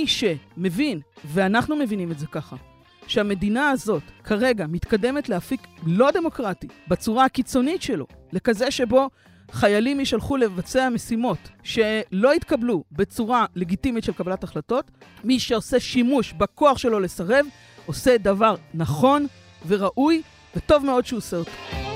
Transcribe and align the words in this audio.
מי 0.00 0.06
שמבין, 0.06 1.00
ואנחנו 1.24 1.76
מבינים 1.76 2.12
את 2.12 2.18
זה 2.18 2.26
ככה, 2.26 2.56
שהמדינה 3.06 3.70
הזאת 3.70 4.02
כרגע 4.24 4.66
מתקדמת 4.66 5.28
להפיק 5.28 5.66
לא 5.86 6.10
דמוקרטי, 6.10 6.66
בצורה 6.88 7.24
הקיצונית 7.24 7.82
שלו, 7.82 8.06
לכזה 8.32 8.70
שבו 8.70 9.10
חיילים 9.50 10.00
יישלחו 10.00 10.36
לבצע 10.36 10.88
משימות 10.88 11.38
שלא 11.62 12.34
יתקבלו 12.34 12.84
בצורה 12.92 13.46
לגיטימית 13.56 14.04
של 14.04 14.12
קבלת 14.12 14.44
החלטות, 14.44 14.90
מי 15.24 15.38
שעושה 15.38 15.80
שימוש 15.80 16.32
בכוח 16.32 16.78
שלו 16.78 17.00
לסרב, 17.00 17.46
עושה 17.86 18.18
דבר 18.18 18.54
נכון 18.74 19.26
וראוי, 19.66 20.22
וטוב 20.56 20.84
מאוד 20.84 21.06
שהוא 21.06 21.18
עושה 21.18 21.36
אותו. 21.36 21.89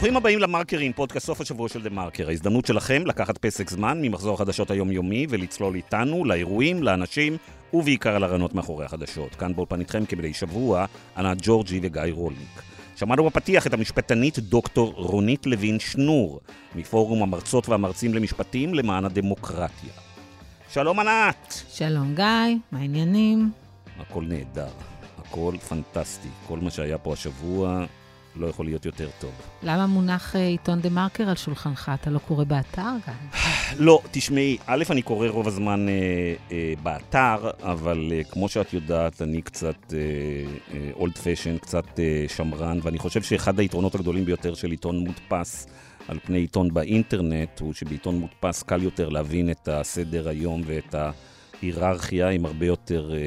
ברוכים 0.00 0.16
הבאים 0.16 0.38
למרקרים, 0.38 0.92
פודקאסט 0.92 1.26
סוף 1.26 1.40
השבוע 1.40 1.68
של 1.68 1.82
דה 1.82 1.90
מרקר. 1.90 2.28
ההזדמנות 2.28 2.66
שלכם 2.66 3.02
לקחת 3.06 3.38
פסק 3.38 3.70
זמן 3.70 3.98
ממחזור 4.02 4.34
החדשות 4.34 4.70
היומיומי 4.70 5.26
ולצלול 5.28 5.74
איתנו 5.74 6.24
לאירועים, 6.24 6.82
לאנשים 6.82 7.36
ובעיקר 7.72 8.16
על 8.16 8.24
הרעיונות 8.24 8.54
מאחורי 8.54 8.84
החדשות. 8.84 9.34
כאן 9.34 9.54
באולפן 9.54 9.80
איתכם 9.80 10.06
כמדי 10.06 10.34
שבוע, 10.34 10.86
ענת 11.16 11.38
ג'ורג'י 11.42 11.80
וגיא 11.82 12.02
רולניק. 12.12 12.62
שמענו 12.96 13.24
בפתיח 13.24 13.66
את 13.66 13.74
המשפטנית 13.74 14.38
דוקטור 14.38 14.92
רונית 14.96 15.46
לוין 15.46 15.78
שנור, 15.78 16.40
מפורום 16.74 17.22
המרצות 17.22 17.68
והמרצים 17.68 18.14
למשפטים 18.14 18.74
למען 18.74 19.04
הדמוקרטיה. 19.04 19.92
שלום 20.70 21.00
ענת! 21.00 21.62
שלום 21.68 22.14
גיא, 22.14 22.24
מה 22.72 22.78
העניינים? 22.78 23.50
הכל 23.98 24.24
נהדר, 24.28 24.72
הכל 25.18 25.54
פנטסטי. 25.68 26.28
כל 26.48 26.58
מה 26.58 26.70
שהיה 26.70 26.98
פה 26.98 27.12
השבוע 27.12 27.84
לא 28.36 28.46
יכול 28.46 28.66
להיות 28.66 28.86
יותר 28.86 29.08
טוב. 29.20 29.30
למה 29.62 29.86
מונח 29.86 30.36
אה, 30.36 30.46
עיתון 30.46 30.80
דה 30.80 30.90
מרקר 30.90 31.28
על 31.28 31.36
שולחנך? 31.36 31.90
אתה 31.94 32.10
לא 32.10 32.18
קורא 32.18 32.44
באתר 32.44 32.82
גם? 33.06 33.40
לא, 33.86 34.02
תשמעי, 34.10 34.56
א', 34.66 34.84
אני 34.90 35.02
קורא 35.02 35.28
רוב 35.28 35.48
הזמן 35.48 35.88
אה, 35.88 35.94
אה, 36.52 36.72
באתר, 36.82 37.50
אבל 37.62 38.12
אה, 38.12 38.24
כמו 38.24 38.48
שאת 38.48 38.72
יודעת, 38.72 39.22
אני 39.22 39.42
קצת 39.42 39.94
אולד 40.94 41.12
אה, 41.16 41.22
פשן, 41.22 41.52
אה, 41.52 41.58
קצת 41.58 42.00
אה, 42.00 42.24
שמרן, 42.28 42.78
ואני 42.82 42.98
חושב 42.98 43.22
שאחד 43.22 43.60
היתרונות 43.60 43.94
הגדולים 43.94 44.24
ביותר 44.24 44.54
של 44.54 44.70
עיתון 44.70 44.98
מודפס 44.98 45.66
על 46.08 46.18
פני 46.24 46.38
עיתון 46.38 46.74
באינטרנט, 46.74 47.60
הוא 47.60 47.74
שבעיתון 47.74 48.14
מודפס 48.18 48.62
קל 48.62 48.82
יותר 48.82 49.08
להבין 49.08 49.50
את 49.50 49.68
הסדר 49.68 50.28
היום 50.28 50.62
ואת 50.66 50.94
ה... 50.94 51.10
היררכיה 51.62 52.28
עם 52.28 52.46
הרבה 52.46 52.66
יותר 52.66 53.12
אה, 53.14 53.18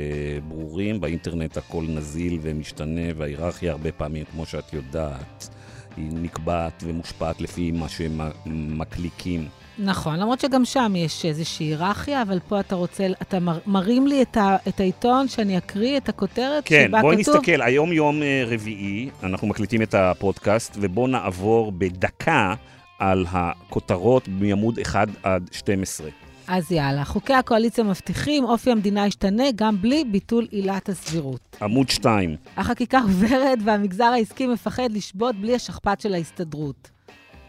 ברורים. 0.48 1.02
באינטרנט 1.02 1.58
הכל 1.58 1.86
נזיל 1.90 2.40
ומשתנה, 2.42 3.02
וההיררכיה 3.18 3.72
הרבה 3.72 3.92
פעמים, 3.92 4.26
כמו 4.32 4.46
שאת 4.46 4.74
יודעת, 4.74 5.50
היא 5.98 6.10
נקבעת 6.12 6.84
ומושפעת 6.88 7.42
לפי 7.42 7.72
מה 7.72 7.90
שמקליקים. 7.90 9.48
נכון, 9.80 10.20
למרות 10.20 10.40
שגם 10.40 10.66
שם 10.66 10.94
יש 10.96 11.26
איזושהי 11.26 11.66
היררכיה, 11.66 12.22
אבל 12.22 12.40
פה 12.48 12.60
אתה 12.60 12.76
רוצה, 12.76 13.08
אתה 13.22 13.40
מר, 13.40 13.60
מרים 13.68 14.08
לי 14.08 14.22
את, 14.22 14.38
ה, 14.38 14.58
את 14.68 14.80
העיתון, 14.80 15.28
שאני 15.28 15.58
אקריא 15.58 15.98
את 15.98 16.10
הכותרת 16.10 16.64
כן, 16.66 16.86
שבה 16.88 16.98
כתוב? 16.98 17.02
כן, 17.02 17.02
בואי 17.02 17.16
נסתכל, 17.16 17.62
היום 17.62 17.94
יום 17.94 18.24
אה, 18.24 18.44
רביעי, 18.48 19.10
אנחנו 19.24 19.48
מקליטים 19.48 19.82
את 19.82 19.94
הפודקאסט, 19.94 20.78
ובואו 20.82 21.08
נעבור 21.08 21.72
בדקה 21.72 22.54
על 23.00 23.26
הכותרות 23.30 24.28
מעמוד 24.28 24.80
1 24.80 25.08
עד 25.24 25.50
12. 25.52 26.08
אז 26.48 26.72
יאללה, 26.72 27.06
חוקי 27.06 27.34
הקואליציה 27.34 27.84
מבטיחים, 27.84 28.44
אופי 28.44 28.72
המדינה 28.72 29.08
ישתנה 29.08 29.44
גם 29.56 29.82
בלי 29.82 30.04
ביטול 30.04 30.48
עילת 30.52 30.90
הסבירות. 30.90 31.58
עמוד 31.62 31.90
2. 31.90 32.36
החקיקה 32.58 33.00
עוברת 33.00 33.60
והמגזר 33.66 34.04
העסקי 34.04 34.48
מפחד 34.48 34.92
לשבות 34.92 35.36
בלי 35.36 35.56
השכפ"ץ 35.56 36.04
של 36.04 36.14
ההסתדרות. 36.14 36.90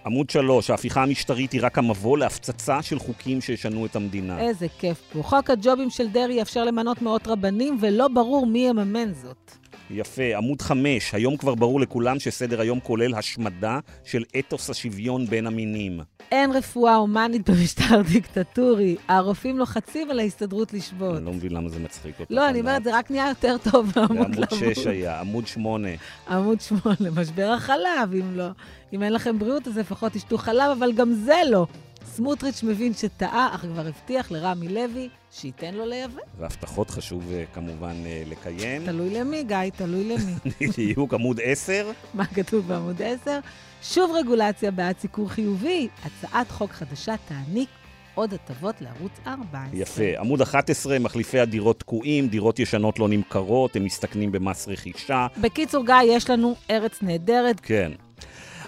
עמוד 0.07 0.31
3, 0.31 0.71
ההפיכה 0.71 1.03
המשטרית 1.03 1.53
היא 1.53 1.61
רק 1.65 1.79
המבוא 1.79 2.19
להפצצה 2.19 2.83
של 2.83 2.99
חוקים 2.99 3.41
שישנו 3.41 3.87
את 3.87 3.97
המדינה. 3.97 4.39
איזה 4.39 4.67
כיף 4.79 5.03
פה. 5.13 5.23
חוק 5.23 5.51
הג'ובים 5.51 5.91
של 5.91 6.09
דרעי 6.09 6.35
יאפשר 6.35 6.65
למנות 6.65 7.03
מאות 7.03 7.29
רבנים, 7.29 7.79
ולא 7.81 8.09
ברור 8.09 8.47
מי 8.47 8.59
יממן 8.69 9.13
זאת. 9.13 9.51
יפה. 9.91 10.37
עמוד 10.37 10.63
5, 10.63 11.15
היום 11.15 11.37
כבר 11.37 11.55
ברור 11.55 11.81
לכולם 11.81 12.19
שסדר 12.19 12.61
היום 12.61 12.81
כולל 12.81 13.15
השמדה 13.15 13.79
של 14.05 14.25
אתוס 14.39 14.71
השוויון 14.71 15.27
בין 15.27 15.47
המינים. 15.47 16.01
אין 16.33 16.51
רפואה 16.53 16.95
הומנית 16.95 17.51
במשטר 17.51 18.03
דיקטטורי. 18.13 18.97
הרופאים 19.09 19.59
לוחצים 19.59 20.11
על 20.11 20.19
ההסתדרות 20.19 20.73
לשבות. 20.73 21.17
אני 21.17 21.25
לא 21.25 21.33
מבין 21.33 21.53
למה 21.53 21.69
זה 21.69 21.79
מצחיק 21.79 22.21
אותך. 22.21 22.31
לא, 22.31 22.49
אני 22.49 22.61
אומרת, 22.61 22.85
זה 22.85 22.99
רק 22.99 23.11
נהיה 23.11 23.29
יותר 23.29 23.57
טוב 23.71 23.93
מעמוד 23.97 24.35
לעמוד. 24.35 24.63
עמוד 24.63 24.75
6 24.75 24.87
היה, 24.87 25.21
עמוד 25.21 25.47
8. 25.47 25.89
עמוד 26.29 26.61
8, 26.61 26.95
משבר 27.17 27.51
החלב, 27.51 28.13
אם 28.13 28.37
לא. 28.37 28.49
אם 28.93 29.03
אין 29.03 29.13
לכם 29.13 29.39
בריאות, 29.39 29.69
אז 29.69 29.79
לפחות 29.79 30.13
תשתו 30.13 30.39
חלב, 30.39 30.71
אבל 30.79 30.93
גם 30.93 31.13
זה 31.13 31.37
לא. 31.51 31.67
סמוטריץ' 32.05 32.63
מבין 32.63 32.95
שטעה, 32.95 33.55
אך 33.55 33.61
כבר 33.61 33.87
הבטיח 33.87 34.31
לרמי 34.31 34.69
לוי 34.69 35.09
שייתן 35.31 35.75
לו 35.75 35.87
לייבא. 35.87 36.21
והבטחות 36.39 36.91
חשוב 36.91 37.33
אה, 37.33 37.45
כמובן 37.55 37.95
אה, 38.07 38.23
לקיים. 38.27 38.85
תלוי 38.85 39.11
למי, 39.11 39.45
גיא, 39.45 39.57
תלוי 39.77 40.05
למי. 40.05 40.33
דיוק 40.77 41.15
עמוד 41.15 41.41
10. 41.43 41.91
מה 42.15 42.27
כתוב 42.27 42.69
בעמוד 42.69 43.03
10? 43.03 43.39
שוב 43.83 44.11
רגולציה 44.15 44.71
בעד 44.71 44.99
סיקור 44.99 45.29
חיובי, 45.31 45.89
הצעת 46.05 46.51
חוק 46.51 46.71
חדשה 46.71 47.15
תעניק 47.29 47.69
עוד 48.15 48.35
הטבות 48.35 48.81
לערוץ 48.81 49.13
14. 49.27 49.61
יפה. 49.73 50.21
עמוד 50.21 50.41
11, 50.41 50.99
מחליפי 50.99 51.41
הדירות 51.41 51.81
תקועים, 51.81 52.29
דירות 52.29 52.59
ישנות 52.59 52.99
לא 52.99 53.09
נמכרות, 53.09 53.77
הם 53.77 53.85
מסתכנים 53.85 54.33
במס 54.33 54.69
רכישה. 54.69 55.27
בקיצור, 55.41 55.87
גיא, 55.87 55.95
יש 56.05 56.31
לנו 56.31 56.55
ארץ 56.71 57.03
נהדרת. 57.03 57.61
כן. 57.63 57.93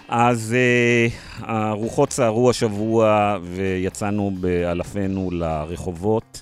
אז 0.08 0.54
uh, 0.54 1.44
הרוחות 1.46 2.12
סערו 2.12 2.50
השבוע 2.50 3.36
ויצאנו 3.42 4.30
באלפינו 4.40 5.30
לרחובות. 5.30 6.40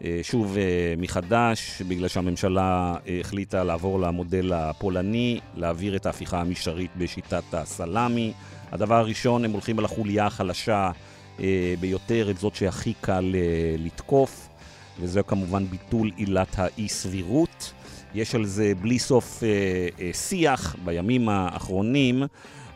אה, 0.00 0.02
שוב 0.22 0.54
אה, 0.54 1.00
מחדש, 1.00 1.82
בגלל 1.88 2.08
שהממשלה 2.08 2.94
אה, 2.94 3.08
החליטה 3.20 3.64
לעבור 3.64 4.00
למודל 4.00 4.52
הפולני, 4.52 5.40
להעביר 5.56 5.96
את 5.96 6.06
ההפיכה 6.06 6.40
המשטרית 6.40 6.90
בשיטת 6.96 7.42
הסלאמי. 7.52 8.32
הדבר 8.72 8.94
הראשון, 8.94 9.44
הם 9.44 9.50
הולכים 9.50 9.78
על 9.78 9.84
החוליה 9.84 10.26
החלשה 10.26 10.90
אה, 11.38 11.40
ביותר, 11.80 12.30
את 12.30 12.38
זאת 12.38 12.54
שהכי 12.54 12.92
קל 13.00 13.34
אה, 13.34 13.80
לתקוף, 13.80 14.48
וזה 15.00 15.22
כמובן 15.22 15.66
ביטול 15.66 16.10
עילת 16.16 16.58
האי-סבירות. 16.58 17.72
יש 18.14 18.34
על 18.34 18.44
זה 18.44 18.72
בלי 18.80 18.98
סוף 18.98 19.40
אה, 19.40 19.42
אה, 19.98 20.16
שיח 20.16 20.76
בימים 20.84 21.28
האחרונים. 21.28 22.22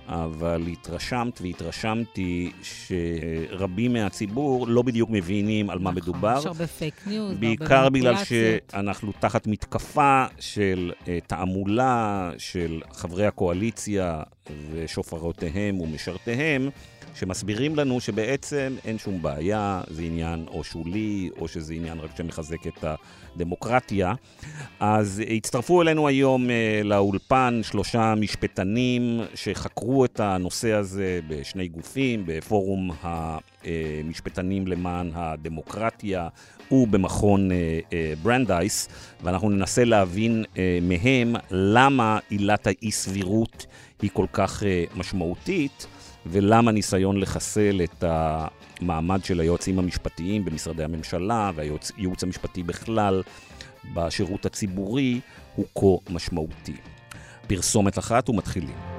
אבל 0.09 0.63
התרשמת 0.73 1.41
והתרשמתי 1.41 2.53
שרבים 2.63 3.93
מהציבור 3.93 4.69
לא 4.69 4.83
בדיוק 4.83 5.11
מבינים 5.11 5.71
על 5.71 5.79
מה 5.79 5.91
נכון, 5.91 6.03
מדובר. 6.03 6.37
יש 6.39 6.47
הרבה 6.47 6.67
פייק 6.67 6.95
ניוז, 7.07 7.39
בעיקר 7.39 7.89
בגלל 7.89 8.15
שאנחנו 8.25 9.13
תחת 9.21 9.47
מתקפה 9.47 10.25
של 10.41 10.93
אה, 11.01 11.07
תעמולה 11.27 12.31
של 12.39 12.81
חברי 12.93 13.27
הקואליציה 13.27 14.23
ושופרותיהם 14.73 15.81
ומשרתיהם, 15.81 16.71
שמסבירים 17.15 17.77
לנו 17.77 18.01
שבעצם 18.01 18.77
אין 18.85 18.99
שום 18.99 19.23
בעיה, 19.23 19.81
זה 19.89 20.03
עניין 20.03 20.45
או 20.49 20.65
שולי, 20.65 21.31
או 21.39 21.49
שזה 21.49 21.75
עניין 21.75 21.99
רק 21.99 22.11
שמחזק 22.17 22.67
את 22.67 22.85
הדמוקרטיה. 23.35 24.15
אז 24.81 25.23
הצטרפו 25.37 25.83
אלינו 25.83 26.09
היום 26.09 26.51
אה, 26.51 26.81
לאולפן 26.85 27.61
שלושה 27.63 28.15
משפטנים 28.15 29.21
שחקרו 29.35 30.05
את 30.05 30.21
הנושא 30.21 30.73
הזה 30.73 31.21
בשני 31.29 31.69
גופים, 31.69 32.23
בפורום 32.27 32.91
המשפטנים 33.03 34.67
למען 34.67 35.11
הדמוקרטיה 35.15 36.29
ובמכון 36.71 37.53
אה, 37.53 37.81
אה, 37.93 38.13
ברנדייס, 38.23 38.89
ואנחנו 39.23 39.51
ננסה 39.51 39.85
להבין 39.85 40.45
מהם 40.83 41.35
למה 41.51 42.19
עילת 42.29 42.67
האי-סבירות 42.67 43.67
היא 44.03 44.11
כל 44.13 44.27
כך 44.33 44.63
משמעותית. 44.97 45.87
ולמה 46.27 46.73
ניסיון 46.73 47.21
לחסל 47.21 47.81
את 47.85 48.05
המעמד 48.07 49.25
של 49.25 49.41
היועצים 49.41 49.79
המשפטיים 49.79 50.45
במשרדי 50.45 50.85
הממשלה 50.85 51.51
והייעוץ 51.55 52.23
המשפטי 52.23 52.63
בכלל 52.63 53.23
בשירות 53.95 54.47
הציבורי 54.47 55.21
הוא 55.57 55.67
כה 55.75 56.13
משמעותי. 56.13 56.77
פרסומת 57.47 57.99
אחת 57.99 58.29
ומתחילים. 58.29 58.94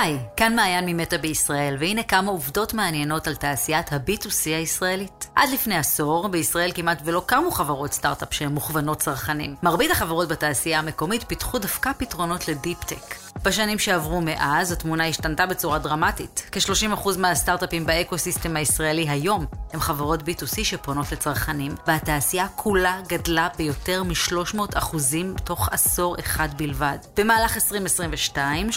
היי, 0.00 0.18
כאן 0.36 0.56
מעיין 0.56 0.84
ממטא 0.86 1.16
בישראל, 1.16 1.76
והנה 1.80 2.02
כמה 2.02 2.30
עובדות 2.30 2.74
מעניינות 2.74 3.26
על 3.26 3.34
תעשיית 3.34 3.92
ה-B2C 3.92 4.46
הישראלית. 4.46 5.28
עד 5.34 5.48
לפני 5.52 5.76
עשור, 5.76 6.28
בישראל 6.28 6.70
כמעט 6.74 7.02
ולא 7.04 7.22
קמו 7.26 7.50
חברות 7.50 7.92
סטארט-אפ 7.92 8.34
שהן 8.34 8.52
מוכוונות 8.52 8.98
צרכנים. 8.98 9.54
מרבית 9.62 9.90
החברות 9.90 10.28
בתעשייה 10.28 10.78
המקומית 10.78 11.24
פיתחו 11.24 11.58
דווקא 11.58 11.92
פתרונות 11.98 12.48
ל 12.48 12.55
deep-tech. 12.55 13.25
בשנים 13.44 13.78
שעברו 13.78 14.20
מאז, 14.20 14.72
התמונה 14.72 15.06
השתנתה 15.06 15.46
בצורה 15.46 15.78
דרמטית. 15.78 16.48
כ-30% 16.52 17.08
מהסטארט-אפים 17.18 17.86
באקו-סיסטם 17.86 18.56
הישראלי 18.56 19.08
היום 19.08 19.46
הם 19.72 19.80
חברות 19.80 20.20
B2C 20.20 20.64
שפונות 20.64 21.12
לצרכנים, 21.12 21.74
והתעשייה 21.86 22.46
כולה 22.56 23.00
גדלה 23.08 23.48
ביותר 23.58 24.02
מ-300% 24.02 24.96
תוך 25.44 25.68
עשור 25.72 26.16
אחד 26.20 26.48
בלבד. 26.56 26.98
במהלך 27.16 27.56
2022, 27.56 28.68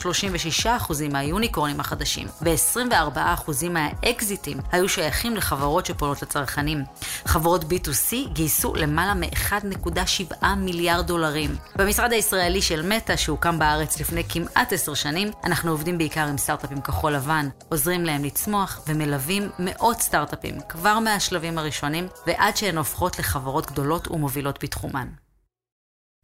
36% 0.64 0.68
מהיוניקורנים 1.12 1.80
החדשים 1.80 2.28
ו-24% 2.42 3.52
מהאקזיטים 3.70 4.58
היו 4.72 4.90
שייכים 4.90 5.36
לחברות 5.36 5.86
שפונות 5.86 6.22
לצרכנים. 6.22 6.84
חברות 7.26 7.64
B2C 7.64 8.30
גייסו 8.34 8.76
למעלה 8.76 9.14
מ-1.7 9.14 10.46
מיליארד 10.58 11.08
דולרים. 11.08 11.56
במשרד 11.76 12.12
הישראלי 12.14 12.62
של 12.62 12.82
מטא, 12.88 13.16
שהוקם 13.16 13.60
בארץ 13.60 14.00
לפני 14.00 14.24
כמעט 14.30 14.49
עשר 14.56 14.94
שנים, 14.94 15.28
אנחנו 15.44 15.72
עובדים 15.72 15.98
בעיקר 15.98 16.28
עם 16.28 16.38
סטארט-אפים 16.38 16.82
כחול 16.82 17.14
לבן, 17.14 17.46
עוזרים 17.70 18.04
להם 18.04 18.24
לצמוח 18.24 18.86
ומלווים 18.88 19.44
מאות 19.60 19.98
סטארט-אפים 19.98 20.56
כבר 20.70 21.00
מהשלבים 21.00 21.58
הראשונים 21.58 22.08
ועד 22.28 22.58
שהן 22.58 22.78
הופכות 22.78 23.20
לחברות 23.20 23.72
גדולות 23.72 24.08
ומובילות 24.08 24.64
בתחומן. 24.64 25.08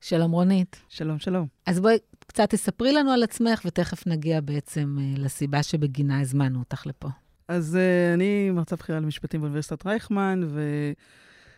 שלום 0.01 0.31
רונית. 0.31 0.81
שלום, 0.89 1.19
שלום. 1.19 1.47
אז 1.65 1.79
בואי 1.79 1.97
קצת 2.27 2.49
תספרי 2.49 2.93
לנו 2.93 3.11
על 3.11 3.23
עצמך, 3.23 3.61
ותכף 3.65 4.07
נגיע 4.07 4.41
בעצם 4.41 4.97
uh, 4.97 5.19
לסיבה 5.19 5.63
שבגינה 5.63 6.21
הזמנו 6.21 6.59
אותך 6.59 6.87
לפה. 6.87 7.09
אז 7.47 7.75
uh, 7.75 8.13
אני 8.13 8.51
מרצה 8.51 8.75
בכירה 8.75 8.99
למשפטים 8.99 9.41
באוניברסיטת 9.41 9.85
רייכמן, 9.85 10.41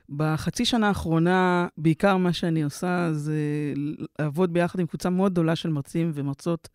ובחצי 0.10 0.66
שנה 0.66 0.88
האחרונה, 0.88 1.68
בעיקר 1.78 2.18
מה 2.18 2.34
שאני 2.34 2.64
עושה 2.64 3.10
זה 3.14 3.40
לעבוד 4.20 4.54
ביחד 4.54 4.80
עם 4.80 4.88
קבוצה 4.88 5.10
מאוד 5.10 5.32
גדולה 5.32 5.56
של 5.56 5.70
מרצים 5.70 6.12
ומרצות 6.14 6.70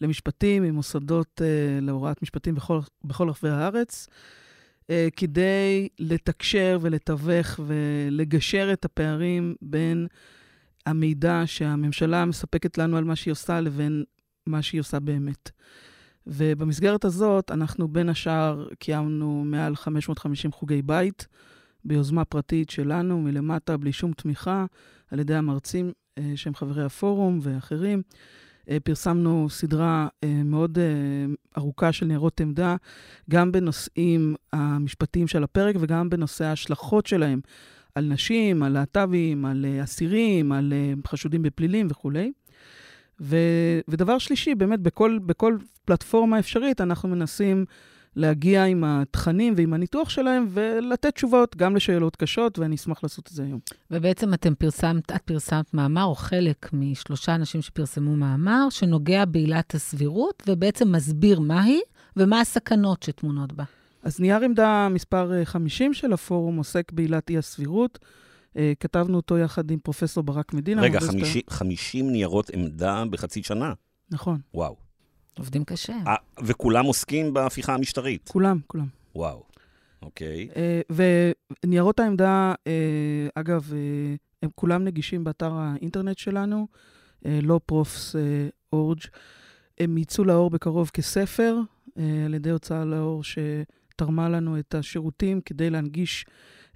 למשפטים, 0.00 0.62
עם 0.62 0.74
מוסדות 0.74 1.40
uh, 1.40 1.84
להוראת 1.84 2.22
משפטים 2.22 2.54
בכל, 2.54 2.80
בכל 3.04 3.28
רחבי 3.28 3.48
הארץ, 3.48 4.08
uh, 4.82 4.86
כדי 5.16 5.88
לתקשר 5.98 6.78
ולתווך 6.80 7.60
ולגשר 7.66 8.70
את 8.72 8.84
הפערים 8.84 9.54
בין 9.62 10.06
המידע 10.86 11.42
שהממשלה 11.46 12.24
מספקת 12.24 12.78
לנו 12.78 12.96
על 12.96 13.04
מה 13.04 13.16
שהיא 13.16 13.32
עושה 13.32 13.60
לבין 13.60 14.04
מה 14.46 14.62
שהיא 14.62 14.80
עושה 14.80 15.00
באמת. 15.00 15.50
ובמסגרת 16.26 17.04
הזאת, 17.04 17.50
אנחנו 17.50 17.88
בין 17.88 18.08
השאר 18.08 18.68
קיימנו 18.78 19.42
מעל 19.46 19.76
550 19.76 20.52
חוגי 20.52 20.82
בית 20.82 21.26
ביוזמה 21.84 22.24
פרטית 22.24 22.70
שלנו, 22.70 23.20
מלמטה, 23.20 23.76
בלי 23.76 23.92
שום 23.92 24.12
תמיכה, 24.12 24.66
על 25.10 25.20
ידי 25.20 25.34
המרצים 25.34 25.92
אה, 26.18 26.32
שהם 26.36 26.54
חברי 26.54 26.84
הפורום 26.84 27.38
ואחרים. 27.42 28.02
אה, 28.70 28.76
פרסמנו 28.84 29.46
סדרה 29.50 30.08
אה, 30.24 30.42
מאוד 30.44 30.78
ארוכה 31.58 31.92
של 31.92 32.06
ניירות 32.06 32.40
עמדה, 32.40 32.76
גם 33.30 33.52
בנושאים 33.52 34.34
המשפטיים 34.52 35.26
של 35.26 35.44
הפרק 35.44 35.76
וגם 35.80 36.10
בנושא 36.10 36.44
ההשלכות 36.44 37.06
שלהם 37.06 37.40
על 37.94 38.04
נשים, 38.04 38.62
על 38.62 38.72
להט"בים, 38.72 39.44
על 39.44 39.66
אסירים, 39.84 40.52
על 40.52 40.72
חשודים 41.06 41.42
בפלילים 41.42 41.86
וכולי. 41.90 42.32
ו, 43.20 43.36
ודבר 43.88 44.18
שלישי, 44.18 44.54
באמת, 44.54 44.80
בכל, 44.80 45.18
בכל 45.26 45.56
פלטפורמה 45.84 46.38
אפשרית 46.38 46.80
אנחנו 46.80 47.08
מנסים 47.08 47.64
להגיע 48.16 48.64
עם 48.64 48.84
התכנים 48.84 49.54
ועם 49.56 49.74
הניתוח 49.74 50.08
שלהם 50.08 50.46
ולתת 50.50 51.14
תשובות 51.14 51.56
גם 51.56 51.76
לשאלות 51.76 52.16
קשות, 52.16 52.58
ואני 52.58 52.76
אשמח 52.76 53.02
לעשות 53.02 53.28
את 53.28 53.32
זה 53.32 53.42
היום. 53.42 53.60
ובעצם 53.90 54.34
אתם 54.34 54.54
פרסמת, 54.54 55.12
את 55.12 55.22
פרסמת 55.22 55.74
מאמר, 55.74 56.04
או 56.04 56.14
חלק 56.14 56.70
משלושה 56.72 57.34
אנשים 57.34 57.62
שפרסמו 57.62 58.16
מאמר, 58.16 58.66
שנוגע 58.70 59.24
בעילת 59.24 59.74
הסבירות, 59.74 60.42
ובעצם 60.46 60.92
מסביר 60.92 61.40
מהי 61.40 61.80
ומה 62.16 62.40
הסכנות 62.40 63.02
שטמונות 63.02 63.52
בה. 63.52 63.64
אז 64.02 64.20
נייר 64.20 64.44
עמדה 64.44 64.88
מספר 64.90 65.44
50 65.44 65.94
של 65.94 66.12
הפורום 66.12 66.56
עוסק 66.56 66.92
בעילת 66.92 67.30
אי-הסבירות. 67.30 67.98
אה, 68.56 68.72
כתבנו 68.80 69.16
אותו 69.16 69.38
יחד 69.38 69.70
עם 69.70 69.78
פרופסור 69.78 70.22
ברק 70.24 70.54
מדינה. 70.54 70.82
רגע, 70.82 71.00
50, 71.00 71.42
50 71.50 72.12
ניירות 72.12 72.50
עמדה 72.50 73.04
בחצי 73.10 73.42
שנה. 73.42 73.72
נכון. 74.10 74.40
וואו. 74.54 74.89
עובדים 75.38 75.64
קשה. 75.64 75.96
아, 76.04 76.08
אה, 76.08 76.14
וכולם 76.42 76.84
עוסקים 76.84 77.34
בהפיכה 77.34 77.74
המשטרית. 77.74 78.28
כולם, 78.28 78.58
כולם. 78.66 78.86
וואו, 79.14 79.42
אוקיי. 80.02 80.48
Uh, 80.52 80.94
וניירות 81.64 82.00
העמדה, 82.00 82.54
uh, 82.54 83.30
אגב, 83.34 83.70
uh, 83.70 84.18
הם 84.42 84.50
כולם 84.54 84.84
נגישים 84.84 85.24
באתר 85.24 85.52
האינטרנט 85.52 86.18
שלנו, 86.18 86.66
לא 87.24 87.60
פרופס 87.66 88.16
אורג'. 88.72 89.00
הם 89.80 89.98
יצאו 89.98 90.24
לאור 90.24 90.50
בקרוב 90.50 90.90
כספר, 90.94 91.58
uh, 91.88 92.00
על 92.26 92.34
ידי 92.34 92.50
הוצאה 92.50 92.84
לאור 92.84 93.22
שתרמה 93.24 94.28
לנו 94.28 94.58
את 94.58 94.74
השירותים 94.74 95.40
כדי 95.40 95.70
להנגיש 95.70 96.26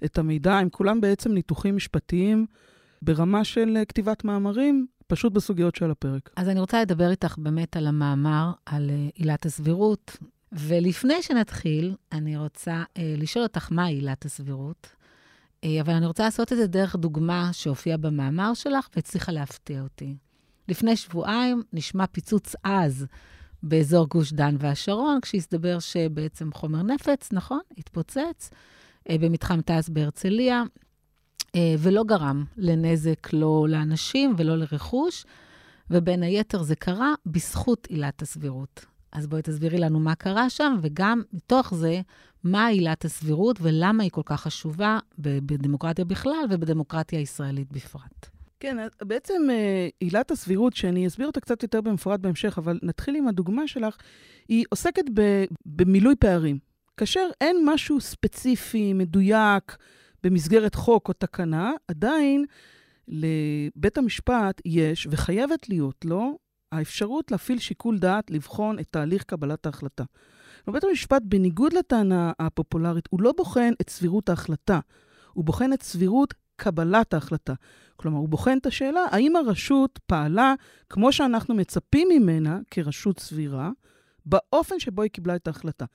את 0.05 0.17
המידע. 0.17 0.53
הם 0.53 0.69
כולם 0.69 1.01
בעצם 1.01 1.31
ניתוחים 1.31 1.75
משפטיים 1.75 2.45
ברמה 3.01 3.43
של 3.43 3.77
כתיבת 3.87 4.23
מאמרים, 4.23 4.87
פשוט 5.07 5.33
בסוגיות 5.33 5.75
שעל 5.75 5.91
הפרק. 5.91 6.29
אז 6.35 6.49
אני 6.49 6.59
רוצה 6.59 6.81
לדבר 6.81 7.09
איתך 7.09 7.37
באמת 7.37 7.77
על 7.77 7.87
המאמר, 7.87 8.51
על 8.65 8.89
uh, 8.89 9.11
עילת 9.15 9.45
הסבירות. 9.45 10.17
ולפני 10.51 11.21
שנתחיל, 11.21 11.95
אני 12.11 12.37
רוצה 12.37 12.83
uh, 12.83 12.99
לשאול 13.17 13.43
אותך 13.43 13.67
מה 13.71 13.85
עילת 13.85 14.25
הסבירות, 14.25 14.87
uh, 14.87 15.67
אבל 15.81 15.93
אני 15.93 16.05
רוצה 16.05 16.23
לעשות 16.23 16.53
את 16.53 16.57
זה 16.57 16.67
דרך 16.67 16.95
דוגמה 16.95 17.49
שהופיעה 17.53 17.97
במאמר 17.97 18.53
שלך 18.53 18.87
והצליחה 18.95 19.31
להפתיע 19.31 19.81
אותי. 19.81 20.15
לפני 20.67 20.95
שבועיים 20.95 21.63
נשמע 21.73 22.07
פיצוץ 22.07 22.55
עז 22.63 23.05
באזור 23.63 24.07
גוש 24.07 24.33
דן 24.33 24.55
והשרון, 24.59 25.21
כשהסתבר 25.21 25.79
שבעצם 25.79 26.49
חומר 26.53 26.83
נפץ, 26.83 27.29
נכון? 27.31 27.61
התפוצץ 27.77 28.49
uh, 29.09 29.13
במתחם 29.19 29.61
תעש 29.61 29.89
בהרצליה. 29.89 30.63
אה, 31.55 31.75
ולא 31.79 32.03
גרם 32.03 32.45
לנזק 32.57 33.33
לא 33.33 33.65
לאנשים 33.69 34.33
ולא 34.37 34.57
לרכוש, 34.57 35.25
ובין 35.89 36.23
היתר 36.23 36.63
זה 36.63 36.75
קרה 36.75 37.13
בזכות 37.25 37.87
עילת 37.87 38.21
הסבירות. 38.21 38.85
אז 39.11 39.27
בואי 39.27 39.41
תסבירי 39.41 39.77
לנו 39.77 39.99
מה 39.99 40.15
קרה 40.15 40.49
שם, 40.49 40.77
וגם 40.81 41.21
מתוך 41.33 41.73
זה, 41.73 42.01
מה 42.43 42.67
עילת 42.67 43.05
הסבירות 43.05 43.57
ולמה 43.61 44.03
היא 44.03 44.11
כל 44.11 44.21
כך 44.25 44.41
חשובה 44.41 44.99
בדמוקרטיה 45.17 46.05
בכלל 46.05 46.45
ובדמוקרטיה 46.49 47.19
הישראלית 47.19 47.71
בפרט. 47.71 48.29
כן, 48.59 48.77
בעצם 49.01 49.41
אה, 49.49 49.87
עילת 49.99 50.31
הסבירות, 50.31 50.75
שאני 50.75 51.07
אסביר 51.07 51.27
אותה 51.27 51.39
קצת 51.39 51.63
יותר 51.63 51.81
במפורט 51.81 52.19
בהמשך, 52.19 52.57
אבל 52.57 52.79
נתחיל 52.83 53.15
עם 53.15 53.27
הדוגמה 53.27 53.67
שלך, 53.67 53.97
היא 54.47 54.65
עוסקת 54.69 55.03
במילוי 55.65 56.15
פערים. 56.15 56.59
כאשר 56.97 57.27
אין 57.41 57.57
משהו 57.65 58.01
ספציפי, 58.01 58.93
מדויק, 58.93 59.77
במסגרת 60.25 60.75
חוק 60.75 61.07
או 61.07 61.13
תקנה, 61.13 61.71
עדיין 61.87 62.45
לבית 63.07 63.97
המשפט 63.97 64.61
יש, 64.65 65.07
וחייבת 65.11 65.69
להיות 65.69 66.05
לו, 66.05 66.37
האפשרות 66.71 67.31
להפעיל 67.31 67.59
שיקול 67.59 67.97
דעת 67.97 68.31
לבחון 68.31 68.79
את 68.79 68.87
תהליך 68.91 69.23
קבלת 69.23 69.65
ההחלטה. 69.65 70.03
בית 70.67 70.83
המשפט, 70.83 71.21
בניגוד 71.25 71.73
לטענה 71.73 72.31
הפופולרית, 72.39 73.07
הוא 73.09 73.21
לא 73.21 73.33
בוחן 73.37 73.71
את 73.81 73.89
סבירות 73.89 74.29
ההחלטה, 74.29 74.79
הוא 75.33 75.45
בוחן 75.45 75.73
את 75.73 75.83
סבירות 75.83 76.33
קבלת 76.55 77.13
ההחלטה. 77.13 77.53
כלומר, 77.95 78.17
הוא 78.17 78.29
בוחן 78.29 78.57
את 78.57 78.65
השאלה 78.65 79.05
האם 79.11 79.35
הרשות 79.35 79.99
פעלה 80.05 80.53
כמו 80.89 81.11
שאנחנו 81.11 81.55
מצפים 81.55 82.07
ממנה 82.11 82.59
כרשות 82.71 83.19
סבירה, 83.19 83.71
באופן 84.25 84.79
שבו 84.79 85.01
היא 85.01 85.11
קיבלה 85.11 85.35
את 85.35 85.47
ההחלטה. 85.47 85.85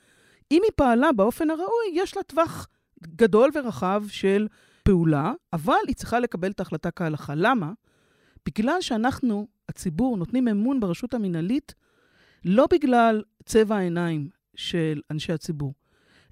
אם 0.51 0.61
היא 0.65 0.73
פעלה 0.77 1.13
באופן 1.13 1.51
הראוי, 1.51 1.87
יש 1.93 2.17
לה 2.17 2.23
טווח 2.23 2.69
גדול 3.03 3.51
ורחב 3.55 4.05
של 4.09 4.49
פעולה, 4.83 5.33
אבל 5.53 5.75
היא 5.87 5.97
צריכה 5.97 6.21
לקבל 6.21 6.51
את 6.51 6.61
ההחלטה 6.61 6.91
כהלכה. 6.91 7.35
למה? 7.37 7.73
בגלל 8.47 8.81
שאנחנו, 8.81 9.47
הציבור, 9.69 10.17
נותנים 10.17 10.49
אמון 10.49 10.81
ברשות 10.81 11.15
המינהלית, 11.15 11.75
לא 12.45 12.67
בגלל 12.71 13.23
צבע 13.45 13.77
העיניים 13.77 14.29
של 14.57 15.01
אנשי 15.11 15.33
הציבור, 15.33 15.75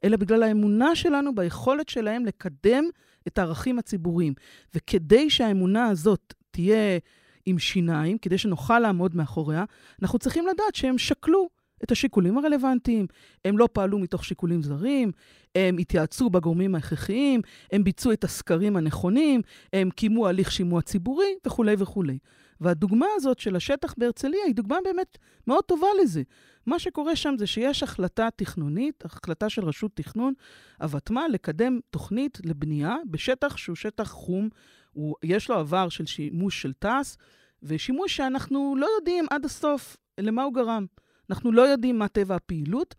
אלא 0.05 0.17
בגלל 0.17 0.43
האמונה 0.43 0.97
שלנו 0.97 1.35
ביכולת 1.35 1.89
שלהם 1.89 2.27
לקדם 2.27 2.85
את 3.27 3.39
הערכים 3.39 3.79
הציבוריים. 3.79 4.35
וכדי 4.75 5.31
שהאמונה 5.31 5.87
הזאת 5.87 6.35
תהיה 6.51 6.99
עם 7.47 7.59
שיניים, 7.59 8.19
כדי 8.19 8.39
שנוכל 8.39 8.79
לעמוד 8.79 9.17
מאחוריה, 9.17 9.65
אנחנו 10.03 10.19
צריכים 10.19 10.47
לדעת 10.47 10.75
שהם 10.75 10.99
שקלו 10.99 11.49
את 11.85 11.91
השיקולים 11.91 12.39
הרלוונטיים. 12.39 13.07
הם 13.45 13.59
לא 13.59 13.69
פעלו 13.73 13.99
מתוך 13.99 14.25
שיקולים 14.25 14.63
זרים, 14.63 15.13
הם 15.55 15.79
התייעצו 15.79 16.31
בגורמים 16.31 16.75
ההכרחיים, 16.75 17.41
הם 17.73 17.85
ביצעו 17.85 18.13
את 18.13 18.25
הסקרים 18.25 18.77
הנכונים, 18.77 19.41
הם 19.73 19.91
קיימו 19.91 20.29
הליך 20.29 20.53
שימוע 20.53 20.83
ציבורי 20.83 21.35
וכולי 21.47 21.75
וכולי. 21.79 22.19
והדוגמה 22.61 23.07
הזאת 23.17 23.39
של 23.39 23.57
השטח 23.57 23.95
בהרצליה 23.99 24.41
היא 24.47 24.55
דוגמה 24.55 24.77
באמת 24.85 25.19
מאוד 25.47 25.65
טובה 25.65 25.87
לזה. 26.03 26.23
מה 26.67 26.79
שקורה 26.79 27.17
שם 27.17 27.35
זה 27.39 27.47
שיש 27.47 27.83
החלטה 27.83 28.29
תכנונית, 28.37 29.05
החלטה 29.05 29.49
של 29.49 29.65
רשות 29.65 29.91
תכנון, 29.95 30.33
הוותמ"ל, 30.81 31.31
לקדם 31.33 31.81
תוכנית 31.91 32.39
לבנייה 32.45 32.97
בשטח 33.11 33.57
שהוא 33.57 33.77
שטח 33.77 34.11
חום, 34.11 34.49
הוא, 34.93 35.17
יש 35.23 35.51
לו 35.51 35.57
עבר 35.57 35.89
של 35.89 36.07
שימוש 36.07 36.63
של 36.63 36.73
תעש, 36.73 37.15
ושימוש 37.63 38.17
שאנחנו 38.17 38.75
לא 38.79 38.87
יודעים 38.99 39.27
עד 39.31 39.45
הסוף 39.45 39.97
למה 40.21 40.43
הוא 40.43 40.55
גרם. 40.55 40.87
אנחנו 41.31 41.53
לא 41.53 41.63
יודעים 41.63 41.99
מה 41.99 42.09
טבע 42.09 42.35
הפעילות, 42.35 42.95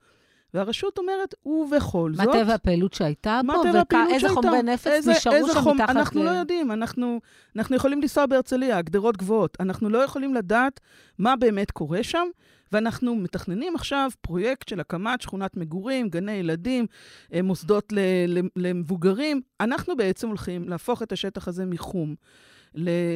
והרשות 0.54 0.98
אומרת, 0.98 1.36
ובכל 1.46 2.12
מה 2.18 2.24
זאת... 2.26 2.36
טבע 2.36 2.54
הפעילות 2.54 2.94
שהייתה 2.94 3.42
מה 3.44 3.54
בו, 3.54 3.64
טבע 3.64 3.80
הפעילות 3.80 4.10
ואיזה 4.10 4.20
שהייתה? 4.28 4.42
חומרי 4.42 4.64
נפץ 4.64 4.88
איזה- 4.88 5.12
נשארו 5.12 5.36
איזה 5.36 5.54
שם 5.54 5.60
חומ- 5.62 5.74
מתחת 5.76 5.90
אנחנו 5.90 6.22
ל... 6.24 6.26
לא 6.26 6.30
יודעים, 6.32 6.72
אנחנו, 6.72 7.20
אנחנו 7.56 7.76
יכולים 7.76 8.02
לנסוע 8.02 8.26
בהרצליה, 8.26 8.82
גדרות 8.82 9.18
גבוהות. 9.18 9.58
אנחנו 9.60 9.90
לא 9.90 9.98
יכולים 9.98 10.34
לדעת 10.34 10.80
מה 11.20 11.36
באמת 11.36 11.72
קורה 11.72 12.04
שם, 12.04 12.28
ואנחנו 12.72 13.16
מתכננים 13.16 13.76
עכשיו 13.76 14.10
פרויקט 14.22 14.68
של 14.68 14.80
הקמת 14.80 15.22
שכונת 15.22 15.58
מגורים, 15.58 16.10
גני 16.10 16.32
ילדים, 16.32 16.86
אה, 17.34 17.42
מוסדות 17.42 17.92
ל- 17.92 18.00
ל- 18.40 18.48
למבוגרים. 18.56 19.42
אנחנו 19.62 19.98
בעצם 19.98 20.28
הולכים 20.28 20.70
להפוך 20.70 21.04
את 21.04 21.12
השטח 21.12 21.48
הזה 21.48 21.66
מחום 21.66 22.16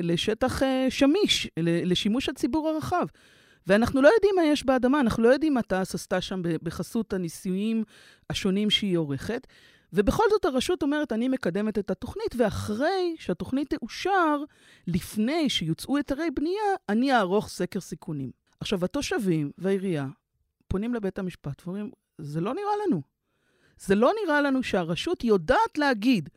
לשטח 0.03 0.63
אה, 0.63 0.88
שמיש, 0.89 1.48
לשימוש 1.60 2.29
הציבור 2.29 2.70
הרחב. 2.70 3.05
ואנחנו 3.67 4.01
לא 4.01 4.08
יודעים 4.08 4.36
מה 4.36 4.43
יש 4.43 4.65
באדמה, 4.65 5.00
אנחנו 5.00 5.24
לא 5.24 5.29
יודעים 5.29 5.53
מה 5.53 5.62
תעש 5.62 5.96
עשתה 5.96 6.22
שם 6.22 6.41
בחסות 6.63 7.13
הניסויים 7.13 7.84
השונים 8.29 8.70
שהיא 8.70 8.98
עורכת. 8.98 9.48
ובכל 9.93 10.24
זאת 10.29 10.46
הרשות 10.46 10.84
אומרת, 10.84 11.12
אני 11.12 11.27
מקדמת 11.27 11.79
את 11.79 11.91
התוכנית, 11.91 12.36
ואחרי 12.38 13.15
שהתוכנית 13.20 13.70
תאושר, 13.70 14.43
לפני 14.88 15.50
שיוצאו 15.50 15.98
היתרי 15.98 16.32
בנייה, 16.32 16.63
אני 16.89 17.13
אערוך 17.13 17.50
סקר 17.50 17.79
סיכונים. 17.79 18.32
עכשיו, 18.60 18.86
התושבים 18.86 19.51
והעירייה 19.58 20.08
פונים 20.67 20.93
לבית 20.93 21.20
המשפט 21.20 21.62
ואומרים, 21.65 21.91
זה 22.17 22.41
לא 22.41 22.53
נראה 22.53 22.72
לנו. 22.88 23.01
זה 23.77 23.96
לא 23.96 24.12
נראה 24.24 24.41
לנו 24.41 24.63
שהרשות 24.63 25.24
יודעת 25.24 25.77
להגיד 25.77 26.29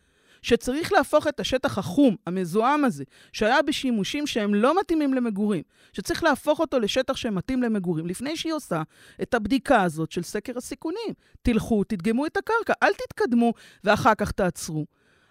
שצריך 0.46 0.92
להפוך 0.92 1.26
את 1.26 1.40
השטח 1.40 1.78
החום, 1.78 2.16
המזוהם 2.26 2.84
הזה, 2.84 3.04
שהיה 3.32 3.62
בשימושים 3.62 4.26
שהם 4.26 4.54
לא 4.54 4.80
מתאימים 4.80 5.14
למגורים, 5.14 5.62
שצריך 5.92 6.24
להפוך 6.24 6.60
אותו 6.60 6.78
לשטח 6.78 7.16
שמתאים 7.16 7.62
למגורים, 7.62 8.06
לפני 8.06 8.36
שהיא 8.36 8.52
עושה 8.52 8.82
את 9.22 9.34
הבדיקה 9.34 9.82
הזאת 9.82 10.12
של 10.12 10.22
סקר 10.22 10.52
הסיכונים. 10.56 11.14
תלכו, 11.42 11.84
תדגמו 11.84 12.26
את 12.26 12.36
הקרקע, 12.36 12.72
אל 12.82 12.92
תתקדמו 12.92 13.52
ואחר 13.84 14.14
כך 14.14 14.30
תעצרו. 14.30 14.86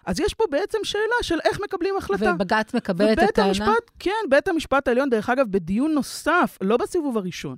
אז 0.06 0.20
יש 0.20 0.34
פה 0.34 0.44
בעצם 0.50 0.78
שאלה 0.82 1.22
של 1.22 1.38
איך 1.44 1.60
מקבלים 1.60 1.94
החלטה. 1.96 2.34
ובג"ץ 2.34 2.74
מקבל 2.74 3.12
את 3.12 3.18
הטענה? 3.18 3.48
המשפט, 3.48 3.90
כן, 3.98 4.10
בית 4.30 4.48
המשפט 4.48 4.88
העליון, 4.88 5.10
דרך 5.10 5.30
אגב, 5.30 5.46
בדיון 5.50 5.92
נוסף, 5.94 6.58
לא 6.60 6.76
בסיבוב 6.76 7.18
הראשון, 7.18 7.56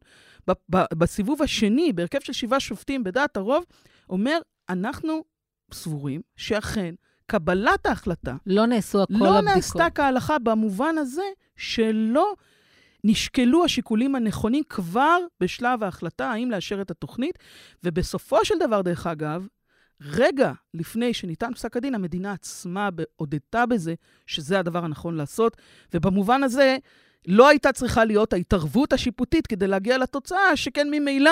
בסיבוב 0.68 1.42
השני, 1.42 1.92
בהרכב 1.92 2.20
של 2.20 2.32
שבעה 2.32 2.60
שופטים 2.60 3.04
בדעת 3.04 3.36
הרוב, 3.36 3.64
אומר, 4.10 4.38
אנחנו 4.68 5.24
סבורים 5.72 6.20
שאכן 6.36 6.94
קבלת 7.30 7.86
ההחלטה. 7.86 8.36
לא 8.46 8.66
נעשו 8.66 8.98
כל 9.06 9.14
לא 9.24 9.38
הבדיקות. 9.38 9.56
נעשתה 9.56 9.90
כהלכה 9.94 10.38
במובן 10.38 10.98
הזה 10.98 11.22
שלא 11.56 12.34
נשקלו 13.04 13.64
השיקולים 13.64 14.14
הנכונים 14.14 14.64
כבר 14.68 15.18
בשלב 15.40 15.84
ההחלטה 15.84 16.30
האם 16.30 16.50
לאשר 16.50 16.82
את 16.82 16.90
התוכנית, 16.90 17.38
ובסופו 17.84 18.44
של 18.44 18.54
דבר, 18.60 18.82
דרך 18.82 19.06
אגב, 19.06 19.46
רגע 20.00 20.52
לפני 20.74 21.14
שניתן 21.14 21.54
פסק 21.54 21.76
הדין, 21.76 21.94
המדינה 21.94 22.32
עצמה 22.32 22.88
הודתה 23.16 23.66
בזה 23.66 23.94
שזה 24.26 24.58
הדבר 24.58 24.84
הנכון 24.84 25.16
לעשות, 25.16 25.56
ובמובן 25.94 26.42
הזה 26.42 26.76
לא 27.30 27.48
הייתה 27.48 27.72
צריכה 27.72 28.04
להיות 28.04 28.32
ההתערבות 28.32 28.92
השיפוטית 28.92 29.46
כדי 29.46 29.66
להגיע 29.66 29.98
לתוצאה, 29.98 30.56
שכן 30.56 30.88
ממילא, 30.90 31.30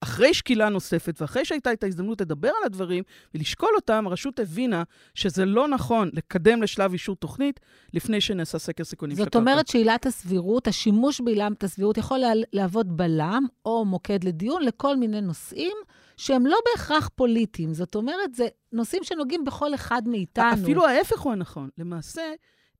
אחרי 0.00 0.34
שקילה 0.34 0.68
נוספת 0.68 1.20
ואחרי 1.20 1.44
שהייתה 1.44 1.72
את 1.72 1.84
ההזדמנות 1.84 2.20
לדבר 2.20 2.48
על 2.48 2.64
הדברים 2.64 3.02
ולשקול 3.34 3.68
אותם, 3.76 4.06
הרשות 4.06 4.40
הבינה 4.40 4.82
שזה 5.14 5.44
לא 5.44 5.68
נכון 5.68 6.10
לקדם 6.12 6.62
לשלב 6.62 6.92
אישור 6.92 7.16
תוכנית 7.16 7.60
לפני 7.94 8.20
שנעשה 8.20 8.58
סקר 8.58 8.84
סיכונים 8.84 9.16
של 9.16 9.22
זאת. 9.24 9.36
אומרת 9.36 9.66
שעילת 9.68 10.06
הסבירות, 10.06 10.66
השימוש 10.68 11.20
בעילת 11.20 11.64
הסבירות 11.64 11.98
יכול 11.98 12.18
לה- 12.18 12.32
להוות 12.52 12.86
בלם 12.86 13.46
או 13.64 13.84
מוקד 13.84 14.24
לדיון 14.24 14.62
לכל 14.62 14.96
מיני 14.96 15.20
נושאים 15.20 15.76
שהם 16.16 16.46
לא 16.46 16.56
בהכרח 16.72 17.08
פוליטיים. 17.14 17.74
זאת 17.74 17.94
אומרת, 17.94 18.34
זה 18.34 18.46
נושאים 18.72 19.04
שנוגעים 19.04 19.44
בכל 19.44 19.74
אחד 19.74 20.02
מאיתנו. 20.06 20.52
אפילו 20.62 20.86
ההפך 20.86 21.20
הוא 21.20 21.32
הנכון. 21.32 21.68
למעשה, 21.78 22.22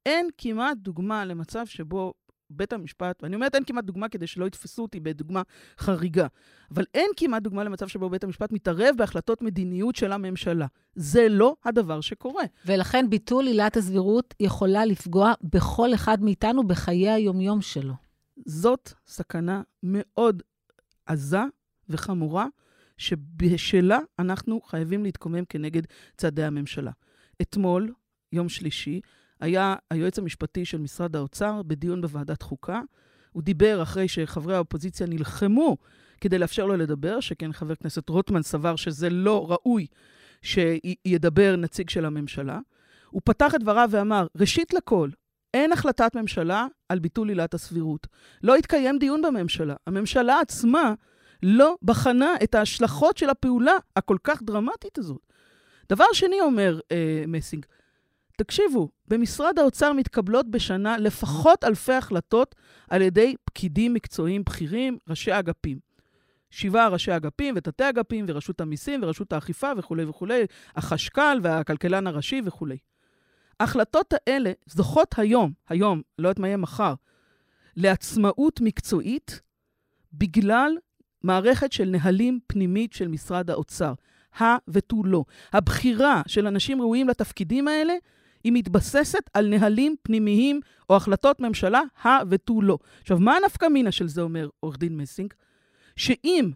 אין 0.07 0.29
כמעט 0.39 0.77
דוגמה 0.77 1.25
למצב 1.25 1.67
שבו 1.67 2.13
בית 2.51 2.73
המשפט, 2.73 3.23
ואני 3.23 3.35
אומרת 3.35 3.55
אין 3.55 3.65
כמעט 3.65 3.85
דוגמה 3.85 4.09
כדי 4.09 4.27
שלא 4.27 4.47
יתפסו 4.47 4.83
אותי 4.83 5.01
בדוגמה 5.01 5.43
חריגה, 5.79 6.27
אבל 6.71 6.85
אין 6.95 7.11
כמעט 7.17 7.43
דוגמה 7.43 7.65
למצב 7.65 7.89
שבו 7.89 8.11
בית 8.11 8.25
המשפט 8.25 8.53
מתערב 8.53 8.95
בהחלטות 8.99 9.43
מדיניות 9.43 9.97
של 9.97 10.13
הממשלה. 10.13 10.67
זה 10.95 11.27
לא 11.31 11.57
הדבר 11.65 12.01
שקורה. 12.01 12.45
ולכן 12.67 13.11
ביטול 13.11 13.47
עילת 13.47 13.77
הסבירות 13.77 14.35
יכולה 14.41 14.85
לפגוע 14.85 15.33
בכל 15.43 15.95
אחד 15.95 16.23
מאיתנו 16.23 16.67
בחיי 16.67 17.11
היומיום 17.11 17.63
שלו. 17.63 17.95
זאת 18.47 18.93
סכנה 19.07 19.63
מאוד 19.83 20.43
עזה 21.07 21.43
וחמורה, 21.89 22.47
שבשלה 22.99 23.99
אנחנו 24.19 24.61
חייבים 24.61 25.05
להתקומם 25.05 25.45
כנגד 25.49 25.83
צעדי 26.17 26.45
הממשלה. 26.45 26.91
אתמול, 27.43 27.93
יום 28.33 28.49
שלישי, 28.49 29.01
היה 29.41 29.75
היועץ 29.91 30.19
המשפטי 30.19 30.65
של 30.65 30.79
משרד 30.79 31.17
האוצר 31.17 31.63
בדיון 31.63 32.01
בוועדת 32.01 32.43
חוקה. 32.43 32.81
הוא 33.33 33.43
דיבר 33.43 33.83
אחרי 33.83 34.09
שחברי 34.09 34.55
האופוזיציה 34.55 35.07
נלחמו 35.07 35.77
כדי 36.21 36.39
לאפשר 36.39 36.67
לו 36.67 36.77
לדבר, 36.77 37.21
שכן 37.21 37.53
חבר 37.53 37.73
הכנסת 37.73 38.09
רוטמן 38.09 38.43
סבר 38.43 38.77
שזה 38.77 39.11
לא 39.11 39.51
ראוי 39.51 39.87
שידבר 40.43 41.57
נציג 41.57 41.89
של 41.91 42.05
הממשלה. 42.05 42.59
הוא 43.11 43.23
פתח 43.25 43.55
את 43.55 43.61
דבריו 43.61 43.89
ואמר, 43.93 44.27
ראשית 44.37 44.75
לכל, 44.75 45.11
אין 45.55 45.73
החלטת 45.73 46.17
ממשלה 46.17 46.67
על 46.89 46.99
ביטול 46.99 47.29
עילת 47.29 47.55
הסבירות. 47.55 48.07
לא 48.43 48.57
התקיים 48.57 48.99
דיון 48.99 49.23
בממשלה. 49.23 49.75
הממשלה 49.87 50.41
עצמה 50.41 50.95
לא 51.43 51.77
בחנה 51.83 52.35
את 52.43 52.55
ההשלכות 52.55 53.17
של 53.17 53.31
הפעולה 53.31 53.77
הכל 53.97 54.17
כך 54.25 54.43
דרמטית 54.43 54.99
הזאת. 54.99 55.21
דבר 55.89 56.05
שני, 56.13 56.41
אומר 56.41 56.81
אה, 56.93 57.25
מסינג, 57.29 57.67
תקשיבו, 58.37 58.89
במשרד 59.09 59.59
האוצר 59.59 59.93
מתקבלות 59.93 60.51
בשנה 60.51 60.99
לפחות 60.99 61.65
אלפי 61.65 61.93
החלטות 61.93 62.55
על 62.89 63.03
ידי 63.03 63.35
פקידים 63.45 63.95
מקצועיים 63.95 64.43
בכירים, 64.47 64.99
ראשי 65.09 65.39
אגפים. 65.39 65.79
שבעה 66.51 66.89
ראשי 66.89 67.17
אגפים 67.17 67.55
ותתי 67.57 67.89
אגפים 67.89 68.25
ורשות 68.29 68.61
המיסים 68.61 69.03
ורשות 69.03 69.33
האכיפה 69.33 69.73
וכולי 69.77 70.05
וכולי, 70.05 70.45
החשכ"ל 70.77 71.39
והכלכלן 71.43 72.07
הראשי 72.07 72.43
וכולי. 72.45 72.77
ההחלטות 73.61 74.15
האלה 74.15 74.53
זוכות 74.67 75.15
היום, 75.19 75.53
היום, 75.69 76.03
לא 76.19 76.29
יודעת 76.29 76.39
מה 76.39 76.47
יהיה 76.47 76.57
מחר, 76.57 76.95
לעצמאות 77.77 78.61
מקצועית 78.61 79.41
בגלל 80.13 80.73
מערכת 81.23 81.73
של 81.73 81.85
נהלים 81.85 82.39
פנימית 82.47 82.93
של 82.93 83.09
משרד 83.09 83.51
האוצר. 83.51 83.95
הא 84.35 84.57
ותו 84.69 85.05
לא. 85.05 85.25
הבחירה 85.53 86.23
של 86.27 86.47
אנשים 86.47 86.81
ראויים 86.81 87.09
לתפקידים 87.09 87.69
האלה 87.69 87.95
היא 88.47 88.53
מתבססת 88.53 89.31
על 89.35 89.49
נהלים 89.49 89.97
פנימיים 90.03 90.61
או 90.91 90.97
החלטות 90.97 91.41
ממשלה, 91.41 91.83
הא 92.03 92.23
ותו 92.31 92.63
לא. 92.63 92.79
עכשיו, 93.01 93.19
מה 93.19 93.37
הנפקא 93.37 93.67
מינה 93.67 93.93
של 93.93 94.09
זה, 94.09 94.21
אומר 94.21 94.49
עורך 94.61 94.79
דין 94.79 94.97
מסינג? 94.97 95.35
שאם 95.97 96.51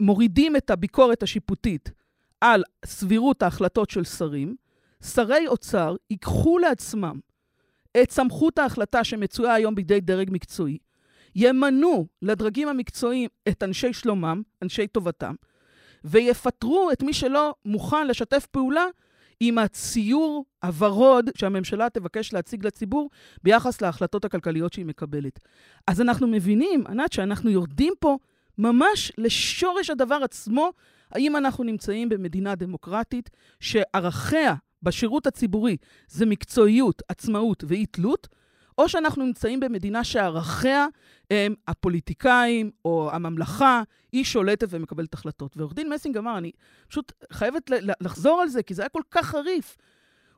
מורידים 0.00 0.56
את 0.56 0.70
הביקורת 0.70 1.22
השיפוטית 1.22 1.90
על 2.40 2.62
סבירות 2.84 3.42
ההחלטות 3.42 3.90
של 3.90 4.04
שרים, 4.04 4.56
שרי 5.02 5.46
אוצר 5.46 5.96
ייקחו 6.10 6.58
לעצמם 6.58 7.20
את 8.02 8.10
סמכות 8.10 8.58
ההחלטה 8.58 9.04
שמצויה 9.04 9.54
היום 9.54 9.74
בידי 9.74 10.00
דרג 10.00 10.28
מקצועי, 10.32 10.78
ימנו 11.34 12.06
לדרגים 12.22 12.68
המקצועיים 12.68 13.28
את 13.48 13.62
אנשי 13.62 13.92
שלומם, 13.92 14.42
אנשי 14.62 14.86
טובתם, 14.86 15.34
ויפטרו 16.04 16.90
את 16.92 17.02
מי 17.02 17.12
שלא 17.12 17.54
מוכן 17.64 18.06
לשתף 18.06 18.46
פעולה 18.46 18.84
עם 19.40 19.58
הציור 19.58 20.44
הוורוד 20.64 21.30
שהממשלה 21.34 21.90
תבקש 21.90 22.32
להציג 22.32 22.66
לציבור 22.66 23.10
ביחס 23.42 23.82
להחלטות 23.82 24.24
הכלכליות 24.24 24.72
שהיא 24.72 24.86
מקבלת. 24.86 25.38
אז 25.86 26.00
אנחנו 26.00 26.26
מבינים, 26.26 26.84
ענת, 26.86 27.12
שאנחנו 27.12 27.50
יורדים 27.50 27.92
פה 28.00 28.18
ממש 28.58 29.12
לשורש 29.18 29.90
הדבר 29.90 30.20
עצמו, 30.24 30.70
האם 31.10 31.36
אנחנו 31.36 31.64
נמצאים 31.64 32.08
במדינה 32.08 32.54
דמוקרטית 32.54 33.30
שערכיה 33.60 34.54
בשירות 34.82 35.26
הציבורי 35.26 35.76
זה 36.08 36.26
מקצועיות, 36.26 37.02
עצמאות 37.08 37.64
ואי-תלות, 37.66 38.28
או 38.78 38.88
שאנחנו 38.88 39.24
נמצאים 39.24 39.60
במדינה 39.60 40.04
שערכיה 40.04 40.86
הם 41.30 41.54
הפוליטיקאים 41.68 42.70
או 42.84 43.10
הממלכה, 43.12 43.82
היא 44.12 44.24
שולטת 44.24 44.66
ומקבלת 44.70 45.14
החלטות. 45.14 45.56
ועורך 45.56 45.74
דין 45.74 45.92
מסינג 45.92 46.16
אמר, 46.16 46.38
אני 46.38 46.52
פשוט 46.88 47.12
חייבת 47.32 47.70
לחזור 48.00 48.40
על 48.40 48.48
זה, 48.48 48.62
כי 48.62 48.74
זה 48.74 48.82
היה 48.82 48.88
כל 48.88 49.02
כך 49.10 49.26
חריף. 49.26 49.76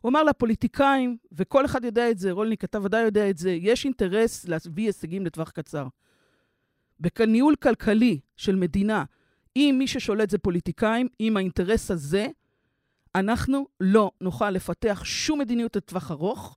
הוא 0.01 0.11
אמר 0.11 0.23
לפוליטיקאים, 0.23 1.17
וכל 1.33 1.65
אחד 1.65 1.85
יודע 1.85 2.11
את 2.11 2.19
זה, 2.19 2.31
רולניק, 2.31 2.65
אתה 2.65 2.83
ודאי 2.83 3.03
יודע 3.03 3.31
את 3.31 3.39
זה, 3.39 3.51
יש 3.51 3.85
אינטרס 3.85 4.49
להביא 4.49 4.87
הישגים 4.87 5.27
לטווח 5.27 5.51
קצר. 5.51 5.87
בניהול 7.01 7.55
כלכלי 7.57 8.21
של 8.37 8.57
מדינה, 8.57 9.05
אם 9.57 9.77
מי 9.79 9.87
ששולט 9.87 10.31
זה 10.31 10.39
פוליטיקאים, 10.39 11.09
עם 11.19 11.37
האינטרס 11.37 11.91
הזה, 11.91 12.27
אנחנו 13.15 13.67
לא 13.81 14.11
נוכל 14.21 14.51
לפתח 14.51 15.03
שום 15.05 15.39
מדיניות 15.39 15.77
לטווח 15.77 16.11
ארוך, 16.11 16.57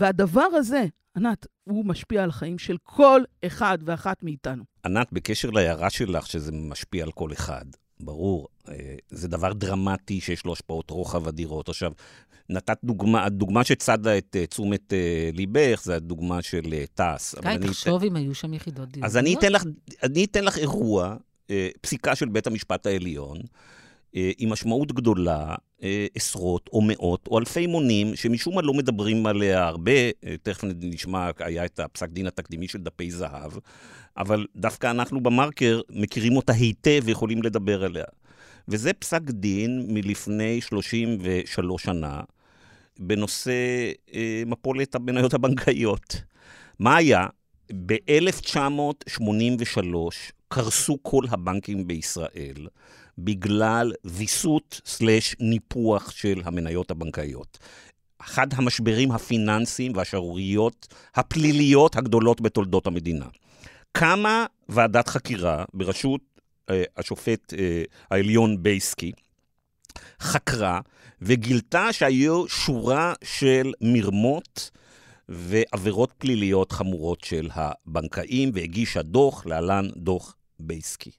והדבר 0.00 0.46
הזה, 0.54 0.84
ענת, 1.16 1.46
הוא 1.64 1.84
משפיע 1.84 2.22
על 2.22 2.28
החיים 2.28 2.58
של 2.58 2.76
כל 2.82 3.22
אחד 3.46 3.78
ואחת 3.84 4.22
מאיתנו. 4.22 4.64
ענת, 4.86 5.12
בקשר 5.12 5.50
להערה 5.50 5.90
שלך 5.90 6.26
שזה 6.26 6.52
משפיע 6.52 7.04
על 7.04 7.12
כל 7.12 7.32
אחד, 7.32 7.64
ברור, 8.00 8.48
אה, 8.68 8.94
זה 9.10 9.28
דבר 9.28 9.52
דרמטי 9.52 10.20
שיש 10.20 10.44
לו 10.44 10.52
השפעות 10.52 10.90
רוחב 10.90 11.28
אדירות. 11.28 11.68
עכשיו, 11.68 11.92
נתת 12.48 12.78
דוגמה, 12.84 13.24
הדוגמה 13.24 13.64
שצדה 13.64 14.18
את 14.18 14.36
אה, 14.36 14.46
תשומת 14.46 14.92
אה, 14.92 15.30
ליבך, 15.32 15.80
זה 15.84 15.96
הדוגמה 15.96 16.42
של 16.42 16.84
תעש. 16.94 17.34
גיא, 17.34 17.58
תחשוב 17.58 18.04
אם 18.04 18.16
היו 18.16 18.34
שם 18.34 18.54
יחידות 18.54 18.88
דיור. 18.88 19.06
אז 19.06 19.16
אני 19.16 19.34
אתן 19.34 19.52
לך, 19.52 19.62
אני 20.02 20.24
אתן 20.24 20.44
לך 20.44 20.58
אירוע, 20.58 21.16
פסיקה 21.80 22.16
של 22.16 22.28
בית 22.28 22.46
המשפט 22.46 22.86
העליון, 22.86 23.38
עם 24.12 24.50
משמעות 24.52 24.92
גדולה, 24.92 25.54
עשרות 26.14 26.70
או 26.72 26.80
מאות 26.80 27.26
או 27.26 27.38
אלפי 27.38 27.66
מונים, 27.66 28.16
שמשום 28.16 28.54
מה 28.54 28.62
לא 28.62 28.74
מדברים 28.74 29.26
עליה 29.26 29.66
הרבה, 29.66 29.92
תכף 30.42 30.64
נשמע, 30.64 31.30
היה 31.38 31.64
את 31.64 31.80
הפסק 31.80 32.08
דין 32.08 32.26
התקדימי 32.26 32.68
של 32.68 32.78
דפי 32.78 33.10
זהב, 33.10 33.52
אבל 34.16 34.46
דווקא 34.56 34.90
אנחנו 34.90 35.20
במרקר 35.20 35.80
מכירים 35.90 36.36
אותה 36.36 36.52
היטב 36.52 37.00
ויכולים 37.04 37.42
לדבר 37.42 37.84
עליה. 37.84 38.04
וזה 38.68 38.92
פסק 38.92 39.22
דין 39.22 39.84
מלפני 39.88 40.60
33 40.60 41.82
שנה, 41.82 42.20
בנושא 42.98 43.52
אה, 44.14 44.42
מפולת 44.46 44.94
המניות 44.94 45.34
הבנקאיות. 45.34 46.22
מה 46.78 46.96
היה? 46.96 47.26
ב-1983 47.86 49.84
קרסו 50.48 50.98
כל 51.02 51.24
הבנקים 51.30 51.86
בישראל 51.86 52.66
בגלל 53.24 53.92
ויסות 54.04 54.80
סלש 54.84 55.36
ניפוח 55.40 56.10
של 56.10 56.42
המניות 56.44 56.90
הבנקאיות. 56.90 57.58
אחד 58.20 58.46
המשברים 58.52 59.12
הפיננסיים 59.12 59.96
והשערוריות 59.96 60.94
הפליליות 61.14 61.96
הגדולות 61.96 62.40
בתולדות 62.40 62.86
המדינה. 62.86 63.26
קמה 63.92 64.46
ועדת 64.68 65.08
חקירה 65.08 65.64
בראשות 65.74 66.20
אה, 66.70 66.82
השופט 66.96 67.54
אה, 67.54 67.82
העליון 68.10 68.62
בייסקי, 68.62 69.12
חקרה 70.20 70.80
וגילתה 71.22 71.92
שהיו 71.92 72.48
שורה 72.48 73.14
של 73.24 73.72
מרמות 73.80 74.70
ועבירות 75.28 76.12
פליליות 76.18 76.72
חמורות 76.72 77.20
של 77.20 77.48
הבנקאים, 77.54 78.50
והגישה 78.54 79.02
דוח, 79.02 79.46
להלן 79.46 79.88
דוח 79.96 80.36
בייסקי. 80.60 81.10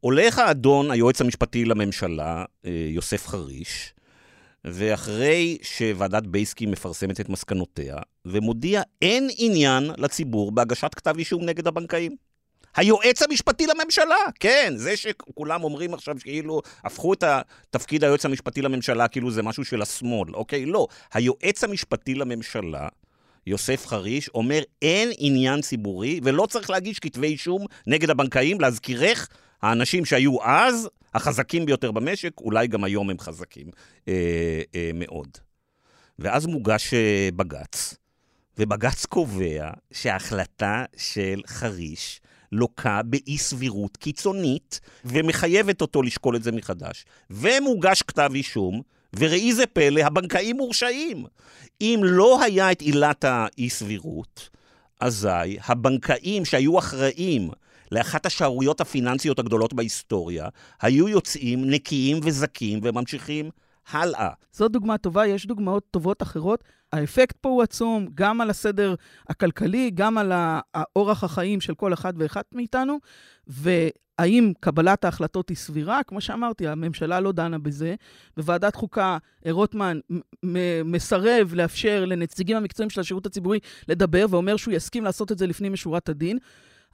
הולך 0.00 0.38
האדון, 0.38 0.90
היועץ 0.90 1.20
המשפטי 1.20 1.64
לממשלה, 1.64 2.44
אה, 2.64 2.70
יוסף 2.90 3.26
חריש, 3.26 3.94
ואחרי 4.64 5.58
שוועדת 5.62 6.26
בייסקי 6.26 6.66
מפרסמת 6.66 7.20
את 7.20 7.28
מסקנותיה, 7.28 7.96
ומודיע 8.24 8.82
אין 9.02 9.28
עניין 9.36 9.90
לציבור 9.98 10.52
בהגשת 10.52 10.94
כתב 10.94 11.14
אישום 11.18 11.44
נגד 11.44 11.66
הבנקאים. 11.66 12.16
היועץ 12.76 13.22
המשפטי 13.22 13.66
לממשלה, 13.66 14.16
כן, 14.40 14.72
זה 14.76 14.96
שכולם 14.96 15.64
אומרים 15.64 15.94
עכשיו 15.94 16.16
כאילו 16.20 16.60
הפכו 16.84 17.12
את 17.12 17.24
תפקיד 17.70 18.04
היועץ 18.04 18.24
המשפטי 18.24 18.62
לממשלה 18.62 19.08
כאילו 19.08 19.30
זה 19.30 19.42
משהו 19.42 19.64
של 19.64 19.82
השמאל, 19.82 20.34
אוקיי? 20.34 20.66
לא. 20.66 20.86
היועץ 21.14 21.64
המשפטי 21.64 22.14
לממשלה, 22.14 22.88
יוסף 23.46 23.86
חריש, 23.86 24.28
אומר 24.28 24.62
אין 24.82 25.10
עניין 25.18 25.60
ציבורי 25.60 26.20
ולא 26.22 26.46
צריך 26.46 26.70
להגיש 26.70 26.98
כתבי 26.98 27.26
אישום 27.26 27.66
נגד 27.86 28.10
הבנקאים, 28.10 28.60
להזכירך, 28.60 29.28
האנשים 29.62 30.04
שהיו 30.04 30.42
אז 30.42 30.88
החזקים 31.14 31.66
ביותר 31.66 31.92
במשק, 31.92 32.32
אולי 32.40 32.66
גם 32.66 32.84
היום 32.84 33.10
הם 33.10 33.18
חזקים 33.18 33.70
אה, 34.08 34.62
אה, 34.74 34.90
מאוד. 34.94 35.28
ואז 36.18 36.46
מוגש 36.46 36.94
אה, 36.94 37.28
בג"ץ, 37.36 37.94
ובג"ץ 38.58 39.06
קובע 39.06 39.70
שההחלטה 39.92 40.84
של 40.96 41.40
חריש 41.46 42.20
לוקה 42.52 43.02
באי 43.02 43.38
סבירות 43.38 43.96
קיצונית, 43.96 44.80
ומחייבת 45.04 45.80
אותו 45.80 46.02
לשקול 46.02 46.36
את 46.36 46.42
זה 46.42 46.52
מחדש. 46.52 47.04
ומוגש 47.30 48.02
כתב 48.02 48.30
אישום, 48.34 48.82
וראי 49.16 49.52
זה 49.52 49.66
פלא, 49.66 50.00
הבנקאים 50.00 50.56
מורשעים. 50.56 51.24
אם 51.80 52.00
לא 52.04 52.42
היה 52.42 52.72
את 52.72 52.80
עילת 52.80 53.24
האי 53.24 53.70
סבירות, 53.70 54.48
אזי 55.00 55.58
הבנקאים 55.64 56.44
שהיו 56.44 56.78
אחראים 56.78 57.50
לאחת 57.92 58.26
השערוריות 58.26 58.80
הפיננסיות 58.80 59.38
הגדולות 59.38 59.74
בהיסטוריה, 59.74 60.48
היו 60.82 61.08
יוצאים 61.08 61.70
נקיים 61.70 62.20
וזכים 62.22 62.80
וממשיכים 62.82 63.50
הלאה. 63.90 64.30
זו 64.52 64.68
דוגמה 64.68 64.98
טובה, 64.98 65.26
יש 65.26 65.46
דוגמאות 65.46 65.84
טובות 65.90 66.22
אחרות. 66.22 66.64
האפקט 66.92 67.36
פה 67.40 67.48
הוא 67.48 67.62
עצום, 67.62 68.06
גם 68.14 68.40
על 68.40 68.50
הסדר 68.50 68.94
הכלכלי, 69.28 69.90
גם 69.94 70.18
על 70.18 70.32
אורח 70.96 71.24
החיים 71.24 71.60
של 71.60 71.74
כל 71.74 71.92
אחד 71.92 72.12
ואחת 72.16 72.44
מאיתנו, 72.54 72.98
והאם 73.46 74.52
קבלת 74.60 75.04
ההחלטות 75.04 75.48
היא 75.48 75.56
סבירה? 75.56 76.00
כמו 76.06 76.20
שאמרתי, 76.20 76.68
הממשלה 76.68 77.20
לא 77.20 77.32
דנה 77.32 77.58
בזה. 77.58 77.94
בוועדת 78.36 78.74
חוקה, 78.74 79.18
רוטמן 79.50 79.98
מסרב 80.84 81.54
לאפשר 81.54 82.04
לנציגים 82.04 82.56
המקצועיים 82.56 82.90
של 82.90 83.00
השירות 83.00 83.26
הציבורי 83.26 83.58
לדבר, 83.88 84.26
ואומר 84.30 84.56
שהוא 84.56 84.74
יסכים 84.74 85.04
לעשות 85.04 85.32
את 85.32 85.38
זה 85.38 85.46
לפנים 85.46 85.72
משורת 85.72 86.08
הדין. 86.08 86.38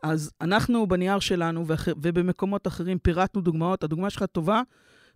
אז 0.05 0.31
אנחנו 0.40 0.87
בנייר 0.87 1.19
שלנו 1.19 1.64
ובמקומות 1.88 2.67
אחרים 2.67 2.99
פירטנו 2.99 3.40
דוגמאות. 3.40 3.85
הדוגמה 3.85 4.11
שלך 4.11 4.23
טובה, 4.23 4.62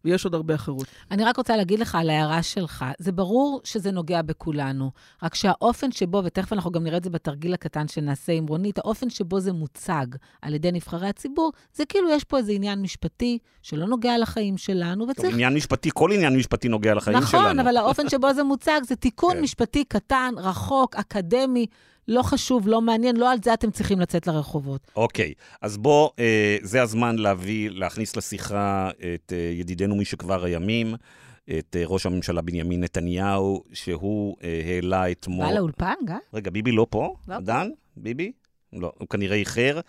ויש 0.04 0.24
עוד 0.24 0.34
הרבה 0.34 0.54
אחרות. 0.54 0.86
אני 1.10 1.24
רק 1.24 1.36
רוצה 1.36 1.56
להגיד 1.56 1.78
לך 1.78 1.94
על 1.94 2.10
ההערה 2.10 2.42
שלך, 2.42 2.84
זה 2.98 3.12
ברור 3.12 3.60
שזה 3.64 3.90
נוגע 3.90 4.22
בכולנו, 4.22 4.90
רק 5.22 5.34
שהאופן 5.34 5.92
שבו, 5.92 6.22
ותכף 6.24 6.52
אנחנו 6.52 6.70
גם 6.70 6.84
נראה 6.84 6.96
את 6.96 7.04
זה 7.04 7.10
בתרגיל 7.10 7.54
הקטן 7.54 7.88
שנעשה 7.88 8.32
עם 8.32 8.46
רונית, 8.46 8.78
האופן 8.78 9.10
שבו 9.10 9.40
זה 9.40 9.52
מוצג 9.52 10.06
על 10.42 10.54
ידי 10.54 10.72
נבחרי 10.72 11.08
הציבור, 11.08 11.52
זה 11.74 11.84
כאילו 11.88 12.10
יש 12.10 12.24
פה 12.24 12.38
איזה 12.38 12.52
עניין 12.52 12.82
משפטי 12.82 13.38
שלא 13.62 13.86
נוגע 13.86 14.18
לחיים 14.18 14.56
שלנו, 14.56 15.08
וצריך... 15.08 15.26
טוב, 15.26 15.34
עניין 15.34 15.54
משפטי, 15.54 15.90
כל 15.94 16.12
עניין 16.12 16.36
משפטי 16.36 16.68
נוגע 16.68 16.94
לחיים 16.94 17.16
נכון, 17.16 17.30
שלנו. 17.30 17.44
נכון, 17.44 17.58
אבל 17.58 17.76
האופן 17.76 18.08
שבו 18.08 18.34
זה 18.34 18.42
מוצג 18.42 18.80
זה 18.84 18.96
תיקון 18.96 19.34
כן. 19.34 19.40
משפטי 19.40 19.84
קטן, 19.84 20.34
רחוק, 20.36 20.96
אקדמי. 20.96 21.66
לא 22.08 22.22
חשוב, 22.22 22.68
לא 22.68 22.80
מעניין, 22.80 23.16
לא 23.16 23.32
על 23.32 23.38
זה 23.42 23.54
אתם 23.54 23.70
צריכים 23.70 24.00
לצאת 24.00 24.26
לרחובות. 24.26 24.90
אוקיי, 24.96 25.34
אז 25.62 25.76
בוא, 25.76 26.10
אה, 26.18 26.56
זה 26.62 26.82
הזמן 26.82 27.16
להביא, 27.16 27.70
להכניס 27.70 28.16
לשיחה 28.16 28.90
את 29.14 29.32
אה, 29.32 29.52
ידידנו 29.54 29.96
משכבר 29.96 30.44
הימים, 30.44 30.94
את 31.58 31.76
אה, 31.76 31.82
ראש 31.86 32.06
הממשלה 32.06 32.42
בנימין 32.42 32.84
נתניהו, 32.84 33.64
שהוא 33.72 34.36
אה, 34.42 34.62
העלה 34.66 35.10
אתמול... 35.10 35.46
בא 35.46 35.52
לאולפן, 35.52 35.94
גיא? 36.06 36.14
רגע, 36.34 36.50
ביבי 36.50 36.72
לא 36.72 36.86
פה? 36.90 37.14
לא 37.28 37.40
דן? 37.40 37.68
ביבי? 37.96 38.32
לא, 38.72 38.92
הוא 38.98 39.08
כנראה 39.08 39.36
איחר. 39.36 39.80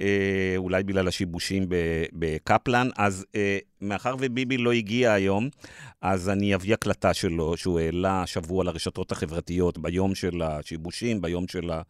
אה, 0.00 0.54
אולי 0.56 0.82
בגלל 0.82 1.08
השיבושים 1.08 1.66
בקפלן. 2.12 2.88
אז 2.96 3.26
אה, 3.34 3.58
מאחר 3.80 4.16
וביבי 4.18 4.56
לא 4.56 4.72
הגיע 4.72 5.12
היום, 5.12 5.48
אז 6.02 6.28
אני 6.28 6.54
אביא 6.54 6.74
הקלטה 6.74 7.14
שלו, 7.14 7.56
שהוא 7.56 7.80
העלה 7.80 8.26
שבוע 8.26 8.64
לרשתות 8.64 9.12
החברתיות 9.12 9.78
ביום 9.78 10.14
של 10.14 10.42
השיבושים, 10.42 11.20
ביום 11.20 11.48
של 11.48 11.70
ה... 11.70 11.82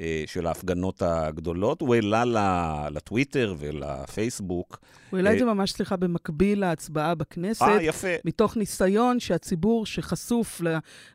אה, 0.00 0.24
של 0.26 0.46
ההפגנות 0.46 1.02
הגדולות, 1.02 1.80
הוא 1.80 1.94
העלה 1.94 2.88
לטוויטר 2.90 3.54
ולפייסבוק. 3.58 4.78
הוא 5.10 5.16
העלה 5.16 5.32
את 5.32 5.38
זה 5.38 5.44
ממש, 5.44 5.72
סליחה, 5.72 5.96
במקביל 5.96 6.60
להצבעה 6.60 7.14
בכנסת. 7.14 7.62
אה, 7.62 7.82
יפה. 7.82 8.08
מתוך 8.24 8.56
ניסיון 8.56 9.20
שהציבור 9.20 9.86
שחשוף 9.86 10.62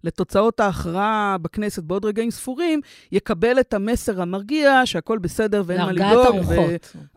לתוצאות 0.04 0.60
ההכרעה 0.60 1.38
בכנסת 1.42 1.84
בעוד 1.84 2.06
רגעים 2.06 2.32
ספורים, 2.32 2.82
יקבל 3.12 3.60
את 3.60 3.74
המסר 3.74 4.22
המרגיע 4.22 4.82
שהכל 4.86 5.18
בסדר 5.18 5.64
ואין 5.66 5.82
מה 5.82 5.92
לדאוג, 5.92 6.36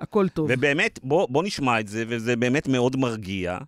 והכל 0.00 0.28
טוב. 0.28 0.48
ובאמת, 0.52 1.00
בוא, 1.02 1.26
בוא 1.30 1.42
נשמע 1.42 1.80
את 1.80 1.88
זה, 1.88 2.04
וזה 2.08 2.36
באמת 2.36 2.68
מאוד 2.68 2.96
מרגיע. 2.96 3.58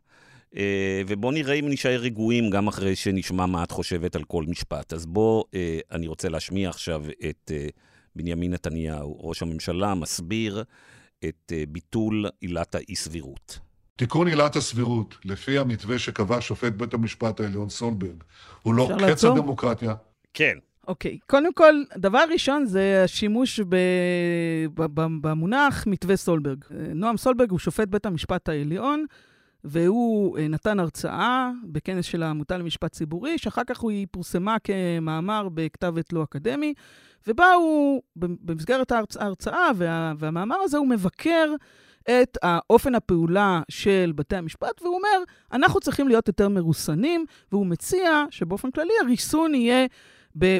Uh, 0.54 0.58
ובוא 1.06 1.32
נראה 1.32 1.54
אם 1.54 1.68
נשאר 1.68 2.00
רגועים 2.00 2.50
גם 2.50 2.68
אחרי 2.68 2.96
שנשמע 2.96 3.46
מה 3.46 3.64
את 3.64 3.70
חושבת 3.70 4.16
על 4.16 4.24
כל 4.24 4.44
משפט. 4.48 4.92
אז 4.92 5.06
בוא, 5.06 5.44
uh, 5.44 5.56
אני 5.92 6.06
רוצה 6.06 6.28
להשמיע 6.28 6.68
עכשיו 6.68 7.04
את 7.28 7.50
uh, 7.50 7.80
בנימין 8.16 8.52
נתניהו, 8.52 9.18
ראש 9.20 9.42
הממשלה, 9.42 9.94
מסביר 9.94 10.64
את 11.24 11.52
ביטול 11.68 12.26
עילת 12.40 12.74
האי-סבירות. 12.74 13.58
תיקון 13.96 14.28
עילת 14.28 14.56
הסבירות, 14.56 15.18
לפי 15.24 15.58
המתווה 15.58 15.98
שקבע 15.98 16.40
שופט 16.40 16.72
בית 16.72 16.94
המשפט 16.94 17.40
העליון 17.40 17.68
סולברג, 17.68 18.22
הוא 18.62 18.74
לא 18.74 18.88
קץ 19.08 19.24
הדמוקרטיה. 19.24 19.94
כן. 20.34 20.58
אוקיי, 20.88 21.18
okay. 21.20 21.26
קודם 21.26 21.52
כל, 21.52 21.74
דבר 21.96 22.24
ראשון 22.32 22.66
זה 22.66 23.04
השימוש 23.04 23.61
ב... 23.61 23.76
במונח 25.20 25.87
מתווה 25.87 26.16
סולברג. 26.16 26.64
נועם 26.94 27.16
סולברג 27.16 27.50
הוא 27.50 27.58
שופט 27.58 27.88
בית 27.88 28.06
המשפט 28.06 28.48
העליון, 28.48 29.04
והוא 29.68 30.38
אה, 30.38 30.48
נתן 30.48 30.81
הרצאה 30.81 31.50
בכנס 31.64 32.04
של 32.04 32.22
העמותה 32.22 32.59
למשפט 32.59 32.92
ציבורי, 32.92 33.38
שאחר 33.38 33.62
כך 33.66 33.85
היא 33.85 34.07
פורסמה 34.11 34.57
כמאמר 34.59 35.48
בכתב 35.54 35.94
עת 35.98 36.12
לא 36.12 36.22
אקדמי, 36.22 36.74
ובה 37.26 37.52
הוא, 37.52 38.02
במסגרת 38.16 38.92
ההרצאה 38.92 39.70
וה, 39.76 40.12
והמאמר 40.18 40.57
הזה, 40.57 40.78
הוא 40.78 40.88
מבקר 40.88 41.54
את 42.02 42.38
אופן 42.70 42.94
הפעולה 42.94 43.62
של 43.68 44.12
בתי 44.14 44.37
המשפט, 44.37 44.83
והוא 44.83 44.96
אומר, 44.96 45.24
אנחנו 45.52 45.81
צריכים 45.81 46.09
להיות 46.09 46.28
יותר 46.28 46.48
מרוסנים, 46.48 47.24
והוא 47.52 47.66
מציע 47.66 48.24
שבאופן 48.31 48.70
כללי 48.70 48.92
הריסון 49.02 49.54
יהיה 49.54 49.87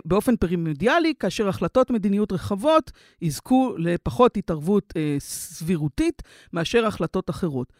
באופן 0.05 0.37
פרימידיאלי, 0.37 1.14
כאשר 1.21 1.49
החלטות 1.49 1.90
מדיניות 1.90 2.33
רחבות 2.33 2.90
יזכו 3.23 3.75
לפחות 3.79 4.37
התערבות 4.37 4.92
אה, 4.97 5.16
סבירותית 5.18 6.23
מאשר 6.53 6.87
החלטות 6.87 7.31
אחרות. 7.31 7.73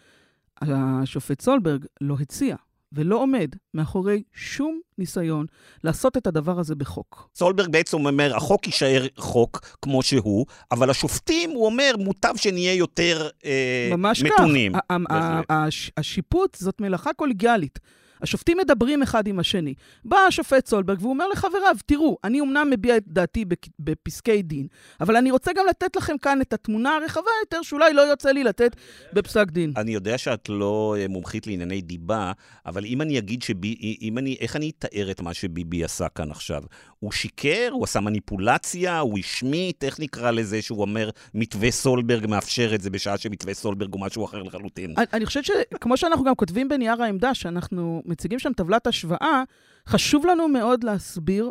השופט 0.62 1.40
סולברג 1.40 1.85
לא 2.01 2.16
הציע 2.21 2.57
ולא 2.92 3.16
עומד 3.16 3.49
מאחורי 3.75 4.23
שום 4.33 4.81
ניסיון 4.99 5.47
לעשות 5.85 6.16
את 6.16 6.27
הדבר 6.27 6.59
הזה 6.59 6.75
בחוק. 6.75 7.31
סולברג 7.35 7.68
בעצם 7.68 8.07
אומר, 8.07 8.37
החוק 8.37 8.66
יישאר 8.66 9.07
חוק 9.16 9.61
כמו 9.83 10.03
שהוא, 10.03 10.47
אבל 10.71 10.90
השופטים, 10.90 11.51
הוא 11.51 11.66
אומר, 11.66 11.90
מוטב 11.99 12.35
שנהיה 12.37 12.75
יותר 12.75 13.29
אה, 13.44 13.88
ממש 13.92 14.23
מתונים. 14.23 14.73
ממש 14.92 15.90
כך. 15.90 15.99
השיפוט 15.99 16.55
זאת 16.55 16.81
מלאכה 16.81 17.12
קולגיאלית. 17.12 17.79
השופטים 18.22 18.59
מדברים 18.59 19.02
אחד 19.02 19.26
עם 19.26 19.38
השני. 19.38 19.74
בא 20.04 20.16
השופט 20.16 20.66
סולברג 20.66 20.98
והוא 21.00 21.11
אומר 21.11 21.28
לחבריו, 21.28 21.76
תראו, 21.87 22.18
אני 22.24 22.40
אמנם 22.40 22.68
מביע 22.70 22.96
את 22.96 23.04
דעתי 23.07 23.44
בפסקי 23.78 24.42
דין, 24.42 24.66
אבל 25.00 25.16
אני 25.16 25.31
רוצה 25.31 25.52
גם 25.57 25.66
לתת 25.68 25.96
לכם 25.96 26.18
כאן 26.18 26.40
את 26.40 26.52
התמונה 26.52 26.96
הרחבה 26.96 27.31
יותר, 27.42 27.62
שאולי 27.62 27.94
לא 27.94 28.02
יוצא 28.02 28.31
לי 28.31 28.44
לתת 28.44 28.76
בפסק 29.12 29.50
דין. 29.50 29.72
אני 29.76 29.90
יודע 29.90 30.18
שאת 30.18 30.48
לא 30.48 30.96
אה, 30.98 31.09
מומחית 31.09 31.46
לענייני 31.46 31.81
דיבה, 31.81 32.33
אבל 32.66 32.85
אם 32.85 33.02
אני 33.02 33.18
אגיד 33.18 33.42
שבי... 33.42 33.96
אם 34.02 34.18
אני... 34.18 34.37
איך 34.40 34.57
אני 34.57 34.70
אתאר 34.78 35.11
את 35.11 35.20
מה 35.20 35.35
שביבי 35.35 35.85
עשה 35.85 36.09
כאן 36.09 36.31
עכשיו? 36.31 36.62
הוא 36.98 37.12
שיקר? 37.12 37.68
הוא 37.72 37.85
עשה 37.85 38.00
מניפולציה? 38.00 38.98
הוא 38.98 39.18
השמיט? 39.18 39.85
איך 39.85 40.00
נקרא 40.00 40.31
לזה 40.31 40.62
שהוא 40.62 40.81
אומר, 40.81 41.11
מתווה 41.35 41.70
סולברג 41.70 42.26
מאפשר 42.26 42.74
את 42.74 42.81
זה 42.81 42.90
בשעה 42.90 43.18
שמתווה 43.18 43.54
סולברג 43.54 43.92
הוא 43.92 44.00
משהו 44.00 44.24
אחר 44.24 44.42
לחלוטין? 44.42 44.94
אני, 44.96 45.07
אני 45.12 45.26
חושבת 45.26 45.44
שכמו 45.44 45.96
שאנחנו 45.96 46.24
גם 46.24 46.35
כותבים 46.35 46.68
בנייר 46.68 47.02
העמדה, 47.02 47.35
שאנחנו 47.35 48.02
מציגים 48.09 48.38
שם 48.38 48.53
טבלת 48.53 48.87
השוואה, 48.87 49.42
חשוב 49.88 50.27
לנו 50.27 50.49
מאוד 50.49 50.85
להסביר 50.85 51.51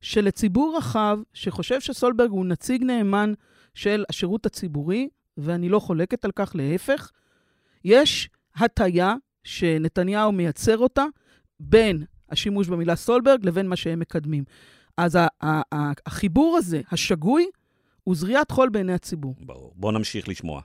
שלציבור 0.00 0.76
רחב, 0.76 1.18
שחושב 1.32 1.80
שסולברג 1.80 2.30
הוא 2.30 2.46
נציג 2.46 2.84
נאמן 2.84 3.32
של 3.74 4.04
השירות 4.08 4.46
הציבורי, 4.46 5.08
ואני 5.36 5.68
לא 5.68 5.78
חולקת 5.78 6.24
על 6.24 6.30
כך, 6.36 6.52
להפך, 6.54 7.10
יש 7.84 8.28
הטיה 8.56 9.14
שנתניהו 9.44 10.32
מייצר 10.32 10.78
אותה 10.78 11.04
בין 11.60 12.04
השימוש 12.30 12.68
במילה 12.68 12.96
סולברג 12.96 13.46
לבין 13.46 13.68
מה 13.68 13.76
שהם 13.76 13.98
מקדמים. 13.98 14.44
אז 14.96 15.18
החיבור 16.06 16.56
הזה, 16.56 16.80
השגוי, 16.90 17.46
הוא 18.04 18.16
זריעת 18.16 18.50
חול 18.50 18.68
בעיני 18.68 18.92
הציבור. 18.92 19.34
ברור. 19.40 19.72
בואו 19.76 19.92
נמשיך 19.92 20.28
לשמוע. 20.28 20.60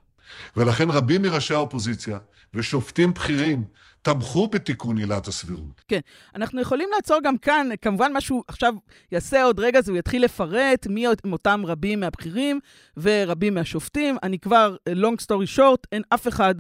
ולכן 0.58 0.90
רבים 0.90 1.22
מראשי 1.22 1.54
האופוזיציה 1.54 2.20
ושופטים 2.54 3.14
בכירים 3.14 3.64
תמכו 4.06 4.48
בתיקון 4.48 4.98
עילת 4.98 5.28
הסבירות. 5.28 5.82
כן, 5.88 6.00
אנחנו 6.36 6.62
יכולים 6.62 6.90
לעצור 6.96 7.20
גם 7.24 7.38
כאן, 7.38 7.70
כמובן 7.82 8.14
מה 8.14 8.22
שהוא 8.22 8.44
עכשיו 8.48 8.74
יעשה 9.12 9.44
עוד 9.44 9.60
רגע 9.60 9.82
זה 9.82 9.92
הוא 9.92 10.00
יתחיל 10.00 10.24
לפרט 10.24 10.88
מי 10.88 11.08
אותם 11.08 11.62
רבים 11.66 12.00
מהבכירים 12.00 12.60
ורבים 12.98 13.54
מהשופטים. 13.54 14.18
אני 14.24 14.40
כבר, 14.40 14.76
long 14.90 15.24
story 15.24 15.58
short, 15.58 15.84
אין 15.92 16.02
אף 16.10 16.28
אחד 16.28 16.56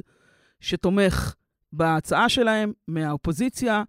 שתומך 0.59 1.33
בהצעה 1.73 2.29
שלהם 2.29 2.73
מהאופוזיציה 2.87 3.83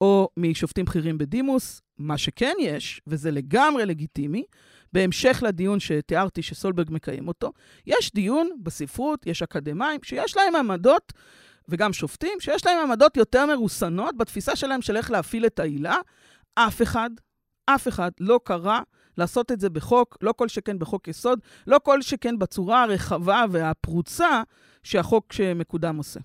או 0.00 0.28
משופטים 0.36 0.84
בכירים 0.84 1.18
בדימוס. 1.18 1.82
מה 1.98 2.18
שכן 2.18 2.54
יש, 2.60 3.00
וזה 3.06 3.30
לגמרי 3.30 3.86
לגיטימי, 3.86 4.44
בהמשך 4.92 5.42
לדיון 5.46 5.80
שתיארתי 5.80 6.42
שסולברג 6.42 6.86
מקיים 6.90 7.28
אותו, 7.28 7.52
יש 7.86 8.12
דיון 8.14 8.50
בספרות, 8.62 9.26
יש 9.26 9.42
אקדמאים 9.42 10.00
שיש 10.02 10.36
להם 10.36 10.56
עמדות, 10.56 11.12
וגם 11.68 11.92
שופטים, 11.92 12.40
שיש 12.40 12.66
להם 12.66 12.78
עמדות 12.90 13.16
יותר 13.16 13.46
מרוסנות 13.46 14.16
בתפיסה 14.16 14.56
שלהם 14.56 14.82
של 14.82 14.96
איך 14.96 15.10
להפעיל 15.10 15.46
את 15.46 15.58
העילה. 15.58 15.96
אף 16.54 16.82
אחד, 16.82 17.10
אף 17.66 17.88
אחד 17.88 18.10
לא 18.20 18.40
קרא 18.44 18.80
לעשות 19.18 19.52
את 19.52 19.60
זה 19.60 19.70
בחוק, 19.70 20.18
לא 20.22 20.32
כל 20.32 20.48
שכן 20.48 20.78
בחוק 20.78 21.08
יסוד, 21.08 21.38
לא 21.66 21.80
כל 21.82 22.02
שכן 22.02 22.38
בצורה 22.38 22.82
הרחבה 22.82 23.44
והפרוצה 23.50 24.42
שהחוק 24.82 25.32
שמקודם 25.32 25.96
עושה. 25.96 26.20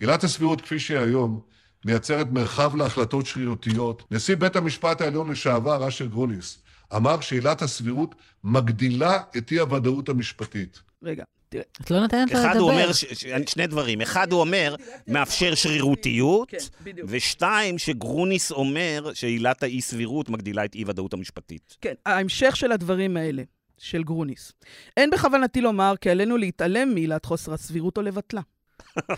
עילת 0.00 0.24
הסבירות 0.24 0.60
כפי 0.60 0.78
שהיא 0.78 0.98
היום 0.98 1.40
מייצרת 1.84 2.26
מרחב 2.30 2.76
להחלטות 2.76 3.26
שרירותיות. 3.26 4.02
נשיא 4.10 4.36
בית 4.36 4.56
המשפט 4.56 5.00
העליון 5.00 5.30
לשעבר, 5.30 5.88
אשר 5.88 6.06
גרוניס, 6.06 6.62
אמר 6.96 7.20
שעילת 7.20 7.62
הסבירות 7.62 8.14
מגדילה 8.44 9.18
את 9.36 9.52
אי-הוודאות 9.52 10.08
המשפטית. 10.08 10.80
רגע, 11.02 11.24
תראה. 11.56 11.64
את 11.80 11.90
לא 11.90 12.00
נותנת 12.00 12.30
לו 12.32 12.38
לדבר. 12.38 12.50
אחד 12.50 12.56
הוא 12.56 12.70
אומר, 12.70 12.92
ש, 12.92 13.04
ש, 13.04 13.26
שני 13.46 13.66
דברים. 13.66 14.00
אחד 14.00 14.32
הוא 14.32 14.40
אומר, 14.40 14.74
מאפשר 15.06 15.54
שרירותיות, 15.54 16.50
כן, 16.50 16.58
ושתיים, 17.04 17.78
שגרוניס 17.78 18.52
אומר 18.52 19.10
שעילת 19.14 19.62
האי-סבירות 19.62 20.28
מגדילה 20.28 20.64
את 20.64 20.74
אי-ודאות 20.74 21.12
המשפטית. 21.12 21.76
כן, 21.80 21.94
ההמשך 22.06 22.56
של 22.56 22.72
הדברים 22.72 23.16
האלה, 23.16 23.42
של 23.78 24.02
גרוניס. 24.02 24.52
אין 24.96 25.10
בכוונתי 25.10 25.60
לומר 25.60 25.94
כי 26.00 26.10
עלינו 26.10 26.36
להתעלם 26.36 26.94
מעילת 26.94 27.24
חוסר 27.24 27.52
הסבירות 27.52 27.96
או 27.96 28.02
לבטלה. 28.02 28.40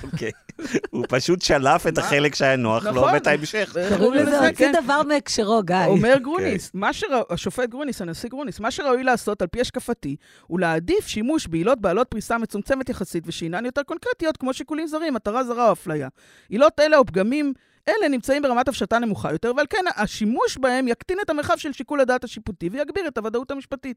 אוקיי. 0.04 0.30
הוא 0.90 1.04
פשוט 1.08 1.42
שלף 1.42 1.86
את 1.86 1.98
החלק 1.98 2.34
שהיה 2.34 2.56
נוח 2.56 2.84
לו 2.84 2.92
נכון. 2.92 3.14
ואת 3.14 3.26
ההמשך. 3.26 3.76
קראו 3.88 4.12
לזה 4.12 4.48
הוציא 4.48 4.72
כן. 4.72 4.82
דבר 4.84 5.02
מהקשרו, 5.02 5.62
גיא. 5.62 5.76
אומר 5.86 6.18
גרוניס, 6.18 6.70
כן. 6.70 6.78
השופט 7.30 7.68
גרוניס, 7.68 8.02
הנשיא 8.02 8.28
גרוניס, 8.28 8.60
מה 8.60 8.70
שראוי 8.70 9.04
לעשות, 9.04 9.42
על 9.42 9.48
פי 9.48 9.60
השקפתי, 9.60 10.16
הוא 10.46 10.60
להעדיף 10.60 11.06
שימוש 11.06 11.46
בעילות 11.46 11.80
בעלות 11.80 12.08
פריסה 12.08 12.38
מצומצמת 12.38 12.88
יחסית 12.88 13.24
ושאינן 13.26 13.64
יותר 13.64 13.82
קונקרטיות, 13.82 14.36
כמו 14.36 14.54
שיקולים 14.54 14.86
זרים, 14.86 15.14
מטרה 15.14 15.44
זרה 15.44 15.66
או 15.66 15.72
אפליה. 15.72 16.08
עילות 16.48 16.80
אלה 16.80 16.96
או 16.96 17.06
פגמים 17.06 17.52
אלה 17.88 18.08
נמצאים 18.08 18.42
ברמת 18.42 18.68
הפשטה 18.68 18.98
נמוכה 18.98 19.32
יותר, 19.32 19.52
ועל 19.56 19.66
כן 19.70 19.84
השימוש 19.96 20.58
בהם 20.58 20.88
יקטין 20.88 21.18
את 21.24 21.30
המרחב 21.30 21.56
של 21.56 21.72
שיקול 21.72 22.00
הדעת 22.00 22.24
השיפוטי 22.24 22.68
ויגביר 22.68 23.08
את 23.08 23.18
הוודאות 23.18 23.50
המשפטית. 23.50 23.96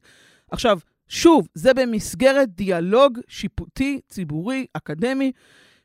עכשיו, 0.52 0.80
שוב, 1.08 1.48
זה 1.54 1.74
במסגרת 1.74 2.50
דיאלוג 2.56 3.20
שיפוטי, 3.28 4.00
ציבורי, 4.10 4.66
אקדמי, 4.74 5.32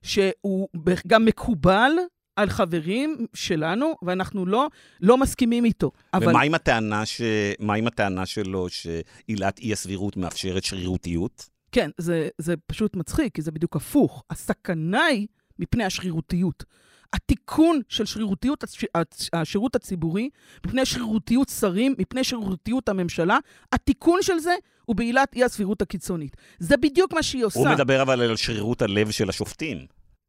שהוא 0.06 0.68
גם 1.06 1.24
מקובל 1.24 1.92
על 2.36 2.50
חברים 2.50 3.26
שלנו, 3.34 3.94
ואנחנו 4.02 4.46
לא, 4.46 4.68
לא 5.00 5.18
מסכימים 5.18 5.64
איתו. 5.64 5.90
אבל... 6.14 6.28
ומה 6.28 6.42
עם, 6.42 6.54
הטענה 6.54 7.06
ש... 7.06 7.20
עם 7.76 7.86
הטענה 7.86 8.26
שלו 8.26 8.66
שעילת 8.68 9.58
אי-הסבירות 9.58 10.16
מאפשרת 10.16 10.64
שרירותיות? 10.64 11.48
כן, 11.72 11.90
זה, 11.98 12.28
זה 12.38 12.54
פשוט 12.66 12.96
מצחיק, 12.96 13.34
כי 13.34 13.42
זה 13.42 13.50
בדיוק 13.50 13.76
הפוך. 13.76 14.24
הסכנה 14.30 15.04
היא 15.04 15.26
מפני 15.58 15.84
השרירותיות. 15.84 16.64
התיקון 17.12 17.80
של 17.88 18.04
שרירותיות 18.04 18.64
השירות 19.32 19.76
הציבורי, 19.76 20.30
מפני 20.66 20.86
שרירותיות 20.86 21.48
שרים, 21.48 21.94
מפני 21.98 22.24
שרירותיות 22.24 22.88
הממשלה, 22.88 23.38
התיקון 23.72 24.18
של 24.22 24.38
זה 24.38 24.54
הוא 24.86 24.96
בעילת 24.96 25.34
אי 25.34 25.44
הסבירות 25.44 25.82
הקיצונית. 25.82 26.36
זה 26.58 26.76
בדיוק 26.76 27.14
מה 27.14 27.22
שהיא 27.22 27.44
עושה. 27.44 27.58
הוא 27.58 27.68
מדבר 27.68 28.02
אבל 28.02 28.20
על 28.22 28.36
שרירות 28.36 28.82
הלב 28.82 29.10
של 29.10 29.28
השופטים. 29.28 29.78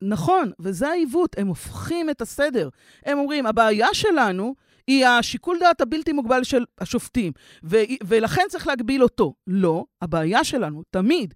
נכון, 0.01 0.51
וזה 0.59 0.87
העיוות, 0.87 1.35
הם 1.39 1.47
הופכים 1.47 2.09
את 2.09 2.21
הסדר. 2.21 2.69
הם 3.05 3.17
אומרים, 3.17 3.45
הבעיה 3.45 3.87
שלנו 3.93 4.55
היא 4.87 5.05
השיקול 5.05 5.57
דעת 5.59 5.81
הבלתי 5.81 6.13
מוגבל 6.13 6.43
של 6.43 6.63
השופטים, 6.79 7.31
ו- 7.63 7.77
ולכן 8.03 8.41
צריך 8.49 8.67
להגביל 8.67 9.03
אותו. 9.03 9.33
לא, 9.47 9.85
הבעיה 10.01 10.43
שלנו, 10.43 10.83
תמיד, 10.91 11.33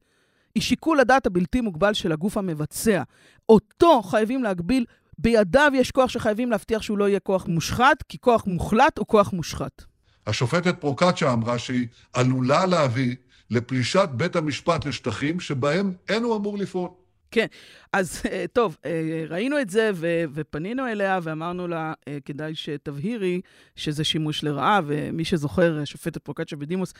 היא 0.55 0.63
שיקול 0.63 0.99
הדעת 0.99 1.25
הבלתי 1.25 1.61
מוגבל 1.61 1.93
של 1.93 2.11
הגוף 2.11 2.37
המבצע. 2.37 3.03
אותו 3.49 4.01
חייבים 4.01 4.43
להגביל, 4.43 4.85
בידיו 5.17 5.71
יש 5.75 5.91
כוח 5.91 6.09
שחייבים 6.09 6.51
להבטיח 6.51 6.81
שהוא 6.81 6.97
לא 6.97 7.09
יהיה 7.09 7.19
כוח 7.19 7.47
מושחת, 7.47 8.03
כי 8.09 8.17
כוח 8.17 8.47
מוחלט 8.47 8.97
הוא 8.97 9.07
כוח 9.07 9.33
מושחת. 9.33 9.83
השופטת 10.27 10.81
פרוקצ'ה 10.81 11.33
אמרה 11.33 11.59
שהיא 11.59 11.87
עלולה 12.13 12.65
להביא 12.65 13.15
לפלישת 13.49 14.09
בית 14.11 14.35
המשפט 14.35 14.85
לשטחים 14.85 15.39
שבהם 15.39 15.93
אין 16.09 16.23
הוא 16.23 16.35
אמור 16.35 16.57
לפעול. 16.57 16.89
כן, 17.31 17.45
אז 17.93 18.21
אה, 18.31 18.45
טוב, 18.53 18.77
אה, 18.85 19.23
ראינו 19.29 19.59
את 19.61 19.69
זה 19.69 19.91
ו- 19.93 20.23
ופנינו 20.33 20.87
אליה 20.87 21.19
ואמרנו 21.23 21.67
לה, 21.67 21.93
אה, 22.07 22.17
כדאי 22.25 22.55
שתבהירי 22.55 23.41
שזה 23.75 24.03
שימוש 24.03 24.43
לרעה, 24.43 24.79
ומי 24.85 25.25
שזוכר, 25.25 25.85
שופטת 25.85 26.17
פרוקצ'ה 26.17 26.55
בדימוס, 26.55 26.93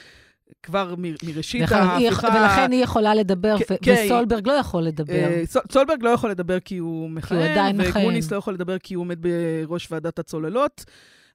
כבר 0.64 0.96
מ- 0.98 1.16
מראשית 1.24 1.72
ההפיכה... 1.72 2.28
ולכן 2.28 2.72
היא 2.72 2.84
יכולה 2.84 3.16
לדבר, 3.16 3.56
ו- 3.70 3.74
כן, 3.82 4.04
וסולברג 4.06 4.48
לא 4.48 4.54
יכול 4.54 4.84
לדבר. 4.84 5.30
סולברג 5.72 6.04
לא 6.04 6.10
יכול 6.10 6.30
לדבר 6.30 6.60
כי 6.60 6.78
הוא 6.78 7.10
מכהן, 7.10 7.80
וגרוניס 7.80 8.32
לא 8.32 8.38
יכול 8.38 8.54
לדבר 8.54 8.78
כי 8.78 8.94
הוא 8.94 9.02
עומד 9.02 9.18
בראש 9.22 9.92
ועדת 9.92 10.20
הצוללות. 10.20 10.86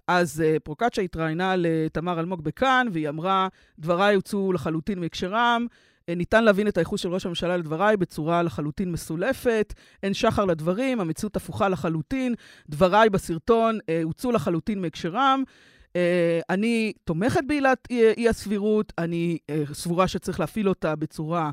אז 0.09 0.43
uh, 0.47 0.61
פרוקצ'ה 0.61 1.03
התראיינה 1.03 1.55
לתמר 1.57 2.21
אלמוג 2.21 2.45
בכאן, 2.45 2.87
והיא 2.93 3.09
אמרה, 3.09 3.49
דבריי 3.79 4.15
הוצאו 4.15 4.53
לחלוטין 4.53 5.01
מהקשרם, 5.01 5.67
אה, 6.09 6.15
ניתן 6.15 6.45
להבין 6.45 6.69
את 6.69 6.77
הייחוס 6.77 7.01
של 7.01 7.09
ראש 7.09 7.27
הממשלה 7.27 7.57
לדבריי 7.57 7.97
בצורה 7.97 8.43
לחלוטין 8.43 8.93
מסולפת, 8.93 9.75
אין 10.03 10.15
שחר 10.15 10.45
לדברים, 10.45 11.01
המציאות 11.01 11.37
הפוכה 11.37 11.69
לחלוטין, 11.69 12.35
דבריי 12.69 13.11
בסרטון 13.11 13.79
אה, 13.89 14.01
הוצאו 14.03 14.33
לחלוטין 14.33 14.81
מהקשרם. 14.81 15.43
אה, 15.97 16.41
אני 16.51 16.93
תומכת 17.05 17.41
בעילת 17.47 17.89
אי 17.91 18.29
הסבירות, 18.29 18.93
אני 18.99 19.39
סבורה 19.73 20.09
שצריך 20.09 20.41
להפעיל 20.41 20.69
אותה 20.69 20.97
בצורה 20.97 21.51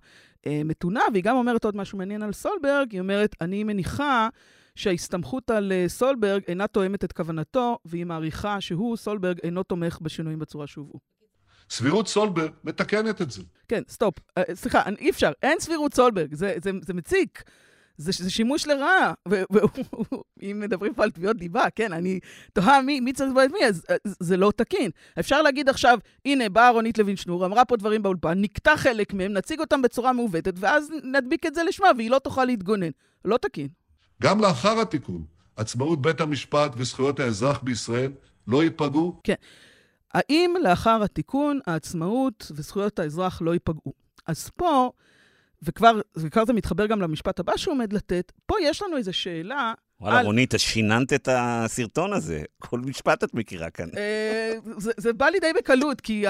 מתונה, 0.47 1.01
והיא 1.13 1.23
גם 1.23 1.35
אומרת 1.35 1.65
עוד 1.65 1.75
משהו 1.75 1.97
מעניין 1.97 2.23
על 2.23 2.33
סולברג, 2.33 2.91
היא 2.91 2.99
אומרת, 2.99 3.35
אני 3.41 3.63
מניחה 3.63 4.29
שההסתמכות 4.75 5.49
על 5.49 5.71
אה, 5.71 5.85
סולברג 5.87 6.41
אינה 6.47 6.67
תואמת 6.67 7.03
את 7.03 7.11
כוונתו, 7.11 7.77
והיא 7.85 8.05
מעריכה 8.05 8.61
שהוא, 8.61 8.97
סולברג, 8.97 9.39
אינו 9.43 9.63
תומך 9.63 9.99
בשינויים 10.01 10.39
בצורה 10.39 10.67
שהובאו. 10.67 10.99
סבירות 11.69 12.07
סולברג 12.07 12.51
מתקנת 12.63 13.21
את 13.21 13.31
זה. 13.31 13.43
כן, 13.67 13.81
stop. 13.89 14.15
אה, 14.37 14.43
סליחה, 14.53 14.83
אי 14.99 15.09
אפשר, 15.09 15.31
אין 15.41 15.59
סבירות 15.59 15.93
סולברג, 15.93 16.33
זה, 16.35 16.55
זה, 16.63 16.71
זה 16.81 16.93
מציק. 16.93 17.43
זה, 17.97 18.11
זה 18.23 18.29
שימוש 18.29 18.67
לרעה. 18.67 19.13
ואם 19.27 20.59
מדברים 20.63 20.93
פה 20.93 21.03
על 21.03 21.11
תביעות 21.11 21.37
דיבה, 21.37 21.65
כן, 21.75 21.93
אני 21.93 22.19
תוהה 22.53 22.81
מי, 22.81 22.99
מי 22.99 23.13
צריך 23.13 23.29
לתבוע 23.29 23.45
את 23.45 23.51
מי, 23.51 23.65
אז, 23.65 23.85
אז 24.05 24.15
זה 24.19 24.37
לא 24.37 24.51
תקין. 24.55 24.91
אפשר 25.19 25.41
להגיד 25.41 25.69
עכשיו, 25.69 25.99
הנה, 26.25 26.49
באה 26.49 26.69
רונית 26.69 26.97
לוין 26.97 27.15
שנור, 27.15 27.45
אמרה 27.45 27.65
פה 27.65 27.77
דברים 27.77 28.03
באולפן, 28.03 28.41
נקטע 28.41 28.77
חלק 28.77 29.13
מהם, 29.13 29.33
נציג 29.33 29.59
אותם 29.59 29.81
בצורה 29.81 30.13
מעוותת, 30.13 30.53
ואז 30.57 30.91
נדביק 31.03 31.45
את 31.45 31.55
זה 31.55 31.63
לשמה, 31.63 31.87
והיא 31.97 32.09
לא 32.09 32.19
תוכל 32.19 32.45
להתגונן. 32.45 32.89
לא 33.25 33.37
תקין. 33.37 33.67
גם 34.23 34.39
לאחר 34.39 34.79
התיקון, 34.79 35.23
עצמאות 35.55 36.01
בית 36.01 36.21
המשפט 36.21 36.71
וזכויות 36.77 37.19
האזרח 37.19 37.59
בישראל 37.63 38.11
לא 38.47 38.63
ייפגעו? 38.63 39.19
כן. 39.23 39.33
האם 40.13 40.53
לאחר 40.63 41.03
התיקון 41.03 41.59
העצמאות 41.67 42.51
וזכויות 42.55 42.99
האזרח 42.99 43.41
לא 43.41 43.53
ייפגעו? 43.53 43.93
אז 44.27 44.49
פה, 44.49 44.91
וכבר, 45.63 46.01
וכבר 46.15 46.45
זה 46.45 46.53
מתחבר 46.53 46.85
גם 46.85 47.01
למשפט 47.01 47.39
הבא 47.39 47.57
שהוא 47.57 47.73
עומד 47.73 47.93
לתת, 47.93 48.31
פה 48.45 48.55
יש 48.61 48.81
לנו 48.81 48.97
איזו 48.97 49.13
שאלה... 49.13 49.73
וואלה, 50.01 50.19
על... 50.19 50.25
רונית, 50.25 50.55
את 50.55 50.59
שיננת 50.59 51.13
את 51.13 51.29
הסרטון 51.31 52.13
הזה. 52.13 52.43
כל 52.59 52.79
משפט 52.79 53.23
את 53.23 53.33
מכירה 53.33 53.69
כאן. 53.69 53.89
אה, 53.97 54.53
זה, 54.77 54.91
זה 54.97 55.13
בא 55.13 55.25
לי 55.25 55.39
די 55.39 55.51
בקלות, 55.57 56.01
כי 56.01 56.25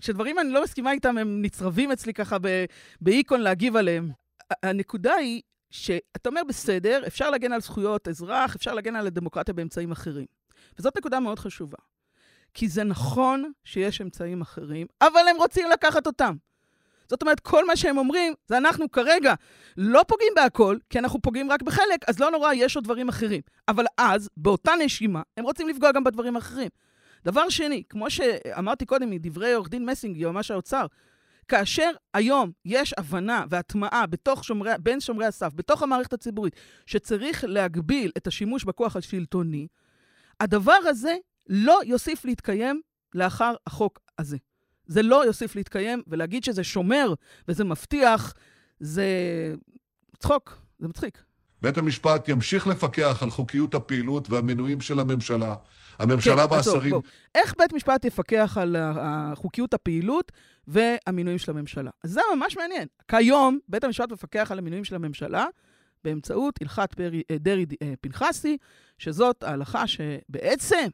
כשדברים 0.00 0.38
אני 0.38 0.50
לא 0.50 0.62
מסכימה 0.64 0.92
איתם, 0.92 1.18
הם 1.18 1.42
נצרבים 1.42 1.92
אצלי 1.92 2.14
ככה 2.14 2.36
באיקון 3.00 3.40
להגיב 3.40 3.76
עליהם. 3.76 4.10
הנקודה 4.62 5.14
היא 5.14 5.42
שאתה 5.70 6.28
אומר, 6.28 6.40
בסדר, 6.48 7.02
אפשר 7.06 7.30
להגן 7.30 7.52
על 7.52 7.60
זכויות 7.60 8.08
אזרח, 8.08 8.56
אפשר 8.56 8.74
להגן 8.74 8.96
על 8.96 9.06
הדמוקרטיה 9.06 9.54
באמצעים 9.54 9.92
אחרים. 9.92 10.26
וזאת 10.78 10.96
נקודה 10.96 11.20
מאוד 11.20 11.38
חשובה. 11.38 11.78
כי 12.54 12.68
זה 12.68 12.84
נכון 12.84 13.52
שיש 13.64 14.00
אמצעים 14.00 14.40
אחרים, 14.40 14.86
אבל 15.00 15.20
הם 15.30 15.36
רוצים 15.36 15.70
לקחת 15.70 16.06
אותם. 16.06 16.36
זאת 17.08 17.22
אומרת, 17.22 17.40
כל 17.40 17.66
מה 17.66 17.76
שהם 17.76 17.98
אומרים, 17.98 18.34
זה 18.46 18.58
אנחנו 18.58 18.90
כרגע 18.90 19.34
לא 19.76 20.04
פוגעים 20.08 20.32
בהכל, 20.36 20.76
כי 20.90 20.98
אנחנו 20.98 21.22
פוגעים 21.22 21.50
רק 21.50 21.62
בחלק, 21.62 22.08
אז 22.08 22.20
לא 22.20 22.30
נורא, 22.30 22.52
יש 22.52 22.76
עוד 22.76 22.84
דברים 22.84 23.08
אחרים. 23.08 23.40
אבל 23.68 23.84
אז, 23.98 24.30
באותה 24.36 24.72
נשימה, 24.84 25.22
הם 25.36 25.44
רוצים 25.44 25.68
לפגוע 25.68 25.92
גם 25.92 26.04
בדברים 26.04 26.36
האחרים. 26.36 26.68
דבר 27.24 27.48
שני, 27.48 27.82
כמו 27.88 28.10
שאמרתי 28.10 28.86
קודם 28.86 29.10
מדברי 29.10 29.52
עורך 29.52 29.68
דין 29.68 29.86
מסינג, 29.86 30.16
יועמ"ש 30.16 30.50
האוצר, 30.50 30.86
כאשר 31.48 31.90
היום 32.14 32.50
יש 32.64 32.94
הבנה 32.98 33.44
והטמעה 33.50 34.06
בתוך 34.06 34.44
שומרי, 34.44 34.70
בין 34.80 35.00
שומרי 35.00 35.26
הסף, 35.26 35.52
בתוך 35.54 35.82
המערכת 35.82 36.12
הציבורית, 36.12 36.56
שצריך 36.86 37.44
להגביל 37.48 38.12
את 38.16 38.26
השימוש 38.26 38.64
בכוח 38.64 38.96
השלטוני, 38.96 39.66
הדבר 40.40 40.78
הזה 40.86 41.16
לא 41.48 41.80
יוסיף 41.84 42.24
להתקיים 42.24 42.80
לאחר 43.14 43.54
החוק 43.66 43.98
הזה. 44.18 44.36
זה 44.86 45.02
לא 45.02 45.26
יוסיף 45.26 45.56
להתקיים, 45.56 46.02
ולהגיד 46.06 46.44
שזה 46.44 46.64
שומר 46.64 47.14
וזה 47.48 47.64
מבטיח, 47.64 48.34
זה 48.80 49.06
צחוק, 50.18 50.58
זה 50.78 50.88
מצחיק. 50.88 51.22
בית 51.62 51.78
המשפט 51.78 52.28
ימשיך 52.28 52.66
לפקח 52.66 53.22
על 53.22 53.30
חוקיות 53.30 53.74
הפעילות 53.74 54.30
והמינויים 54.30 54.80
של 54.80 55.00
הממשלה. 55.00 55.54
הממשלה 55.98 56.48
כן, 56.48 56.54
והשרים... 56.54 56.94
איך 57.34 57.54
בית 57.58 57.72
משפט 57.72 58.04
יפקח 58.04 58.58
על 58.60 58.76
חוקיות 59.34 59.74
הפעילות 59.74 60.32
והמינויים 60.66 61.38
של 61.38 61.50
הממשלה? 61.50 61.90
אז 62.04 62.10
זה 62.10 62.20
ממש 62.36 62.56
מעניין. 62.56 62.88
כיום, 63.08 63.58
בית 63.68 63.84
המשפט 63.84 64.12
מפקח 64.12 64.52
על 64.52 64.58
המינויים 64.58 64.84
של 64.84 64.94
הממשלה 64.94 65.46
באמצעות 66.04 66.58
הלכת 66.60 66.94
דרעי-פנחסי, 67.30 68.56
שזאת 68.98 69.42
ההלכה 69.42 69.86
שבעצם 69.86 70.86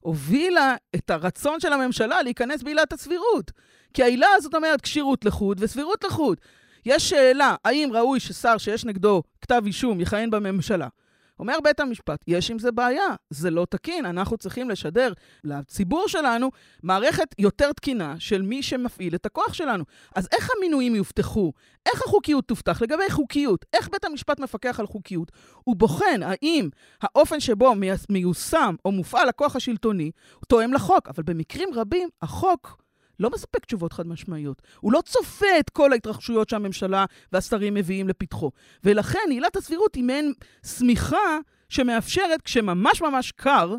הובילה 0.00 0.74
את 0.94 1.10
הרצון 1.10 1.60
של 1.60 1.72
הממשלה 1.72 2.22
להיכנס 2.22 2.62
בעילת 2.62 2.92
הסבירות. 2.92 3.50
כי 3.94 4.02
העילה 4.02 4.26
הזאת 4.36 4.54
אומרת 4.54 4.80
כשירות 4.80 5.24
לחוד 5.24 5.58
וסבירות 5.60 6.04
לחוד. 6.04 6.40
יש 6.86 7.10
שאלה, 7.10 7.54
האם 7.64 7.90
ראוי 7.92 8.20
ששר 8.20 8.58
שיש 8.58 8.84
נגדו 8.84 9.22
כתב 9.40 9.62
אישום 9.66 10.00
יכהן 10.00 10.30
בממשלה? 10.30 10.88
אומר 11.38 11.56
בית 11.64 11.80
המשפט, 11.80 12.24
יש 12.26 12.50
עם 12.50 12.58
זה 12.58 12.72
בעיה, 12.72 13.06
זה 13.30 13.50
לא 13.50 13.66
תקין, 13.70 14.06
אנחנו 14.06 14.38
צריכים 14.38 14.70
לשדר 14.70 15.12
לציבור 15.44 16.08
שלנו 16.08 16.50
מערכת 16.82 17.34
יותר 17.38 17.72
תקינה 17.72 18.14
של 18.18 18.42
מי 18.42 18.62
שמפעיל 18.62 19.14
את 19.14 19.26
הכוח 19.26 19.52
שלנו. 19.52 19.84
אז 20.14 20.28
איך 20.32 20.48
המינויים 20.56 20.94
יובטחו? 20.94 21.52
איך 21.86 22.02
החוקיות 22.02 22.48
תובטח? 22.48 22.82
לגבי 22.82 23.10
חוקיות, 23.10 23.64
איך 23.72 23.88
בית 23.92 24.04
המשפט 24.04 24.40
מפקח 24.40 24.80
על 24.80 24.86
חוקיות? 24.86 25.32
הוא 25.64 25.76
בוחן 25.76 26.20
האם 26.22 26.68
האופן 27.02 27.40
שבו 27.40 27.72
מיושם 28.10 28.74
או 28.84 28.92
מופעל 28.92 29.28
הכוח 29.28 29.56
השלטוני 29.56 30.10
תואם 30.48 30.72
לחוק, 30.72 31.08
אבל 31.08 31.22
במקרים 31.22 31.68
רבים 31.74 32.08
החוק 32.22 32.81
לא 33.20 33.30
מספק 33.30 33.64
תשובות 33.64 33.92
חד 33.92 34.06
משמעיות. 34.06 34.62
הוא 34.80 34.92
לא 34.92 35.00
צופה 35.00 35.58
את 35.60 35.70
כל 35.70 35.92
ההתרחשויות 35.92 36.48
שהממשלה 36.48 37.04
והשרים 37.32 37.74
מביאים 37.74 38.08
לפתחו. 38.08 38.50
ולכן 38.84 39.18
עילת 39.30 39.56
הסבירות 39.56 39.94
היא 39.94 40.04
מעין 40.04 40.32
שמיכה 40.66 41.38
שמאפשרת, 41.68 42.42
כשממש 42.42 43.02
ממש 43.02 43.32
קר, 43.32 43.74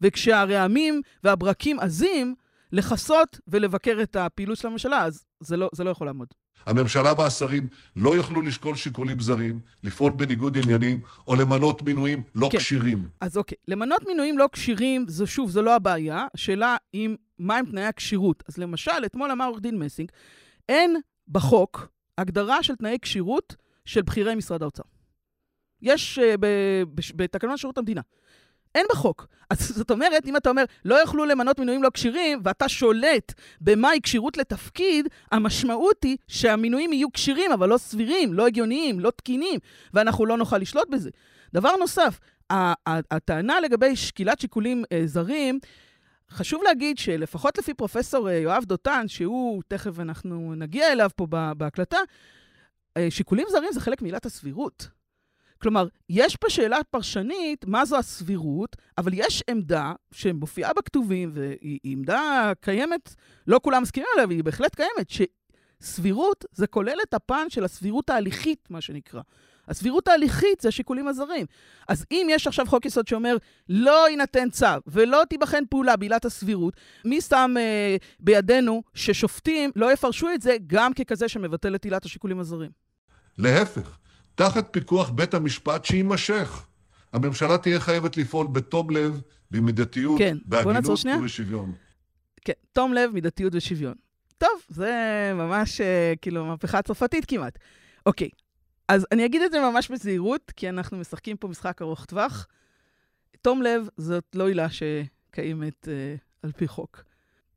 וכשהרעמים 0.00 1.00
והברקים 1.24 1.80
עזים, 1.80 2.34
לכסות 2.72 3.40
ולבקר 3.48 3.98
את 4.02 4.16
הפעילות 4.16 4.58
של 4.58 4.68
הממשלה, 4.68 5.04
אז 5.04 5.24
זה 5.40 5.56
לא, 5.56 5.70
זה 5.74 5.84
לא 5.84 5.90
יכול 5.90 6.06
לעמוד. 6.06 6.28
הממשלה 6.66 7.12
והשרים 7.18 7.68
לא 7.96 8.16
יוכלו 8.16 8.42
לשקול 8.42 8.76
שיקולים 8.76 9.20
זרים, 9.20 9.60
לפעול 9.82 10.12
בניגוד 10.12 10.58
עניינים, 10.58 11.00
או 11.26 11.34
למנות 11.34 11.82
מינויים 11.82 12.22
לא 12.34 12.48
כן. 12.52 12.58
כשירים. 12.58 13.08
אז 13.20 13.36
אוקיי, 13.36 13.56
למנות 13.68 14.06
מינויים 14.06 14.38
לא 14.38 14.48
כשירים, 14.52 15.04
זה 15.08 15.26
שוב, 15.26 15.50
זו 15.50 15.62
לא 15.62 15.76
הבעיה. 15.76 16.26
השאלה 16.34 16.76
אם, 16.94 17.16
מהם 17.38 17.66
תנאי 17.66 17.84
הכשירות. 17.84 18.42
אז 18.48 18.58
למשל, 18.58 19.04
אתמול 19.06 19.30
אמר 19.30 19.46
עורך 19.46 19.60
דין 19.60 19.78
מסינג, 19.78 20.10
אין 20.68 20.96
בחוק 21.28 21.88
הגדרה 22.18 22.62
של 22.62 22.76
תנאי 22.76 22.98
כשירות 23.02 23.56
של 23.84 24.02
בכירי 24.02 24.34
משרד 24.34 24.62
האוצר. 24.62 24.82
יש 25.82 26.18
uh, 26.18 26.38
בתקנון 27.16 27.56
שירות 27.56 27.78
המדינה. 27.78 28.00
אין 28.74 28.86
בחוק. 28.90 29.26
אז 29.50 29.58
זאת 29.78 29.90
אומרת, 29.90 30.26
אם 30.26 30.36
אתה 30.36 30.50
אומר, 30.50 30.64
לא 30.84 30.94
יוכלו 30.94 31.24
למנות 31.24 31.58
מינויים 31.58 31.82
לא 31.82 31.90
כשירים, 31.94 32.40
ואתה 32.44 32.68
שולט 32.68 33.32
במהי 33.60 34.00
כשירות 34.02 34.36
לתפקיד, 34.36 35.08
המשמעות 35.32 36.04
היא 36.04 36.16
שהמינויים 36.28 36.92
יהיו 36.92 37.12
כשירים, 37.12 37.52
אבל 37.52 37.68
לא 37.68 37.78
סבירים, 37.78 38.34
לא 38.34 38.46
הגיוניים, 38.46 39.00
לא 39.00 39.10
תקינים, 39.10 39.60
ואנחנו 39.94 40.26
לא 40.26 40.36
נוכל 40.36 40.58
לשלוט 40.58 40.88
בזה. 40.88 41.10
דבר 41.54 41.76
נוסף, 41.76 42.18
הטענה 43.10 43.60
לגבי 43.60 43.96
שקילת 43.96 44.40
שיקולים 44.40 44.84
אה, 44.92 45.02
זרים, 45.04 45.58
חשוב 46.30 46.62
להגיד 46.62 46.98
שלפחות 46.98 47.58
לפי 47.58 47.74
פרופסור 47.74 48.28
אה, 48.28 48.34
יואב 48.34 48.64
דותן, 48.64 49.04
שהוא, 49.08 49.62
תכף 49.68 50.00
אנחנו 50.00 50.54
נגיע 50.54 50.92
אליו 50.92 51.10
פה 51.16 51.26
בהקלטה, 51.56 51.98
אה, 52.96 53.06
שיקולים 53.10 53.46
זרים 53.50 53.72
זה 53.72 53.80
חלק 53.80 54.02
מעילת 54.02 54.26
הסבירות. 54.26 54.88
כלומר, 55.62 55.86
יש 56.08 56.36
פה 56.36 56.50
שאלה 56.50 56.78
פרשנית, 56.90 57.64
מה 57.66 57.84
זו 57.84 57.98
הסבירות, 57.98 58.76
אבל 58.98 59.12
יש 59.14 59.42
עמדה 59.50 59.92
שמופיעה 60.12 60.72
בכתובים, 60.72 61.30
והיא 61.34 61.78
עמדה 61.84 62.52
קיימת, 62.60 63.14
לא 63.46 63.60
כולם 63.62 63.82
מסכימים 63.82 64.08
עליה, 64.14 64.26
והיא 64.26 64.44
בהחלט 64.44 64.74
קיימת, 64.74 65.10
שסבירות 65.80 66.44
זה 66.52 66.66
כולל 66.66 66.96
את 67.08 67.14
הפן 67.14 67.46
של 67.48 67.64
הסבירות 67.64 68.10
ההליכית, 68.10 68.68
מה 68.70 68.80
שנקרא. 68.80 69.20
הסבירות 69.68 70.08
ההליכית 70.08 70.60
זה 70.60 70.68
השיקולים 70.68 71.08
הזרים. 71.08 71.46
אז 71.88 72.04
אם 72.10 72.26
יש 72.30 72.46
עכשיו 72.46 72.66
חוק 72.66 72.86
יסוד 72.86 73.08
שאומר 73.08 73.36
לא 73.68 74.08
יינתן 74.08 74.50
צו 74.50 74.66
ולא 74.86 75.22
תיבחן 75.28 75.64
פעולה 75.70 75.96
בעילת 75.96 76.24
הסבירות, 76.24 76.74
מי 77.04 77.20
שם 77.20 77.54
אה, 77.58 77.96
בידינו 78.20 78.82
ששופטים 78.94 79.70
לא 79.76 79.92
יפרשו 79.92 80.28
את 80.34 80.42
זה 80.42 80.56
גם 80.66 80.92
ככזה 80.94 81.28
שמבטל 81.28 81.74
את 81.74 81.84
עילת 81.84 82.04
השיקולים 82.04 82.40
הזרים? 82.40 82.70
להפך. 83.38 83.98
תחת 84.34 84.68
פיקוח 84.70 85.10
בית 85.10 85.34
המשפט 85.34 85.84
שיימשך. 85.84 86.66
הממשלה 87.12 87.58
תהיה 87.58 87.80
חייבת 87.80 88.16
לפעול 88.16 88.46
בתום 88.46 88.90
לב, 88.90 89.20
במידתיות, 89.50 90.18
כן, 90.18 90.36
בהגינות 90.44 90.84
ובשוויון. 91.18 91.72
כן, 92.44 92.52
תום 92.72 92.94
לב, 92.94 93.10
מידתיות 93.14 93.54
ושוויון. 93.54 93.94
טוב, 94.38 94.62
זה 94.68 94.92
ממש 95.34 95.80
uh, 95.80 95.84
כאילו 96.22 96.44
מהפכה 96.44 96.82
צרפתית 96.82 97.24
כמעט. 97.24 97.58
אוקיי, 98.06 98.28
אז 98.88 99.06
אני 99.12 99.26
אגיד 99.26 99.42
את 99.42 99.52
זה 99.52 99.60
ממש 99.60 99.90
בזהירות, 99.90 100.52
כי 100.56 100.68
אנחנו 100.68 100.98
משחקים 100.98 101.36
פה 101.36 101.48
משחק 101.48 101.82
ארוך 101.82 102.04
טווח. 102.04 102.46
תום 103.42 103.62
לב 103.62 103.88
זאת 103.96 104.24
לא 104.34 104.48
עילה 104.48 104.66
שקיימת 104.70 105.88
uh, 105.88 106.20
על 106.42 106.52
פי 106.52 106.68
חוק. 106.68 107.04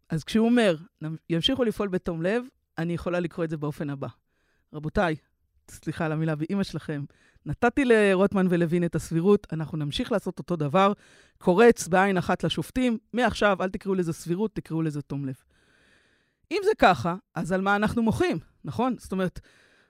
אז 0.09 0.23
כשהוא 0.23 0.45
אומר, 0.45 0.75
ימשיכו 1.29 1.63
לפעול 1.63 1.87
בתום 1.87 2.21
לב, 2.21 2.43
אני 2.77 2.93
יכולה 2.93 3.19
לקרוא 3.19 3.45
את 3.45 3.49
זה 3.49 3.57
באופן 3.57 3.89
הבא. 3.89 4.07
רבותיי, 4.73 5.15
סליחה 5.71 6.05
על 6.05 6.11
המילה, 6.11 6.35
באימא 6.35 6.63
שלכם. 6.63 7.03
נתתי 7.45 7.85
לרוטמן 7.85 8.47
ולוין 8.49 8.83
את 8.83 8.95
הסבירות, 8.95 9.47
אנחנו 9.53 9.77
נמשיך 9.77 10.11
לעשות 10.11 10.39
אותו 10.39 10.55
דבר. 10.55 10.93
קורץ 11.37 11.87
בעין 11.87 12.17
אחת 12.17 12.43
לשופטים, 12.43 12.97
מעכשיו 13.13 13.57
אל 13.61 13.69
תקראו 13.69 13.95
לזה 13.95 14.13
סבירות, 14.13 14.55
תקראו 14.55 14.81
לזה 14.81 15.01
תום 15.01 15.25
לב. 15.25 15.35
אם 16.51 16.61
זה 16.63 16.71
ככה, 16.77 17.15
אז 17.35 17.51
על 17.51 17.61
מה 17.61 17.75
אנחנו 17.75 18.03
מוחים, 18.03 18.39
נכון? 18.63 18.95
זאת 18.99 19.11
אומרת, 19.11 19.39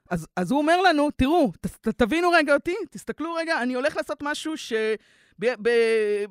אז, 0.10 0.28
אז 0.36 0.52
הוא 0.52 0.60
אומר 0.60 0.82
לנו, 0.82 1.10
תראו, 1.12 1.52
ת, 1.62 1.68
ת, 1.68 1.88
תבינו 1.88 2.30
רגע 2.30 2.54
אותי, 2.54 2.76
תסתכלו 2.90 3.34
רגע, 3.34 3.62
אני 3.62 3.74
הולך 3.74 3.98
לעשות 3.98 4.24
משהו 4.24 4.54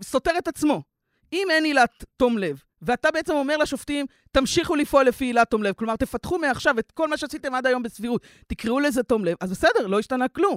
שסותר 0.03 0.39
את 0.39 0.49
עצמו. 0.49 0.83
אם 1.33 1.47
אין 1.51 1.65
עילת 1.65 2.05
תום 2.17 2.39
לב, 2.39 2.63
ואתה 2.83 3.11
בעצם 3.11 3.33
אומר 3.33 3.57
לשופטים, 3.57 4.07
תמשיכו 4.33 4.77
לפעול 4.77 5.05
לפי 5.05 5.25
עילת 5.25 5.51
תום 5.51 5.63
לב, 5.63 5.73
כלומר, 5.73 5.97
תפתחו 5.97 6.39
מעכשיו 6.39 6.79
את 6.79 6.93
כל 6.93 7.09
מה 7.09 7.17
שעשיתם 7.17 7.55
עד 7.55 7.67
היום 7.67 7.83
בסבירות, 7.83 8.23
תקראו 8.47 8.81
לזה 8.81 9.03
תום 9.03 9.25
לב, 9.25 9.37
אז 9.41 9.51
בסדר, 9.51 9.87
לא 9.87 9.99
השתנה 9.99 10.29
כלום. 10.29 10.57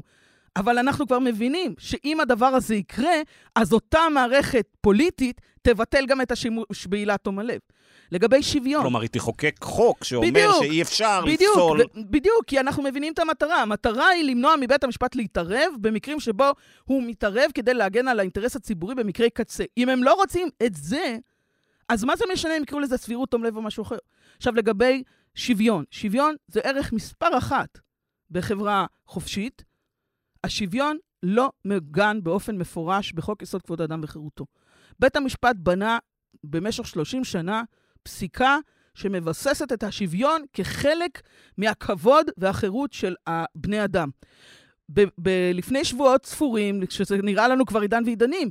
אבל 0.56 0.78
אנחנו 0.78 1.08
כבר 1.08 1.20
מבינים 1.20 1.76
שאם 1.78 2.20
הדבר 2.20 2.46
הזה 2.46 2.76
יקרה, 2.76 3.16
אז 3.56 3.74
אותה 3.74 4.00
מערכת 4.14 4.68
פוליטית 4.82 5.42
תבטל 5.62 6.06
גם 6.06 6.22
את 6.22 6.32
השימוש 6.32 6.88
בעילת 6.88 7.24
תום 7.24 7.40
הלב. 7.40 7.60
לגבי 8.12 8.44
שוויון... 8.44 8.82
כלומר, 8.82 9.02
היא 9.02 9.10
תחוקק 9.10 9.56
חוק 9.62 10.04
שאומר 10.04 10.28
בדיוק, 10.28 10.64
שאי 10.64 10.82
אפשר 10.82 11.22
בדיוק, 11.26 11.58
לפסול... 11.58 11.82
בדיוק, 11.96 12.46
כי 12.48 12.60
אנחנו 12.60 12.84
מבינים 12.84 13.14
את 13.14 13.20
המטרה. 13.20 13.62
המטרה 13.62 14.08
היא 14.08 14.24
למנוע 14.24 14.56
מבית 14.56 14.84
המשפט 14.84 15.16
להתערב 15.16 15.74
במקרים 15.82 16.20
שבו 16.20 16.52
הוא 16.84 17.04
מתערב 17.04 17.52
כדי 17.54 17.74
להגן 17.74 18.08
על 18.08 18.20
האינטרס 18.20 18.56
הציבורי 18.56 18.96
במקרי 18.96 19.30
קצה. 19.30 19.64
אם 19.78 19.90
הם 19.90 20.04
לא 20.04 20.14
רוצים 20.14 20.50
את 20.66 20.76
זה, 20.76 21.18
אז 21.90 22.04
מה 22.04 22.16
זה 22.16 22.26
משנה 22.34 22.58
אם 22.58 22.64
יקראו 22.64 22.80
לזה 22.80 22.98
סבירות, 22.98 23.32
תום 23.32 23.44
לב 23.44 23.56
או 23.56 23.62
משהו 23.62 23.84
אחר? 23.84 23.98
עכשיו, 24.38 24.56
לגבי 24.56 25.04
שוויון. 25.36 25.84
שוויון 25.92 26.36
זה 26.48 26.60
ערך 26.60 26.94
מספר 26.94 27.38
אחת 27.38 27.80
בחברה 28.32 28.86
חופשית. 29.08 29.67
השוויון 30.48 30.98
לא 31.24 31.50
מעוגן 31.66 32.20
באופן 32.24 32.58
מפורש 32.58 33.14
בחוק 33.14 33.42
יסוד 33.42 33.62
כבוד 33.62 33.82
האדם 33.82 34.00
וחירותו. 34.04 34.46
בית 35.00 35.16
המשפט 35.16 35.56
בנה 35.56 35.98
במשך 36.44 36.88
30 36.88 37.24
שנה 37.24 37.64
פסיקה 38.04 38.58
שמבססת 38.96 39.72
את 39.74 39.84
השוויון 39.84 40.42
כחלק 40.54 41.22
מהכבוד 41.58 42.28
והחירות 42.38 42.94
של 42.94 43.16
בני 43.56 43.84
אדם. 43.84 44.10
ב- 44.94 45.04
ב- 45.22 45.52
לפני 45.54 45.86
שבועות 45.86 46.26
ספורים, 46.26 46.86
כשזה 46.86 47.18
נראה 47.18 47.48
לנו 47.48 47.66
כבר 47.66 47.82
עידן 47.82 48.04
ועידנים, 48.06 48.50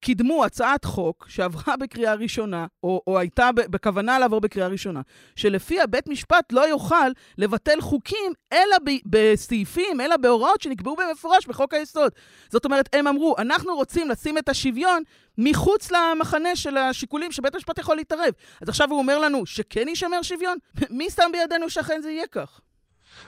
קידמו 0.00 0.44
הצעת 0.44 0.84
חוק 0.84 1.26
שעברה 1.28 1.76
בקריאה 1.76 2.14
ראשונה, 2.14 2.66
או, 2.82 3.02
או 3.06 3.18
הייתה 3.18 3.50
בכוונה 3.52 4.18
לעבור 4.18 4.40
בקריאה 4.40 4.68
ראשונה, 4.68 5.00
שלפיה 5.36 5.86
בית 5.86 6.08
משפט 6.08 6.52
לא 6.52 6.68
יוכל 6.68 7.10
לבטל 7.38 7.80
חוקים 7.80 8.32
אלא 8.52 8.76
ב, 8.84 8.90
בסעיפים, 9.06 10.00
אלא 10.00 10.16
בהוראות 10.16 10.60
שנקבעו 10.60 10.96
במפורש 10.96 11.46
בחוק 11.46 11.74
היסוד. 11.74 12.12
זאת 12.50 12.64
אומרת, 12.64 12.88
הם 12.92 13.06
אמרו, 13.06 13.34
אנחנו 13.38 13.74
רוצים 13.74 14.08
לשים 14.08 14.38
את 14.38 14.48
השוויון 14.48 15.02
מחוץ 15.38 15.90
למחנה 15.90 16.56
של 16.56 16.76
השיקולים 16.76 17.32
שבית 17.32 17.54
המשפט 17.54 17.78
יכול 17.78 17.96
להתערב. 17.96 18.32
אז 18.62 18.68
עכשיו 18.68 18.90
הוא 18.90 18.98
אומר 18.98 19.18
לנו 19.18 19.46
שכן 19.46 19.88
יישמר 19.88 20.22
שוויון? 20.22 20.58
מי 20.90 21.10
שם 21.10 21.30
בידינו 21.32 21.70
שאכן 21.70 22.00
זה 22.02 22.10
יהיה 22.10 22.26
כך? 22.26 22.60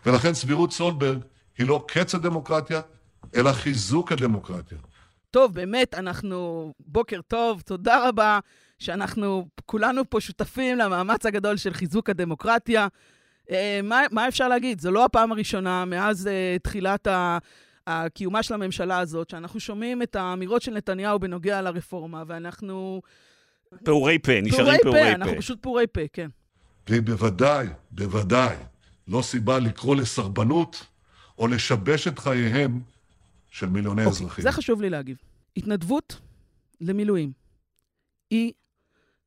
ולכן 0.06 0.34
סבירות 0.34 0.72
סולברג 0.72 1.18
היא 1.58 1.66
לא 1.66 1.84
קץ 1.88 2.14
הדמוקרטיה, 2.14 2.80
אלא 3.36 3.52
חיזוק 3.52 4.12
הדמוקרטיה. 4.12 4.78
טוב, 5.30 5.54
באמת, 5.54 5.94
אנחנו... 5.94 6.72
בוקר 6.80 7.20
טוב, 7.28 7.60
תודה 7.60 8.08
רבה 8.08 8.38
שאנחנו 8.78 9.46
כולנו 9.66 10.10
פה 10.10 10.20
שותפים 10.20 10.78
למאמץ 10.78 11.26
הגדול 11.26 11.56
של 11.56 11.74
חיזוק 11.74 12.10
הדמוקרטיה. 12.10 12.88
אה, 13.50 13.80
מה, 13.82 14.00
מה 14.10 14.28
אפשר 14.28 14.48
להגיד? 14.48 14.80
זו 14.80 14.90
לא 14.90 15.04
הפעם 15.04 15.32
הראשונה 15.32 15.84
מאז 15.84 16.26
אה, 16.26 16.56
תחילת 16.62 17.06
ה... 17.06 17.38
הקיומה 17.86 18.42
של 18.42 18.54
הממשלה 18.54 18.98
הזאת, 18.98 19.30
שאנחנו 19.30 19.60
שומעים 19.60 20.02
את 20.02 20.16
האמירות 20.16 20.62
של 20.62 20.74
נתניהו 20.74 21.18
בנוגע 21.18 21.62
לרפורמה, 21.62 22.22
ואנחנו... 22.26 23.02
פעורי 23.84 24.18
פה, 24.18 24.40
נשארים 24.42 24.78
פעורי 24.82 25.00
פה. 25.00 25.12
אנחנו 25.14 25.36
פשוט 25.36 25.62
פעורי 25.62 25.86
פה, 25.86 26.00
כן. 26.12 26.28
והיא 26.88 27.02
בוודאי, 27.02 27.66
בוודאי, 27.90 28.56
לא 29.08 29.22
סיבה 29.22 29.58
לקרוא 29.58 29.96
לסרבנות 29.96 30.86
או 31.38 31.46
לשבש 31.46 32.08
את 32.08 32.18
חייהם 32.18 32.80
של 33.50 33.68
מיליוני 33.68 34.02
okay, 34.02 34.06
אוקיי, 34.06 34.18
אזרחים. 34.26 34.42
זה 34.42 34.52
חשוב 34.52 34.82
לי 34.82 34.90
להגיב. 34.90 35.16
התנדבות 35.56 36.20
למילואים 36.80 37.32
היא 38.30 38.52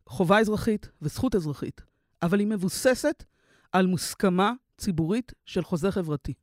חובה 0.07 0.39
אזרחית 0.39 0.89
וזכות 1.01 1.36
אזרחית, 1.36 1.81
אבל 2.21 2.39
היא 2.39 2.47
מבוססת 2.47 3.23
על 3.71 3.86
מוסכמה 3.86 4.53
ציבורית 4.77 5.31
של 5.45 5.63
חוזה 5.63 5.91
חברתי. 5.91 6.33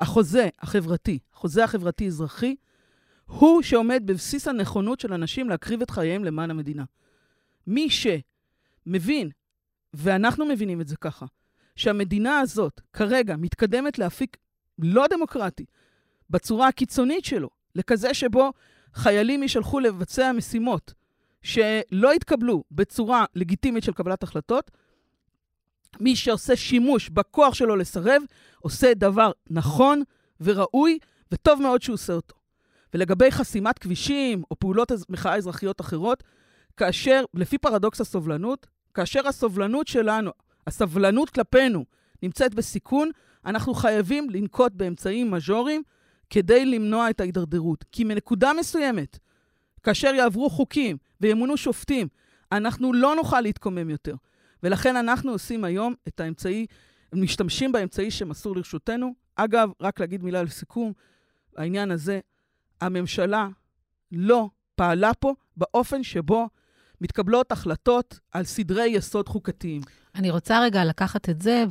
החוזה 0.00 0.48
החברתי, 0.58 1.18
החוזה 1.32 1.64
החברתי-אזרחי, 1.64 2.56
הוא 3.26 3.62
שעומד 3.62 4.02
בבסיס 4.06 4.48
הנכונות 4.48 5.00
של 5.00 5.12
אנשים 5.12 5.48
להקריב 5.48 5.82
את 5.82 5.90
חייהם 5.90 6.24
למען 6.24 6.50
המדינה. 6.50 6.84
מי 7.66 7.88
שמבין, 7.90 9.30
ואנחנו 9.94 10.46
מבינים 10.46 10.80
את 10.80 10.88
זה 10.88 10.96
ככה, 10.96 11.26
שהמדינה 11.76 12.40
הזאת 12.40 12.80
כרגע 12.92 13.36
מתקדמת 13.36 13.98
להפיק 13.98 14.36
לא 14.78 15.06
דמוקרטי, 15.10 15.64
בצורה 16.30 16.68
הקיצונית 16.68 17.24
שלו, 17.24 17.48
לכזה 17.74 18.14
שבו 18.14 18.52
חיילים 18.94 19.42
יישלחו 19.42 19.80
לבצע 19.80 20.32
משימות 20.32 20.94
שלא 21.42 22.14
יתקבלו 22.14 22.64
בצורה 22.70 23.24
לגיטימית 23.34 23.84
של 23.84 23.92
קבלת 23.92 24.22
החלטות, 24.22 24.70
מי 26.00 26.16
שעושה 26.16 26.56
שימוש 26.56 27.08
בכוח 27.08 27.54
שלו 27.54 27.76
לסרב, 27.76 28.22
עושה 28.60 28.94
דבר 28.94 29.30
נכון 29.50 30.02
וראוי, 30.40 30.98
וטוב 31.32 31.62
מאוד 31.62 31.82
שהוא 31.82 31.94
עושה 31.94 32.12
אותו. 32.12 32.34
ולגבי 32.94 33.30
חסימת 33.30 33.78
כבישים 33.78 34.42
או 34.50 34.58
פעולות 34.58 34.92
מחאה 35.08 35.36
אזרחיות 35.36 35.80
אחרות, 35.80 36.22
כאשר, 36.76 37.24
לפי 37.34 37.58
פרדוקס 37.58 38.00
הסובלנות, 38.00 38.66
כאשר 38.94 39.28
הסובלנות 39.28 39.88
שלנו, 39.88 40.30
הסבלנות 40.66 41.30
כלפינו, 41.30 41.84
נמצאת 42.22 42.54
בסיכון, 42.54 43.10
אנחנו 43.46 43.74
חייבים 43.74 44.30
לנקוט 44.30 44.72
באמצעים 44.72 45.30
מז'וריים 45.30 45.82
כדי 46.30 46.66
למנוע 46.66 47.10
את 47.10 47.20
ההידרדרות. 47.20 47.84
כי 47.92 48.04
מנקודה 48.04 48.52
מסוימת, 48.60 49.18
כאשר 49.82 50.14
יעברו 50.14 50.50
חוקים 50.50 50.96
וימונו 51.20 51.56
שופטים, 51.56 52.08
אנחנו 52.52 52.92
לא 52.92 53.14
נוכל 53.16 53.40
להתקומם 53.40 53.90
יותר. 53.90 54.14
ולכן 54.62 54.96
אנחנו 54.96 55.32
עושים 55.32 55.64
היום 55.64 55.94
את 56.08 56.20
האמצעי, 56.20 56.66
משתמשים 57.14 57.72
באמצעי 57.72 58.10
שמסור 58.10 58.56
לרשותנו. 58.56 59.14
אגב, 59.36 59.70
רק 59.80 60.00
להגיד 60.00 60.22
מילה 60.22 60.42
לסיכום, 60.42 60.92
העניין 61.56 61.90
הזה, 61.90 62.20
הממשלה 62.80 63.48
לא 64.12 64.48
פעלה 64.74 65.14
פה 65.14 65.34
באופן 65.56 66.02
שבו 66.02 66.48
מתקבלות 67.00 67.52
החלטות 67.52 68.18
על 68.32 68.44
סדרי 68.44 68.86
יסוד 68.86 69.28
חוקתיים. 69.28 69.82
אני 70.14 70.30
רוצה 70.30 70.60
רגע 70.62 70.84
לקחת 70.84 71.28
את 71.28 71.42
זה 71.42 71.64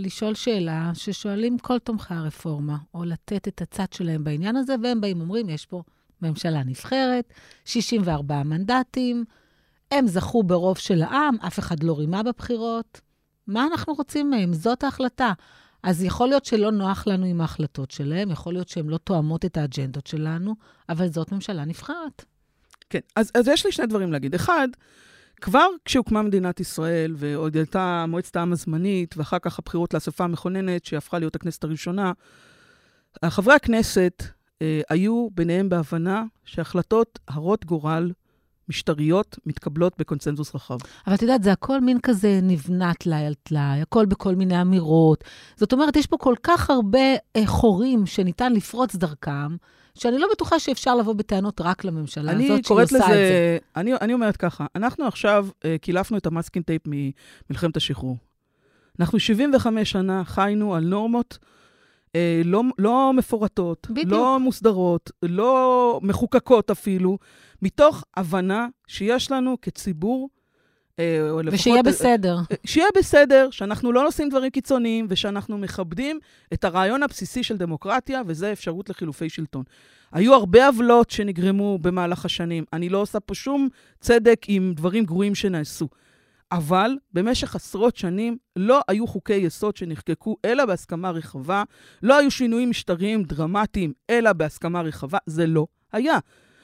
ולשאול 0.00 0.34
שאלה 0.34 0.90
ששואלים 0.94 1.58
כל 1.58 1.78
תומכי 1.78 2.14
הרפורמה, 2.14 2.76
או 2.94 3.04
לתת 3.04 3.48
את 3.48 3.62
הצד 3.62 3.92
שלהם 3.92 4.24
בעניין 4.24 4.56
הזה, 4.56 4.74
והם 4.82 5.00
באים 5.00 5.18
ואומרים, 5.18 5.48
יש 5.48 5.66
פה 5.66 5.82
ממשלה 6.22 6.62
נבחרת, 6.64 7.32
64 7.64 8.42
מנדטים, 8.42 9.24
הם 9.90 10.06
זכו 10.06 10.42
ברוב 10.42 10.78
של 10.78 11.02
העם, 11.02 11.36
אף 11.46 11.58
אחד 11.58 11.82
לא 11.82 11.98
רימה 11.98 12.22
בבחירות. 12.22 13.00
מה 13.46 13.66
אנחנו 13.66 13.94
רוצים 13.94 14.30
מהם? 14.30 14.52
זאת 14.52 14.84
ההחלטה. 14.84 15.32
אז 15.82 16.02
יכול 16.02 16.28
להיות 16.28 16.44
שלא 16.44 16.70
נוח 16.70 17.06
לנו 17.06 17.26
עם 17.26 17.40
ההחלטות 17.40 17.90
שלהם, 17.90 18.30
יכול 18.30 18.52
להיות 18.52 18.68
שהן 18.68 18.86
לא 18.88 18.96
תואמות 18.96 19.44
את 19.44 19.56
האג'נדות 19.56 20.06
שלנו, 20.06 20.54
אבל 20.88 21.08
זאת 21.08 21.32
ממשלה 21.32 21.64
נבחרת. 21.64 22.24
כן, 22.90 23.00
אז, 23.16 23.30
אז 23.34 23.48
יש 23.48 23.66
לי 23.66 23.72
שני 23.72 23.86
דברים 23.86 24.12
להגיד. 24.12 24.34
אחד, 24.34 24.68
כבר 25.40 25.66
כשהוקמה 25.84 26.22
מדינת 26.22 26.60
ישראל, 26.60 27.14
ועוד 27.16 27.56
הייתה 27.56 28.04
מועצת 28.08 28.36
העם 28.36 28.52
הזמנית, 28.52 29.14
ואחר 29.16 29.38
כך 29.38 29.58
הבחירות 29.58 29.94
לאספה 29.94 30.24
המכוננת, 30.24 30.84
שהפכה 30.84 31.18
להיות 31.18 31.36
הכנסת 31.36 31.64
הראשונה, 31.64 32.12
חברי 33.24 33.54
הכנסת 33.54 34.22
אה, 34.62 34.80
היו 34.90 35.28
ביניהם 35.34 35.68
בהבנה 35.68 36.24
שהחלטות 36.44 37.18
הרות 37.28 37.64
גורל 37.64 38.12
משטריות 38.68 39.38
מתקבלות 39.46 39.92
בקונצנזוס 39.98 40.54
רחב. 40.54 40.78
אבל 41.06 41.14
את 41.14 41.22
יודעת, 41.22 41.42
זה 41.42 41.52
הכל 41.52 41.80
מין 41.80 42.00
כזה 42.02 42.40
נבנה 42.42 42.94
טלאי 42.94 43.26
על 43.26 43.34
טלאי, 43.34 43.80
הכל 43.82 44.06
בכל 44.06 44.34
מיני 44.34 44.60
אמירות. 44.60 45.24
זאת 45.56 45.72
אומרת, 45.72 45.96
יש 45.96 46.06
פה 46.06 46.16
כל 46.16 46.34
כך 46.42 46.70
הרבה 46.70 47.14
אה, 47.36 47.46
חורים 47.46 48.06
שניתן 48.06 48.52
לפרוץ 48.52 48.96
דרכם, 48.96 49.56
שאני 49.94 50.18
לא 50.18 50.28
בטוחה 50.32 50.58
שאפשר 50.58 50.96
לבוא 50.96 51.14
בטענות 51.14 51.60
רק 51.60 51.84
לממשלה 51.84 52.32
הזאת 52.32 52.64
שהיא 52.64 52.78
עושה 52.82 52.82
לזה, 52.82 52.98
את 52.98 53.10
זה. 53.10 53.58
אני, 53.76 53.94
אני 53.94 54.14
אומרת 54.14 54.36
ככה, 54.36 54.66
אנחנו 54.76 55.06
עכשיו 55.06 55.46
אה, 55.64 55.76
קילפנו 55.78 56.16
את 56.16 56.26
ה 56.26 56.30
masking 56.30 56.62
tape 56.62 56.82
ממלחמת 56.86 57.76
השחרור. 57.76 58.16
אנחנו 59.00 59.20
75 59.20 59.90
שנה 59.90 60.24
חיינו 60.24 60.74
על 60.74 60.84
נורמות 60.84 61.38
אה, 62.14 62.42
לא, 62.44 62.62
לא 62.78 63.12
מפורטות, 63.12 63.86
בדיוק. 63.90 64.12
לא 64.12 64.38
מוסדרות, 64.40 65.10
לא 65.22 66.00
מחוקקות 66.02 66.70
אפילו, 66.70 67.18
מתוך 67.62 68.04
הבנה 68.16 68.66
שיש 68.86 69.30
לנו 69.30 69.56
כציבור, 69.62 70.28
או 71.30 71.42
לפחות... 71.42 71.60
ושיהיה 71.60 71.82
בסדר. 71.82 72.36
אה, 72.36 72.56
שיהיה 72.66 72.88
בסדר, 72.96 73.48
שאנחנו 73.50 73.92
לא 73.92 74.06
עושים 74.06 74.28
דברים 74.28 74.50
קיצוניים, 74.50 75.06
ושאנחנו 75.08 75.58
מכבדים 75.58 76.18
את 76.52 76.64
הרעיון 76.64 77.02
הבסיסי 77.02 77.42
של 77.42 77.56
דמוקרטיה, 77.56 78.22
וזה 78.26 78.52
אפשרות 78.52 78.90
לחילופי 78.90 79.28
שלטון. 79.28 79.62
היו 80.12 80.34
הרבה 80.34 80.66
עוולות 80.66 81.10
שנגרמו 81.10 81.78
במהלך 81.78 82.24
השנים. 82.24 82.64
אני 82.72 82.88
לא 82.88 82.98
עושה 82.98 83.20
פה 83.20 83.34
שום 83.34 83.68
צדק 84.00 84.42
עם 84.48 84.72
דברים 84.76 85.04
גרועים 85.04 85.34
שנעשו. 85.34 85.88
אבל 86.52 86.96
במשך 87.12 87.54
עשרות 87.56 87.96
שנים 87.96 88.36
לא 88.56 88.80
היו 88.88 89.06
חוקי 89.06 89.34
יסוד 89.34 89.76
שנחקקו 89.76 90.36
אלא 90.44 90.64
בהסכמה 90.64 91.10
רחבה, 91.10 91.62
לא 92.02 92.18
היו 92.18 92.30
שינויים 92.30 92.70
משטריים 92.70 93.22
דרמטיים 93.22 93.92
אלא 94.10 94.32
בהסכמה 94.32 94.80
רחבה, 94.80 95.18
זה 95.26 95.46
לא 95.46 95.66
היה. 95.92 96.18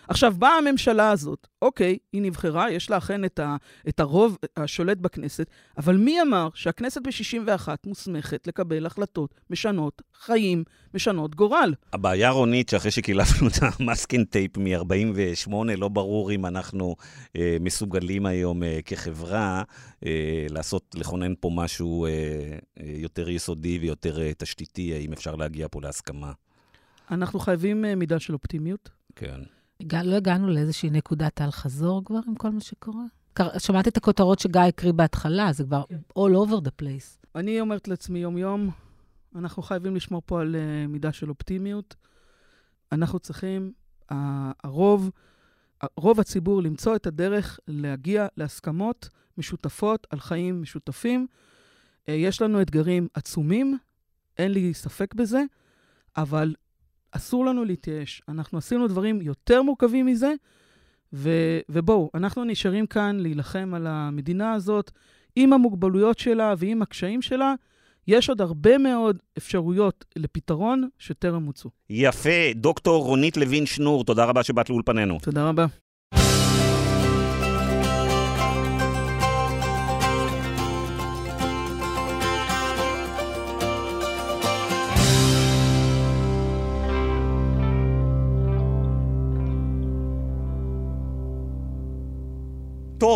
עכשיו, 0.09 0.35
באה 0.39 0.59
הממשלה 0.59 1.11
הזאת, 1.11 1.47
אוקיי, 1.63 1.99
היא 2.13 2.23
נבחרה, 2.23 2.71
יש 2.71 2.91
לה 2.91 2.99
אכן 2.99 3.25
את, 3.25 3.39
ה, 3.39 3.57
את 3.89 4.01
הרוב 4.01 4.39
השולט 4.57 4.99
בכנסת, 4.99 5.51
אבל 5.79 5.97
מי 5.97 6.23
אמר 6.23 6.49
שהכנסת 6.55 7.01
ב-61 7.03 7.69
מוסמכת 7.87 8.47
לקבל 8.47 8.87
החלטות 8.87 9.35
משנות 9.51 10.03
חיים, 10.15 10.65
משנות 10.95 11.35
גורל? 11.35 11.75
הבעיה, 11.93 12.31
רונית, 12.31 12.69
שאחרי 12.69 12.91
שקילפנו 12.91 13.49
את 13.49 13.53
ה 13.63 13.71
masking 13.71 14.25
tape 14.25 14.59
מ-48, 14.59 15.51
לא 15.77 15.89
ברור 15.89 16.33
אם 16.33 16.47
אנחנו 16.47 16.97
אה, 17.37 17.57
מסוגלים 17.61 18.27
היום 18.27 18.63
אה, 18.63 18.79
כחברה 18.85 19.63
אה, 20.07 20.47
לעשות, 20.51 20.95
לכונן 20.99 21.33
פה 21.41 21.51
משהו 21.55 22.07
אה, 22.07 22.11
אה, 22.11 22.85
יותר 22.87 23.29
יסודי 23.29 23.79
ויותר 23.79 24.23
אה, 24.23 24.33
תשתיתי, 24.39 24.95
האם 24.95 25.13
אפשר 25.13 25.35
להגיע 25.37 25.67
פה 25.71 25.81
להסכמה. 25.83 26.33
אנחנו 27.11 27.39
חייבים 27.39 27.85
אה, 27.85 27.95
מידה 27.95 28.21
של 28.21 28.33
אופטימיות. 28.33 28.91
כן. 29.17 29.41
לא 29.81 30.17
הגענו 30.17 30.49
לאיזושהי 30.49 30.91
נקודת 30.91 31.41
אל-חזור 31.41 32.05
כבר 32.05 32.21
עם 32.27 32.35
כל 32.35 32.51
מה 32.51 32.61
שקורה? 32.61 33.05
שמעת 33.59 33.89
את 33.89 33.97
הכותרות 33.97 34.39
שגיא 34.39 34.61
הקריא 34.61 34.93
בהתחלה, 34.93 35.53
זה 35.53 35.65
כבר 35.65 35.85
all 36.19 36.33
over 36.47 36.61
the 36.65 36.83
place. 36.83 37.27
אני 37.35 37.61
אומרת 37.61 37.89
לעצמי 37.89 38.19
יום-יום, 38.19 38.71
אנחנו 39.35 39.63
חייבים 39.63 39.97
לשמור 39.97 40.23
פה 40.27 40.41
על 40.41 40.55
uh, 40.55 40.89
מידה 40.89 41.13
של 41.13 41.29
אופטימיות. 41.29 41.95
אנחנו 42.93 43.19
צריכים, 43.19 43.73
uh, 44.03 44.15
הרוב, 44.65 45.11
רוב 45.97 46.21
הציבור, 46.21 46.63
למצוא 46.63 46.97
את 46.97 47.07
הדרך 47.07 47.61
להגיע 47.69 48.27
להסכמות 48.37 49.09
משותפות 49.39 50.07
על 50.11 50.21
חיים 50.21 50.63
משותפים. 50.63 51.27
Uh, 51.31 52.11
יש 52.11 52.43
לנו 52.43 52.63
אתגרים 52.63 53.09
עצומים, 53.15 53.79
אין 54.39 54.53
לי 54.53 54.75
ספק 54.75 55.15
בזה, 55.15 55.43
אבל 56.17 56.55
אסור 57.17 57.47
לנו 57.47 57.65
להתייאש. 57.65 58.23
אנחנו 58.29 58.59
עשינו 58.59 58.89
דברים 58.89 59.23
יותר 59.23 59.63
מורכבים 59.63 60.07
מזה, 60.07 60.33
ו- 61.13 61.59
ובואו, 61.69 62.11
אנחנו 62.15 62.45
נשארים 62.45 62.87
כאן 62.87 63.17
להילחם 63.21 63.73
על 63.75 63.87
המדינה 63.87 64.53
הזאת 64.53 64.91
עם 65.37 65.53
המוגבלויות 65.53 66.19
שלה 66.19 66.55
ועם 66.59 66.83
הקשיים 66.83 67.23
שלה. 67.23 67.55
יש 68.09 68.29
עוד 68.29 68.41
הרבה 68.41 68.79
מאוד 68.79 69.19
אפשרויות 69.39 70.05
לפתרון 70.17 70.89
שטרם 70.99 71.43
מוצו. 71.43 71.71
יפה. 71.91 72.53
דוקטור 72.55 73.05
רונית 73.05 73.37
לוין 73.37 73.67
שנור, 73.67 74.05
תודה 74.05 74.25
רבה 74.25 74.43
שבאת 74.43 74.71
לאולפנינו. 74.71 75.19
תודה 75.23 75.49
רבה. 75.49 75.67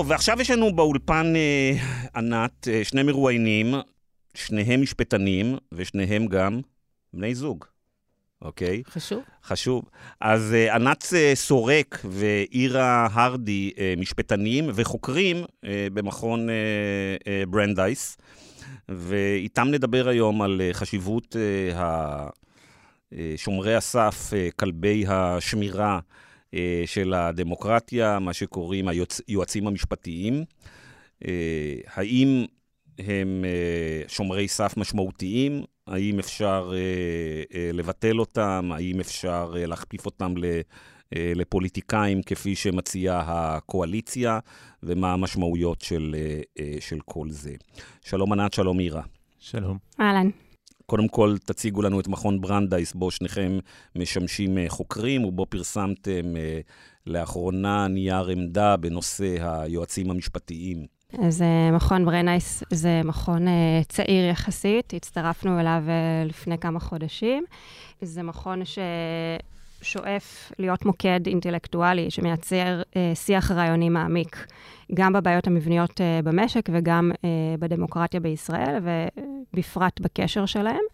טוב, 0.00 0.10
ועכשיו 0.10 0.40
יש 0.40 0.50
לנו 0.50 0.76
באולפן 0.76 1.32
אה, 1.36 1.72
ענת 2.16 2.68
אה, 2.68 2.84
שני 2.84 3.02
מרואיינים, 3.02 3.74
שניהם 4.34 4.82
משפטנים, 4.82 5.56
ושניהם 5.72 6.26
גם 6.26 6.60
בני 7.12 7.34
זוג, 7.34 7.64
אוקיי? 8.42 8.82
חשוב. 8.86 9.22
חשוב. 9.44 9.84
אז 10.20 10.54
אה, 10.54 10.74
ענת 10.74 11.04
אה, 11.16 11.32
סורק 11.34 12.00
ואירה 12.04 13.08
הרדי, 13.12 13.72
אה, 13.78 13.94
משפטנים 13.96 14.70
וחוקרים 14.74 15.44
אה, 15.64 15.86
במכון 15.92 16.50
אה, 16.50 16.54
אה, 17.26 17.42
ברנדייס, 17.48 18.18
ואיתם 18.88 19.68
נדבר 19.70 20.08
היום 20.08 20.42
על 20.42 20.60
אה, 20.60 20.70
חשיבות 20.72 21.36
אה, 23.12 23.36
שומרי 23.36 23.74
הסף, 23.74 24.30
אה, 24.34 24.48
כלבי 24.56 25.04
השמירה. 25.08 25.98
אה, 26.54 26.82
של 26.86 27.14
הדמוקרטיה, 27.14 28.18
מה 28.18 28.32
שקוראים 28.32 28.88
היועצים 29.28 29.66
המשפטיים. 29.66 30.44
אה, 31.28 31.74
האם 31.94 32.44
הם 32.98 33.44
אה, 33.44 34.08
שומרי 34.08 34.48
סף 34.48 34.76
משמעותיים? 34.76 35.62
האם 35.86 36.18
אפשר 36.18 36.72
לבטל 37.72 38.18
אותם? 38.18 38.70
האם 38.74 39.00
אפשר 39.00 39.54
להכפיף 39.56 40.06
אותם 40.06 40.34
לפוליטיקאים 41.12 42.22
כפי 42.22 42.54
שמציעה 42.54 43.22
הקואליציה? 43.26 44.38
ומה 44.82 45.12
המשמעויות 45.12 45.80
של, 45.80 46.16
של 46.80 46.98
כל 47.04 47.30
זה? 47.30 47.54
שלום 48.04 48.32
ענת, 48.32 48.52
שלום 48.52 48.76
מירה. 48.76 49.02
שלום. 49.38 49.78
אהלן. 50.00 50.30
קודם 50.90 51.08
כל, 51.08 51.36
תציגו 51.44 51.82
לנו 51.82 52.00
את 52.00 52.08
מכון 52.08 52.40
ברנדייס, 52.40 52.92
בו 52.92 53.10
שניכם 53.10 53.58
משמשים 53.96 54.58
אה, 54.58 54.64
חוקרים, 54.68 55.24
ובו 55.24 55.46
פרסמתם 55.46 56.36
אה, 56.36 56.60
לאחרונה 57.06 57.88
נייר 57.88 58.26
עמדה 58.26 58.76
בנושא 58.76 59.36
היועצים 59.40 60.10
המשפטיים. 60.10 60.86
אז 61.26 61.42
אה, 61.42 61.70
מכון 61.70 62.04
ברנדייס 62.04 62.62
זה 62.70 63.00
מכון 63.04 63.46
צעיר 63.88 64.24
יחסית, 64.30 64.94
הצטרפנו 64.94 65.60
אליו 65.60 65.82
לפני 66.26 66.58
כמה 66.58 66.80
חודשים. 66.80 67.44
זה 68.02 68.22
מכון 68.22 68.64
ש... 68.64 68.78
שואף 69.82 70.52
להיות 70.58 70.84
מוקד 70.84 71.26
אינטלקטואלי 71.26 72.10
שמייצר 72.10 72.82
אה, 72.96 73.12
שיח 73.14 73.50
רעיוני 73.50 73.88
מעמיק, 73.88 74.46
גם 74.94 75.12
בבעיות 75.12 75.46
המבניות 75.46 76.00
אה, 76.00 76.20
במשק 76.24 76.68
וגם 76.72 77.10
אה, 77.24 77.28
בדמוקרטיה 77.58 78.20
בישראל, 78.20 78.78
ובפרט 78.82 80.00
בקשר 80.00 80.46
שלהם. 80.46 80.84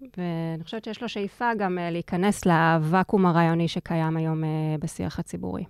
ואני 0.00 0.64
חושבת 0.64 0.84
שיש 0.84 1.02
לו 1.02 1.08
שאיפה 1.08 1.50
גם 1.58 1.78
אה, 1.78 1.90
להיכנס 1.90 2.46
לוואקום 2.46 3.26
הרעיוני 3.26 3.68
שקיים 3.68 4.16
היום 4.16 4.44
אה, 4.44 4.48
בשיח 4.80 5.18
הציבורי. 5.18 5.64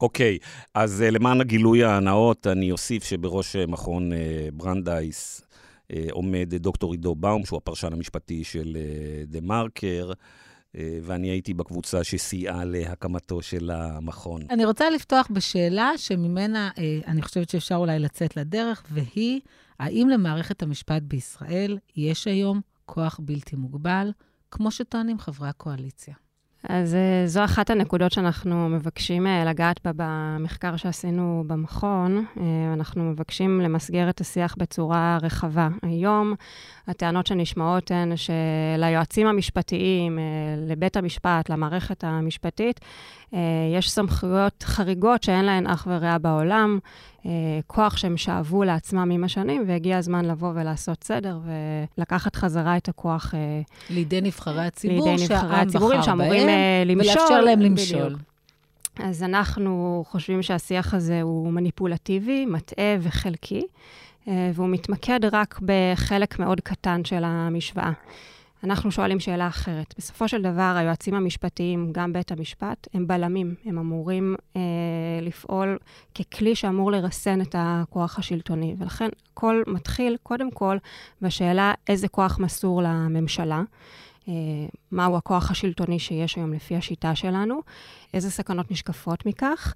אוקיי, 0.00 0.38
okay, 0.42 0.46
אז 0.74 1.04
uh, 1.08 1.10
למען 1.10 1.40
הגילוי 1.40 1.84
הנאות, 1.84 2.46
אני 2.46 2.72
אוסיף 2.72 3.04
שבראש 3.04 3.56
אה, 3.56 3.70
מכון 3.70 4.12
אה, 4.12 4.14
ברנדייס 4.52 5.42
אה, 5.92 5.94
עומד 6.10 6.54
דוקטור 6.54 6.92
עידו 6.92 7.14
באום, 7.14 7.44
שהוא 7.44 7.56
הפרשן 7.56 7.92
המשפטי 7.92 8.44
של 8.44 8.76
TheMarker. 9.26 10.10
אה, 10.10 10.14
ואני 10.74 11.28
הייתי 11.28 11.54
בקבוצה 11.54 12.04
שסייעה 12.04 12.64
להקמתו 12.64 13.42
של 13.42 13.70
המכון. 13.70 14.42
אני 14.50 14.64
רוצה 14.64 14.90
לפתוח 14.90 15.28
בשאלה 15.30 15.90
שממנה 15.96 16.70
אה, 16.78 17.00
אני 17.06 17.22
חושבת 17.22 17.50
שאפשר 17.50 17.76
אולי 17.76 17.98
לצאת 17.98 18.36
לדרך, 18.36 18.82
והיא, 18.90 19.40
האם 19.78 20.08
למערכת 20.08 20.62
המשפט 20.62 21.02
בישראל 21.02 21.78
יש 21.96 22.26
היום 22.26 22.60
כוח 22.86 23.20
בלתי 23.22 23.56
מוגבל, 23.56 24.12
כמו 24.50 24.70
שטוענים 24.70 25.18
חברי 25.18 25.48
הקואליציה? 25.48 26.14
אז 26.62 26.94
אה, 26.94 27.26
זו 27.26 27.44
אחת 27.44 27.70
הנקודות 27.70 28.12
שאנחנו 28.12 28.68
מבקשים 28.68 29.26
אה, 29.26 29.44
לגעת 29.44 29.80
בה 29.84 29.90
במחקר 29.96 30.76
שעשינו 30.76 31.44
במכון. 31.46 32.24
אה, 32.40 32.72
אנחנו 32.72 33.04
מבקשים 33.04 33.60
למסגר 33.60 34.10
את 34.10 34.20
השיח 34.20 34.54
בצורה 34.58 35.18
רחבה. 35.22 35.68
היום 35.82 36.34
הטענות 36.88 37.26
שנשמעות 37.26 37.90
הן 37.90 38.12
שליועצים 38.16 39.26
המשפטיים, 39.26 40.18
לבית 40.68 40.96
המשפט, 40.96 41.50
למערכת 41.50 42.04
המשפטית, 42.04 42.80
יש 43.76 43.90
סמכויות 43.90 44.62
חריגות 44.62 45.22
שאין 45.22 45.44
להן 45.44 45.66
אח 45.66 45.86
ורע 45.90 46.18
בעולם, 46.18 46.78
כוח 47.66 47.96
שהם 47.96 48.16
שאבו 48.16 48.64
לעצמם 48.64 49.10
עם 49.10 49.24
השנים, 49.24 49.64
והגיע 49.66 49.98
הזמן 49.98 50.24
לבוא 50.24 50.52
ולעשות 50.54 51.04
סדר 51.04 51.38
ולקחת 51.98 52.36
חזרה 52.36 52.76
את 52.76 52.88
הכוח... 52.88 53.34
לידי 53.90 54.20
נבחרי 54.20 54.66
הציבור, 54.66 55.08
לידי 55.08 55.24
נבחרי 55.24 55.56
הציבורים 55.56 56.02
שאמורים 56.02 56.48
למשול. 56.86 57.12
ולאפשר 57.12 57.40
להם 57.40 57.60
למשול. 57.60 58.04
בדיוק. 58.04 58.20
אז 59.04 59.22
אנחנו 59.22 60.04
חושבים 60.08 60.42
שהשיח 60.42 60.94
הזה 60.94 61.22
הוא 61.22 61.52
מניפולטיבי, 61.52 62.46
מטעה 62.46 62.96
וחלקי, 63.00 63.66
והוא 64.54 64.68
מתמקד 64.68 65.20
רק 65.32 65.60
בחלק 65.62 66.38
מאוד 66.38 66.60
קטן 66.60 67.04
של 67.04 67.22
המשוואה. 67.24 67.92
אנחנו 68.64 68.90
שואלים 68.90 69.20
שאלה 69.20 69.48
אחרת. 69.48 69.94
בסופו 69.98 70.28
של 70.28 70.42
דבר, 70.42 70.74
היועצים 70.76 71.14
המשפטיים, 71.14 71.92
גם 71.92 72.12
בית 72.12 72.32
המשפט, 72.32 72.88
הם 72.94 73.06
בלמים. 73.06 73.54
הם 73.64 73.78
אמורים 73.78 74.36
אה, 74.56 74.60
לפעול 75.22 75.78
ככלי 76.14 76.54
שאמור 76.54 76.92
לרסן 76.92 77.40
את 77.40 77.54
הכוח 77.58 78.18
השלטוני. 78.18 78.74
ולכן, 78.78 79.08
הכל 79.32 79.62
מתחיל, 79.66 80.16
קודם 80.22 80.50
כל, 80.50 80.76
בשאלה 81.22 81.74
איזה 81.88 82.08
כוח 82.08 82.38
מסור 82.38 82.82
לממשלה. 82.82 83.62
אה, 84.28 84.32
מהו 84.92 85.16
הכוח 85.16 85.50
השלטוני 85.50 85.98
שיש 85.98 86.36
היום 86.36 86.52
לפי 86.52 86.76
השיטה 86.76 87.14
שלנו, 87.14 87.60
איזה 88.14 88.30
סכנות 88.30 88.70
נשקפות 88.70 89.26
מכך, 89.26 89.74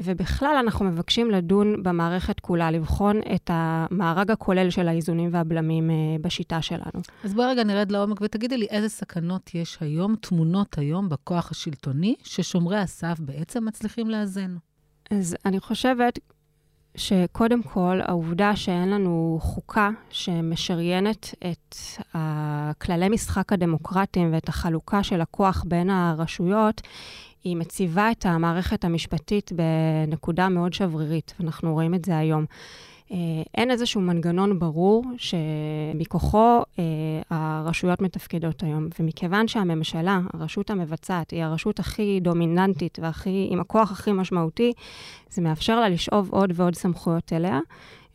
ובכלל 0.00 0.56
אנחנו 0.60 0.84
מבקשים 0.84 1.30
לדון 1.30 1.82
במערכת 1.82 2.40
כולה, 2.40 2.70
לבחון 2.70 3.20
את 3.34 3.50
המארג 3.52 4.30
הכולל 4.30 4.70
של 4.70 4.88
האיזונים 4.88 5.30
והבלמים 5.32 5.90
אה, 5.90 5.96
בשיטה 6.20 6.62
שלנו. 6.62 7.02
אז 7.24 7.34
בואי 7.34 7.46
רגע 7.46 7.64
נרד 7.64 7.92
לעומק 7.92 8.20
ותגידי 8.20 8.56
לי 8.56 8.66
איזה 8.70 8.88
סכנות 8.88 9.54
יש 9.54 9.78
היום, 9.80 10.16
תמונות 10.16 10.78
היום 10.78 11.08
בכוח 11.08 11.50
השלטוני, 11.50 12.14
ששומרי 12.22 12.78
הסף 12.78 13.16
בעצם 13.20 13.64
מצליחים 13.64 14.10
לאזן. 14.10 14.56
אז 15.10 15.36
אני 15.44 15.60
חושבת, 15.60 16.18
שקודם 16.96 17.62
כל, 17.62 18.00
העובדה 18.02 18.56
שאין 18.56 18.90
לנו 18.90 19.38
חוקה 19.42 19.90
שמשריינת 20.10 21.34
את 21.50 21.76
כללי 22.78 23.08
משחק 23.08 23.52
הדמוקרטיים 23.52 24.32
ואת 24.32 24.48
החלוקה 24.48 25.02
של 25.02 25.20
הכוח 25.20 25.64
בין 25.66 25.90
הרשויות, 25.90 26.80
היא 27.44 27.56
מציבה 27.56 28.10
את 28.10 28.26
המערכת 28.26 28.84
המשפטית 28.84 29.52
בנקודה 29.52 30.48
מאוד 30.48 30.72
שברירית, 30.72 31.34
ואנחנו 31.40 31.72
רואים 31.72 31.94
את 31.94 32.04
זה 32.04 32.18
היום. 32.18 32.44
אה, 33.12 33.16
אין 33.54 33.70
איזשהו 33.70 34.00
מנגנון 34.00 34.58
ברור 34.58 35.04
שמכוחו 35.16 36.62
אה, 36.78 36.84
הרשויות 37.30 38.02
מתפקדות 38.02 38.62
היום. 38.62 38.88
ומכיוון 39.00 39.48
שהממשלה, 39.48 40.20
הרשות 40.34 40.70
המבצעת, 40.70 41.30
היא 41.30 41.44
הרשות 41.44 41.78
הכי 41.78 42.20
דומיננטית 42.20 42.98
והכי, 43.02 43.48
עם 43.50 43.60
הכוח 43.60 43.92
הכי 43.92 44.12
משמעותי, 44.12 44.72
זה 45.30 45.42
מאפשר 45.42 45.80
לה 45.80 45.88
לשאוב 45.88 46.28
עוד 46.32 46.52
ועוד 46.54 46.74
סמכויות 46.74 47.32
אליה. 47.32 47.60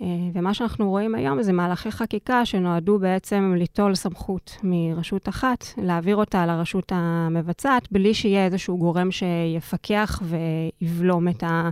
אה, 0.02 0.08
ומה 0.34 0.54
שאנחנו 0.54 0.89
רואים 0.89 1.16
היום 1.16 1.44
זה 1.44 1.54
מהלכי 1.54 1.91
חקיקה 1.91 2.46
שנועדו 2.46 3.00
בעצם 3.00 3.54
ליטול 3.58 3.96
סמכות 3.96 4.58
מרשות 4.64 5.30
אחת, 5.30 5.66
להעביר 5.78 6.16
אותה 6.16 6.46
לרשות 6.46 6.91
המבצעת, 6.96 7.91
בלי 7.91 8.14
שיהיה 8.14 8.46
איזשהו 8.46 8.78
גורם 8.78 9.10
שיפקח 9.12 10.22
ויבלום 10.24 11.28
את, 11.28 11.44
ה, 11.44 11.70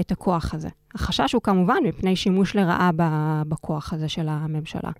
את 0.00 0.12
הכוח 0.12 0.54
הזה. 0.54 0.68
החשש 0.94 1.32
הוא 1.32 1.42
כמובן 1.42 1.76
מפני 1.84 2.16
שימוש 2.16 2.56
לרעה 2.56 2.90
בכוח 3.48 3.92
הזה 3.92 4.08
של 4.08 4.28
הממשלה. 4.28 4.90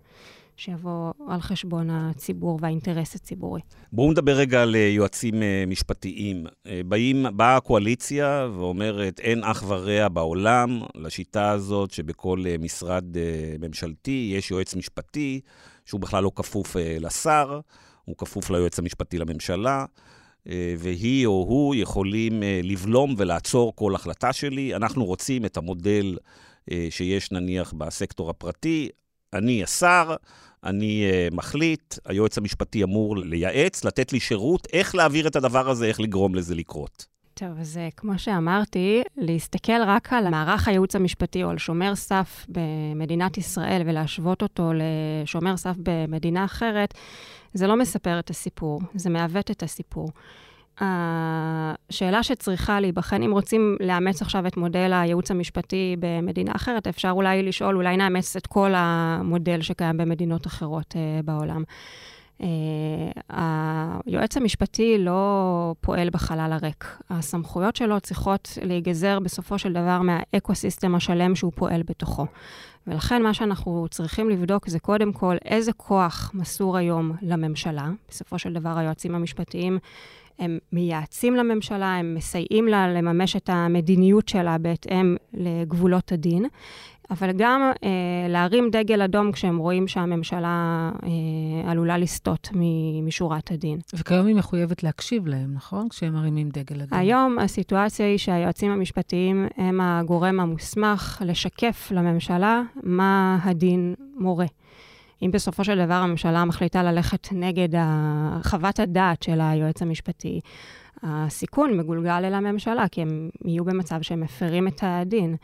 שיבוא 0.56 1.12
על 1.28 1.40
חשבון 1.40 1.90
הציבור 1.90 2.58
והאינטרס 2.62 3.14
הציבורי. 3.14 3.60
בואו 3.92 4.10
נדבר 4.10 4.32
רגע 4.32 4.62
על 4.62 4.74
אה, 4.74 4.80
יועצים 4.80 5.42
אה, 5.42 5.64
משפטיים. 5.66 6.46
אה, 6.66 6.80
באים, 6.86 7.26
באה 7.32 7.56
הקואליציה 7.56 8.48
ואומרת, 8.56 9.20
אין 9.20 9.44
אח 9.44 9.64
ורע 9.66 10.08
בעולם 10.08 10.80
לשיטה 10.94 11.50
הזאת 11.50 11.90
שבכל 11.90 12.44
משרד 12.58 13.04
ממשלתי 13.60 14.32
יש 14.36 14.50
יועץ 14.50 14.74
משפטי, 14.74 15.40
שהוא 15.84 16.00
בכלל 16.00 16.24
לא 16.24 16.30
כפוף 16.36 16.76
לשר, 17.00 17.60
הוא 18.04 18.16
כפוף 18.16 18.50
ליועץ 18.50 18.78
המשפטי 18.78 19.18
לממשלה. 19.18 19.84
והיא 20.78 21.26
או 21.26 21.44
הוא 21.48 21.74
יכולים 21.74 22.42
לבלום 22.62 23.14
ולעצור 23.18 23.72
כל 23.76 23.94
החלטה 23.94 24.32
שלי. 24.32 24.74
אנחנו 24.74 25.04
רוצים 25.04 25.44
את 25.44 25.56
המודל 25.56 26.16
שיש 26.90 27.32
נניח 27.32 27.72
בסקטור 27.72 28.30
הפרטי, 28.30 28.88
אני 29.32 29.62
השר, 29.62 30.14
אני 30.64 31.04
מחליט, 31.32 31.94
היועץ 32.04 32.38
המשפטי 32.38 32.82
אמור 32.82 33.16
לייעץ, 33.16 33.84
לתת 33.84 34.12
לי 34.12 34.20
שירות, 34.20 34.68
איך 34.72 34.94
להעביר 34.94 35.26
את 35.26 35.36
הדבר 35.36 35.70
הזה, 35.70 35.86
איך 35.86 36.00
לגרום 36.00 36.34
לזה 36.34 36.54
לקרות. 36.54 37.11
טוב, 37.34 37.58
אז 37.60 37.80
uh, 37.88 37.94
כמו 37.96 38.18
שאמרתי, 38.18 39.02
להסתכל 39.16 39.82
רק 39.86 40.12
על 40.12 40.28
מערך 40.28 40.68
הייעוץ 40.68 40.96
המשפטי 40.96 41.44
או 41.44 41.50
על 41.50 41.58
שומר 41.58 41.94
סף 41.94 42.46
במדינת 42.48 43.38
ישראל 43.38 43.82
ולהשוות 43.86 44.42
אותו 44.42 44.72
לשומר 44.74 45.56
סף 45.56 45.76
במדינה 45.78 46.44
אחרת, 46.44 46.94
זה 47.54 47.66
לא 47.66 47.76
מספר 47.76 48.18
את 48.18 48.30
הסיפור, 48.30 48.80
זה 48.94 49.10
מעוות 49.10 49.50
את 49.50 49.62
הסיפור. 49.62 50.10
השאלה 50.80 52.22
שצריכה 52.22 52.80
להיבחן, 52.80 53.22
אם 53.22 53.32
רוצים 53.32 53.76
לאמץ 53.80 54.22
עכשיו 54.22 54.46
את 54.46 54.56
מודל 54.56 54.92
הייעוץ 54.92 55.30
המשפטי 55.30 55.96
במדינה 55.98 56.52
אחרת, 56.56 56.86
אפשר 56.86 57.10
אולי 57.10 57.42
לשאול, 57.42 57.76
אולי 57.76 57.96
נאמץ 57.96 58.36
את 58.36 58.46
כל 58.46 58.72
המודל 58.76 59.62
שקיים 59.62 59.96
במדינות 59.96 60.46
אחרות 60.46 60.92
uh, 60.92 61.22
בעולם. 61.26 61.62
Uh, 62.42 62.44
היועץ 64.06 64.36
המשפטי 64.36 64.98
לא 64.98 65.74
פועל 65.80 66.10
בחלל 66.10 66.52
הריק. 66.52 66.84
הסמכויות 67.10 67.76
שלו 67.76 68.00
צריכות 68.00 68.58
להיגזר 68.62 69.18
בסופו 69.18 69.58
של 69.58 69.72
דבר 69.72 70.00
מהאקו-סיסטם 70.02 70.94
השלם 70.94 71.34
שהוא 71.34 71.52
פועל 71.54 71.82
בתוכו. 71.82 72.26
ולכן 72.86 73.22
מה 73.22 73.34
שאנחנו 73.34 73.86
צריכים 73.90 74.30
לבדוק 74.30 74.68
זה 74.68 74.78
קודם 74.78 75.12
כל 75.12 75.36
איזה 75.44 75.72
כוח 75.72 76.30
מסור 76.34 76.76
היום 76.76 77.12
לממשלה. 77.22 77.90
בסופו 78.08 78.38
של 78.38 78.52
דבר 78.52 78.78
היועצים 78.78 79.14
המשפטיים 79.14 79.78
הם 80.38 80.58
מייעצים 80.72 81.34
לממשלה, 81.36 81.96
הם 81.96 82.14
מסייעים 82.14 82.68
לה 82.68 82.92
לממש 82.92 83.36
את 83.36 83.50
המדיניות 83.52 84.28
שלה 84.28 84.58
בהתאם 84.58 85.16
לגבולות 85.34 86.12
הדין, 86.12 86.44
אבל 87.10 87.30
גם 87.36 87.72
אה, 87.84 87.88
להרים 88.28 88.70
דגל 88.70 89.02
אדום 89.02 89.32
כשהם 89.32 89.58
רואים 89.58 89.88
שהממשלה 89.88 90.90
אה, 91.02 91.70
עלולה 91.70 91.98
לסטות 91.98 92.48
משורת 93.02 93.50
הדין. 93.50 93.78
וכיום 93.94 94.26
היא 94.26 94.36
מחויבת 94.36 94.82
להקשיב 94.82 95.26
להם, 95.26 95.54
נכון? 95.54 95.88
כשהם 95.88 96.12
מרימים 96.12 96.48
דגל 96.48 96.80
אדום. 96.82 96.98
היום 96.98 97.38
הסיטואציה 97.38 98.06
היא 98.06 98.18
שהיועצים 98.18 98.70
המשפטיים 98.70 99.46
הם 99.56 99.80
הגורם 99.80 100.40
המוסמך 100.40 101.22
לשקף 101.26 101.88
לממשלה 101.94 102.62
מה 102.82 103.38
הדין 103.42 103.94
מורה. 104.16 104.46
אם 105.22 105.30
בסופו 105.30 105.64
של 105.64 105.84
דבר 105.84 105.94
הממשלה 105.94 106.44
מחליטה 106.44 106.82
ללכת 106.82 107.28
נגד 107.32 107.68
חוות 108.42 108.80
הדעת 108.80 109.22
של 109.22 109.40
היועץ 109.40 109.82
המשפטי, 109.82 110.40
הסיכון 111.02 111.76
מגולגל 111.76 112.24
אל 112.24 112.34
הממשלה, 112.34 112.88
כי 112.88 113.02
הם 113.02 113.30
יהיו 113.44 113.64
במצב 113.64 114.02
שהם 114.02 114.20
מפרים 114.20 114.68
את 114.68 114.78
הדין. 114.82 115.36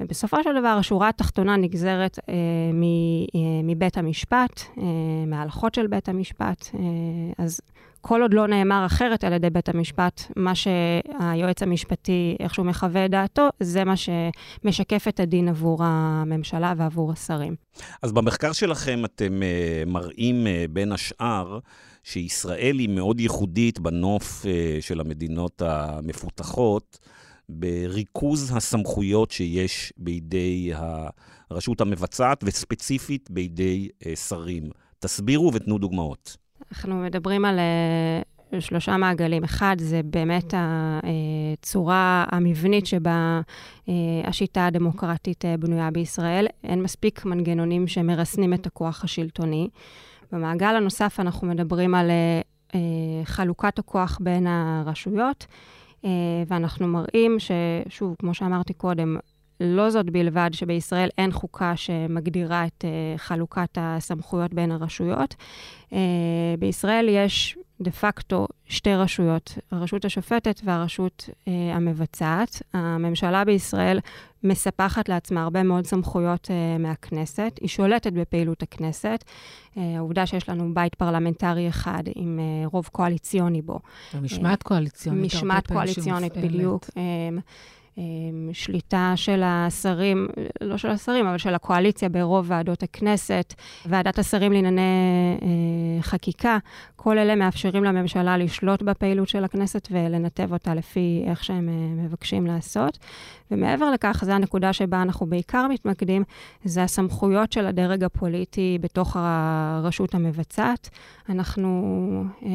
ובסופו 0.00 0.36
של 0.42 0.50
דבר, 0.60 0.68
השורה 0.68 1.08
התחתונה 1.08 1.56
נגזרת 1.56 2.18
אה, 2.28 2.34
מ, 2.72 2.82
אה, 2.82 3.40
מבית 3.64 3.98
המשפט, 3.98 4.60
אה, 4.78 4.82
מההלכות 5.26 5.74
של 5.74 5.86
בית 5.86 6.08
המשפט. 6.08 6.66
אה, 6.74 6.80
אז 7.44 7.60
כל 8.02 8.22
עוד 8.22 8.34
לא 8.34 8.46
נאמר 8.46 8.86
אחרת 8.86 9.24
על 9.24 9.32
ידי 9.32 9.50
בית 9.50 9.68
המשפט, 9.68 10.22
מה 10.36 10.52
שהיועץ 10.54 11.62
המשפטי, 11.62 12.36
איכשהו 12.40 12.64
מחווה 12.64 13.04
את 13.04 13.10
דעתו, 13.10 13.48
זה 13.60 13.84
מה 13.84 13.94
שמשקף 13.96 15.08
את 15.08 15.20
הדין 15.20 15.48
עבור 15.48 15.84
הממשלה 15.84 16.74
ועבור 16.76 17.12
השרים. 17.12 17.54
אז 18.02 18.12
במחקר 18.12 18.52
שלכם 18.52 19.04
אתם 19.04 19.40
uh, 19.42 19.90
מראים 19.90 20.46
uh, 20.46 20.72
בין 20.72 20.92
השאר 20.92 21.58
שישראל 22.02 22.78
היא 22.78 22.88
מאוד 22.88 23.20
ייחודית 23.20 23.78
בנוף 23.78 24.44
uh, 24.44 24.82
של 24.82 25.00
המדינות 25.00 25.62
המפותחות, 25.62 26.98
בריכוז 27.48 28.52
הסמכויות 28.56 29.30
שיש 29.30 29.92
בידי 29.96 30.72
הרשות 31.50 31.80
המבצעת, 31.80 32.44
וספציפית 32.46 33.30
בידי 33.30 33.88
uh, 34.00 34.16
שרים. 34.16 34.70
תסבירו 34.98 35.50
ותנו 35.54 35.78
דוגמאות. 35.78 36.36
אנחנו 36.72 37.02
מדברים 37.02 37.44
על 37.44 37.58
uh, 37.58 38.60
שלושה 38.60 38.96
מעגלים. 38.96 39.44
אחד, 39.44 39.76
זה 39.78 40.00
באמת 40.04 40.54
הצורה 40.56 42.24
המבנית 42.32 42.86
שבה 42.86 43.40
השיטה 44.24 44.66
הדמוקרטית 44.66 45.44
בנויה 45.58 45.90
בישראל. 45.90 46.46
אין 46.64 46.82
מספיק 46.82 47.24
מנגנונים 47.24 47.88
שמרסנים 47.88 48.54
את 48.54 48.66
הכוח 48.66 49.04
השלטוני. 49.04 49.68
במעגל 50.32 50.76
הנוסף 50.76 51.20
אנחנו 51.20 51.46
מדברים 51.46 51.94
על 51.94 52.10
uh, 52.70 52.74
חלוקת 53.24 53.78
הכוח 53.78 54.18
בין 54.20 54.46
הרשויות. 54.46 55.46
Uh, 56.02 56.04
ואנחנו 56.46 56.88
מראים 56.88 57.36
ששוב, 57.38 58.16
כמו 58.18 58.34
שאמרתי 58.34 58.72
קודם, 58.74 59.16
לא 59.62 59.90
זאת 59.90 60.10
בלבד 60.10 60.50
שבישראל 60.52 61.08
אין 61.18 61.32
חוקה 61.32 61.76
שמגדירה 61.76 62.66
את 62.66 62.84
uh, 62.84 63.18
חלוקת 63.18 63.78
הסמכויות 63.80 64.54
בין 64.54 64.70
הרשויות. 64.70 65.34
Uh, 65.90 65.94
בישראל 66.58 67.06
יש 67.08 67.58
דה 67.80 67.90
פקטו 67.90 68.46
שתי 68.64 68.94
רשויות, 68.94 69.58
הרשות 69.70 70.04
השופטת 70.04 70.60
והרשות 70.64 71.28
uh, 71.28 71.48
המבצעת. 71.74 72.62
הממשלה 72.72 73.44
בישראל 73.44 73.98
מספחת 74.44 75.08
לעצמה 75.08 75.42
הרבה 75.42 75.62
מאוד 75.62 75.86
סמכויות 75.86 76.50
מהכנסת, 76.78 77.58
היא 77.60 77.68
שולטת 77.68 78.12
בפעילות 78.12 78.62
הכנסת. 78.62 79.24
העובדה 79.76 80.26
שיש 80.26 80.48
לנו 80.48 80.74
בית 80.74 80.94
פרלמנטרי 80.94 81.68
אחד 81.68 82.02
עם 82.14 82.40
רוב 82.72 82.88
קואליציוני 82.92 83.62
בו. 83.62 83.78
משמעת 84.22 84.62
קואליציונית. 84.62 85.34
משמעת 85.34 85.66
קואליציונית, 85.66 86.36
בדיוק. 86.36 86.86
שליטה 88.52 89.12
של 89.16 89.42
השרים, 89.44 90.28
לא 90.60 90.76
של 90.76 90.90
השרים, 90.90 91.26
אבל 91.26 91.38
של 91.38 91.54
הקואליציה 91.54 92.08
ברוב 92.08 92.44
ועדות 92.48 92.82
הכנסת, 92.82 93.54
ועדת 93.86 94.18
השרים 94.18 94.52
לענייני 94.52 94.82
אה, 95.42 96.02
חקיקה, 96.02 96.58
כל 96.96 97.18
אלה 97.18 97.34
מאפשרים 97.34 97.84
לממשלה 97.84 98.36
לשלוט 98.36 98.82
בפעילות 98.82 99.28
של 99.28 99.44
הכנסת 99.44 99.88
ולנתב 99.90 100.52
אותה 100.52 100.74
לפי 100.74 101.24
איך 101.26 101.44
שהם 101.44 101.68
אה, 101.68 102.04
מבקשים 102.04 102.46
לעשות. 102.46 102.98
ומעבר 103.52 103.90
לכך, 103.90 104.22
זו 104.26 104.32
הנקודה 104.32 104.72
שבה 104.72 105.02
אנחנו 105.02 105.26
בעיקר 105.26 105.66
מתמקדים, 105.68 106.24
זה 106.64 106.82
הסמכויות 106.82 107.52
של 107.52 107.66
הדרג 107.66 108.04
הפוליטי 108.04 108.78
בתוך 108.80 109.16
הרשות 109.20 110.14
המבצעת. 110.14 110.90
אנחנו 111.28 112.24
אה, 112.42 112.48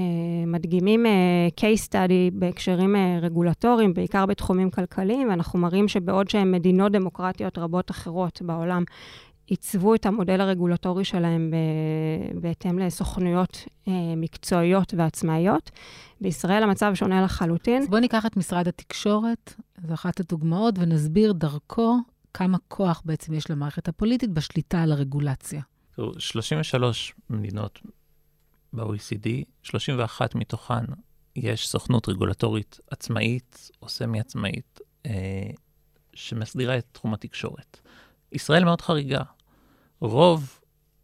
מדגימים 0.48 1.06
אה, 1.06 1.12
case 1.60 1.88
study 1.90 2.34
בהקשרים 2.34 2.96
אה, 2.96 3.20
רגולטוריים, 3.22 3.94
בעיקר 3.94 4.26
בתחומים 4.26 4.70
כלכליים, 4.70 5.30
ואנחנו 5.30 5.60
מראים 5.60 5.88
שבעוד 5.88 6.30
שהן 6.30 6.52
מדינות 6.52 6.92
דמוקרטיות 6.92 7.58
רבות 7.58 7.92
אחרות 7.92 8.42
בעולם 8.42 8.84
עיצבו 9.48 9.96
את 9.96 10.06
המודל 10.06 10.42
הרגולטורי 10.42 11.06
שלהם 11.06 11.54
בהתאם 12.34 12.80
לסוכנויות 12.80 13.66
אה, 13.88 13.94
מקצועיות 14.18 14.94
ועצמאיות. 14.98 15.72
בישראל 16.22 16.64
המצב 16.64 16.94
שונה 16.94 17.22
לחלוטין. 17.22 17.82
אז 17.82 17.88
בואו 17.90 18.02
ניקח 18.02 18.26
את 18.26 18.38
משרד 18.38 18.68
התקשורת, 18.68 19.54
זו 19.88 19.94
אחת 19.94 20.20
הדוגמאות, 20.20 20.76
ונסביר 20.78 21.32
דרכו 21.32 21.98
כמה 22.34 22.58
כוח 22.68 23.02
בעצם 23.06 23.34
יש 23.34 23.52
למערכת 23.52 23.88
הפוליטית 23.88 24.30
בשליטה 24.30 24.82
על 24.82 24.92
הרגולציה. 24.92 25.62
33 26.18 27.14
מדינות 27.30 27.80
ב-OECD, 28.74 29.30
31 29.64 30.36
מתוכן 30.36 30.86
יש 31.36 31.70
סוכנות 31.70 32.10
רגולטורית 32.10 32.80
עצמאית 32.92 33.72
או 33.82 33.90
סמי-עצמאית 33.90 34.80
אה, 35.06 35.12
שמסדירה 36.14 36.78
את 36.78 36.86
תחום 36.92 37.14
התקשורת. 37.14 37.80
ישראל 38.32 38.64
מאוד 38.64 38.82
חריגה. 38.82 39.22
רוב 40.00 40.60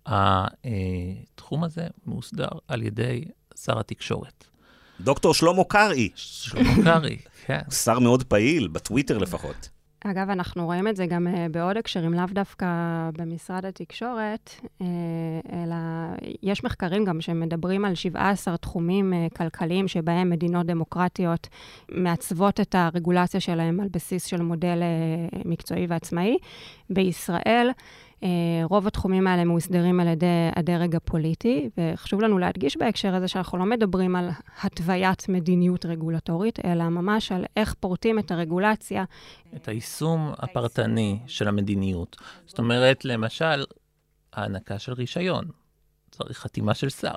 התחום 0.05 1.63
הזה 1.63 1.87
מוסדר 2.05 2.49
על 2.67 2.81
ידי 2.83 3.25
שר 3.55 3.79
התקשורת. 3.79 4.47
דוקטור 4.99 5.33
שלמה 5.33 5.63
קרעי. 5.63 6.09
שלמה 6.15 6.83
קרעי, 6.83 7.17
כן. 7.45 7.59
שר 7.71 7.99
מאוד 7.99 8.23
פעיל, 8.23 8.67
בטוויטר 8.67 9.17
לפחות. 9.17 9.69
אגב, 10.05 10.29
אנחנו 10.29 10.65
רואים 10.65 10.87
את 10.87 10.95
זה 10.95 11.05
גם 11.05 11.27
uh, 11.27 11.51
בעוד 11.51 11.77
הקשרים, 11.77 12.13
לאו 12.13 12.25
דווקא 12.31 12.65
במשרד 13.17 13.65
התקשורת, 13.65 14.49
uh, 14.63 14.83
אלא 15.53 15.75
יש 16.43 16.63
מחקרים 16.63 17.05
גם 17.05 17.21
שמדברים 17.21 17.85
על 17.85 17.95
17 17.95 18.57
תחומים 18.57 19.13
uh, 19.13 19.37
כלכליים 19.37 19.87
שבהם 19.87 20.29
מדינות 20.29 20.65
דמוקרטיות 20.65 21.47
מעצבות 21.91 22.59
את 22.59 22.75
הרגולציה 22.75 23.39
שלהם 23.39 23.79
על 23.79 23.87
בסיס 23.91 24.25
של 24.25 24.41
מודל 24.41 24.79
מקצועי 25.45 25.85
ועצמאי. 25.89 26.37
בישראל, 26.89 27.69
אה, 27.69 27.73
רוב 28.63 28.87
התחומים 28.87 29.27
האלה 29.27 29.43
מאוסדרים 29.43 29.99
על 29.99 30.07
ידי 30.07 30.49
הדרג 30.55 30.95
הפוליטי, 30.95 31.69
וחשוב 31.77 32.21
לנו 32.21 32.37
להדגיש 32.37 32.77
בהקשר 32.77 33.15
הזה 33.15 33.27
שאנחנו 33.27 33.57
לא 33.57 33.65
מדברים 33.65 34.15
על 34.15 34.29
התוויית 34.61 35.29
מדיניות 35.29 35.85
רגולטורית, 35.85 36.59
אלא 36.65 36.89
ממש 36.89 37.31
על 37.31 37.45
איך 37.57 37.73
פורטים 37.73 38.19
את 38.19 38.31
הרגולציה. 38.31 39.03
את 39.55 39.67
היישום 39.67 40.33
הפרטני 40.37 41.19
של 41.27 41.47
המדיניות. 41.47 42.17
זאת 42.45 42.59
אומרת, 42.59 43.05
למשל, 43.05 43.63
הענקה 44.33 44.79
של 44.79 44.93
רישיון. 44.93 45.45
צריך 46.11 46.39
חתימה 46.39 46.73
של 46.73 46.89
שר. 46.89 47.13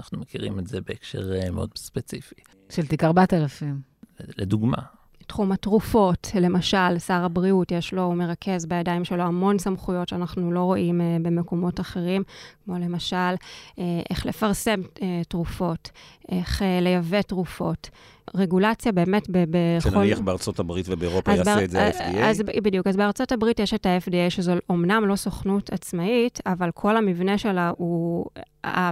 אנחנו 0.00 0.18
מכירים 0.18 0.58
את 0.58 0.66
זה 0.66 0.80
בהקשר 0.80 1.32
אה, 1.34 1.50
מאוד 1.50 1.70
ספציפי. 1.76 2.34
של 2.70 2.86
תיק 2.86 3.04
4000. 3.04 3.80
לדוגמה. 4.20 4.95
תחום 5.26 5.52
התרופות, 5.52 6.30
למשל, 6.40 6.98
שר 6.98 7.24
הבריאות, 7.24 7.72
יש 7.72 7.92
לו, 7.92 8.02
הוא 8.02 8.14
מרכז 8.14 8.66
בידיים 8.66 9.04
שלו 9.04 9.22
המון 9.22 9.58
סמכויות 9.58 10.08
שאנחנו 10.08 10.52
לא 10.52 10.60
רואים 10.60 11.00
uh, 11.00 11.22
במקומות 11.22 11.80
אחרים, 11.80 12.22
כמו 12.64 12.78
למשל, 12.78 13.34
uh, 13.36 13.78
איך 14.10 14.26
לפרסם 14.26 14.80
uh, 14.94 15.00
תרופות, 15.28 15.90
איך 16.28 16.62
uh, 16.62 16.64
לייבא 16.82 17.22
תרופות. 17.22 17.90
רגולציה 18.34 18.92
באמת 18.92 19.26
בכל... 19.30 19.90
שנניח 19.90 20.20
בארצות 20.20 20.58
הברית 20.58 20.86
ובאירופה 20.88 21.32
יעשה 21.32 21.56
בר... 21.56 21.64
את 21.64 21.70
זה 21.70 21.86
ה-FDA? 21.86 22.18
אז 22.18 22.42
בדיוק, 22.42 22.86
אז 22.86 22.96
בארצות 22.96 23.32
הברית 23.32 23.60
יש 23.60 23.74
את 23.74 23.86
ה-FDA, 23.86 24.30
שזו 24.30 24.52
אומנם 24.70 25.04
לא 25.06 25.16
סוכנות 25.16 25.70
עצמאית, 25.72 26.40
אבל 26.46 26.70
כל 26.70 26.96
המבנה 26.96 27.38
שלה 27.38 27.72
הוא... 27.76 28.26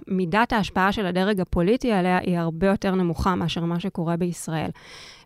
מידת 0.09 0.53
ההשפעה 0.53 0.93
של 0.93 1.07
הדרג 1.07 1.41
הפוליטי 1.41 1.93
עליה 1.93 2.19
היא 2.19 2.39
הרבה 2.39 2.67
יותר 2.67 2.95
נמוכה 2.95 3.35
מאשר 3.35 3.65
מה 3.65 3.81
שקורה 3.81 4.17
בישראל. 4.17 4.71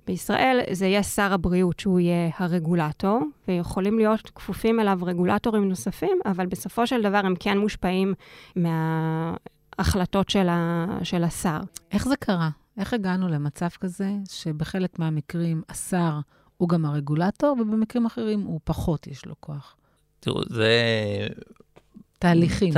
בישראל 0.08 0.60
זה 0.72 0.86
יהיה 0.86 1.02
שר 1.02 1.32
הבריאות, 1.32 1.80
שהוא 1.80 2.00
יהיה 2.00 2.30
הרגולטור, 2.38 3.20
ויכולים 3.48 3.98
להיות 3.98 4.30
כפופים 4.34 4.80
אליו 4.80 4.98
רגולטורים 5.02 5.68
נוספים, 5.68 6.18
אבל 6.24 6.46
בסופו 6.46 6.86
של 6.86 7.02
דבר 7.02 7.20
הם 7.24 7.34
כן 7.40 7.58
מושפעים 7.58 8.14
מההחלטות 8.56 10.30
של, 10.30 10.48
ה, 10.48 10.86
של 11.02 11.24
השר. 11.24 11.58
איך 11.92 12.08
זה 12.08 12.16
קרה? 12.16 12.50
איך 12.78 12.92
הגענו 12.92 13.28
למצב 13.28 13.68
כזה 13.68 14.10
שבחלק 14.30 14.98
מהמקרים 14.98 15.62
השר 15.68 16.20
הוא 16.56 16.68
גם 16.68 16.84
הרגולטור, 16.84 17.56
ובמקרים 17.60 18.06
אחרים 18.06 18.40
הוא 18.40 18.60
פחות 18.64 19.06
יש 19.06 19.26
לו 19.26 19.34
כוח? 19.40 19.76
תראו, 20.20 20.40
זה... 20.48 20.72
תהליכים. 22.18 22.74
ת, 22.74 22.76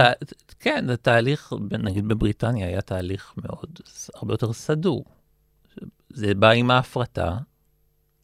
כן, 0.60 0.84
זה 0.88 0.96
תהליך, 0.96 1.52
נגיד 1.70 2.08
בבריטניה 2.08 2.66
היה 2.66 2.80
תהליך 2.80 3.34
מאוד, 3.36 3.80
הרבה 4.14 4.34
יותר 4.34 4.52
סדור. 4.52 5.04
זה 6.12 6.34
בא 6.34 6.50
עם 6.50 6.70
ההפרטה, 6.70 7.36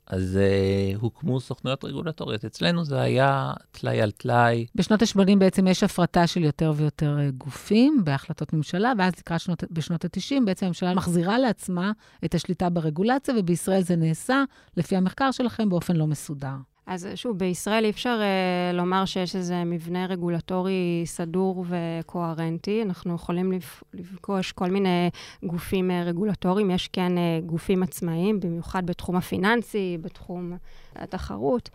אז 0.06 0.38
uh, 0.38 0.98
הוקמו 1.00 1.40
סוכנויות 1.40 1.84
רגולטוריות. 1.84 2.44
אצלנו 2.44 2.84
זה 2.84 3.00
היה 3.00 3.52
טלאי 3.70 4.02
על 4.02 4.10
טלאי. 4.10 4.66
בשנות 4.74 5.02
ה-80 5.02 5.38
בעצם 5.38 5.66
יש 5.66 5.82
הפרטה 5.82 6.26
של 6.26 6.44
יותר 6.44 6.72
ויותר 6.76 7.18
אה, 7.18 7.30
גופים 7.30 8.00
בהחלטות 8.04 8.52
ממשלה, 8.52 8.92
ואז 8.98 9.12
לקראת 9.18 9.40
שנות, 9.40 9.64
בשנות 9.70 10.04
ה-90 10.04 10.44
בעצם 10.44 10.66
הממשלה 10.66 10.94
מחזירה 10.94 11.38
לעצמה 11.38 11.92
את 12.24 12.34
השליטה 12.34 12.70
ברגולציה, 12.70 13.34
ובישראל 13.38 13.82
זה 13.82 13.96
נעשה, 13.96 14.44
לפי 14.76 14.96
המחקר 14.96 15.30
שלכם, 15.30 15.68
באופן 15.68 15.96
לא 15.96 16.06
מסודר. 16.06 16.56
אז 16.86 17.08
שוב, 17.14 17.38
בישראל 17.38 17.84
אי 17.84 17.90
אפשר 17.90 18.20
uh, 18.20 18.76
לומר 18.76 19.04
שיש 19.04 19.36
איזה 19.36 19.64
מבנה 19.64 20.06
רגולטורי 20.06 21.02
סדור 21.04 21.64
וקוהרנטי. 21.68 22.82
אנחנו 22.82 23.14
יכולים 23.14 23.52
לפגוש 23.94 24.52
כל 24.52 24.70
מיני 24.70 25.10
גופים 25.42 25.90
uh, 25.90 26.08
רגולטוריים. 26.08 26.70
יש 26.70 26.88
כן 26.88 27.12
uh, 27.16 27.46
גופים 27.46 27.82
עצמאיים, 27.82 28.40
במיוחד 28.40 28.86
בתחום 28.86 29.16
הפיננסי, 29.16 29.98
בתחום 30.00 30.52
התחרות, 30.96 31.70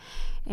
uh, 0.47 0.51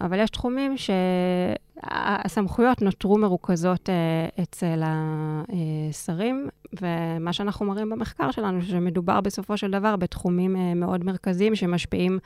אבל 0.00 0.18
יש 0.18 0.30
תחומים 0.30 0.74
שהסמכויות 0.76 2.82
נותרו 2.82 3.18
מרוכזות 3.18 3.88
uh, 3.88 4.42
אצל 4.42 4.82
השרים, 4.82 6.48
ומה 6.82 7.32
שאנחנו 7.32 7.66
מראים 7.66 7.90
במחקר 7.90 8.30
שלנו, 8.30 8.62
שמדובר 8.62 9.20
בסופו 9.20 9.56
של 9.56 9.70
דבר 9.70 9.96
בתחומים 9.96 10.56
uh, 10.56 10.58
מאוד 10.76 11.04
מרכזיים 11.04 11.56
שמשפיעים 11.56 12.18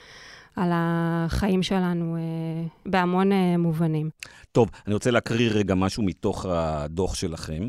על 0.56 0.70
החיים 0.72 1.62
שלנו 1.62 2.16
אה, 2.16 2.20
בהמון 2.86 3.32
אה, 3.32 3.56
מובנים. 3.58 4.10
טוב, 4.52 4.70
אני 4.86 4.94
רוצה 4.94 5.10
להקריא 5.10 5.50
רגע 5.50 5.74
משהו 5.74 6.02
מתוך 6.02 6.46
הדוח 6.48 7.14
שלכם. 7.14 7.68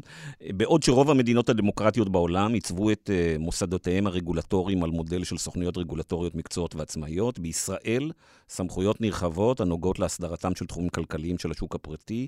בעוד 0.49 0.83
שרוב 0.83 1.09
המדינות 1.11 1.49
הדמוקרטיות 1.49 2.09
בעולם 2.09 2.53
עיצבו 2.53 2.91
את 2.91 3.09
אה, 3.13 3.35
מוסדותיהם 3.39 4.07
הרגולטוריים 4.07 4.83
על 4.83 4.89
מודל 4.89 5.23
של 5.23 5.37
סוכנויות 5.37 5.77
רגולטוריות 5.77 6.35
מקצועיות 6.35 6.75
ועצמאיות, 6.75 7.39
בישראל 7.39 8.11
סמכויות 8.49 9.01
נרחבות 9.01 9.61
הנוגעות 9.61 9.99
להסדרתם 9.99 10.55
של 10.55 10.65
תחומים 10.65 10.89
כלכליים 10.89 11.37
של 11.37 11.51
השוק 11.51 11.75
הפרטי 11.75 12.27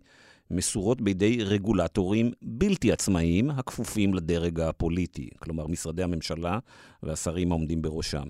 מסורות 0.51 1.01
בידי 1.01 1.43
רגולטורים 1.43 2.31
בלתי 2.41 2.91
עצמאיים 2.91 3.49
הכפופים 3.49 4.13
לדרג 4.13 4.59
הפוליטי, 4.59 5.29
כלומר 5.39 5.67
משרדי 5.67 6.03
הממשלה 6.03 6.59
והשרים 7.03 7.51
העומדים 7.51 7.81
בראשם. 7.81 8.25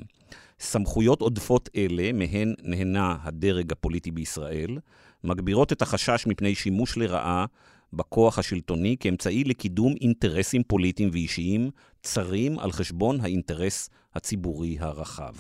סמכויות 0.59 1.21
עודפות 1.21 1.69
אלה, 1.75 2.11
מהן 2.13 2.53
נהנה 2.63 3.17
הדרג 3.21 3.71
הפוליטי 3.71 4.11
בישראל, 4.11 4.77
מגבירות 5.23 5.71
את 5.71 5.81
החשש 5.81 6.27
מפני 6.27 6.55
שימוש 6.55 6.97
לרעה 6.97 7.45
בכוח 7.93 8.39
השלטוני 8.39 8.95
כאמצעי 8.99 9.43
לקידום 9.43 9.93
אינטרסים 10.01 10.63
פוליטיים 10.63 11.09
ואישיים 11.13 11.71
צרים 12.01 12.59
על 12.59 12.71
חשבון 12.71 13.21
האינטרס 13.21 13.89
הציבורי 14.15 14.77
הרחב. 14.79 15.33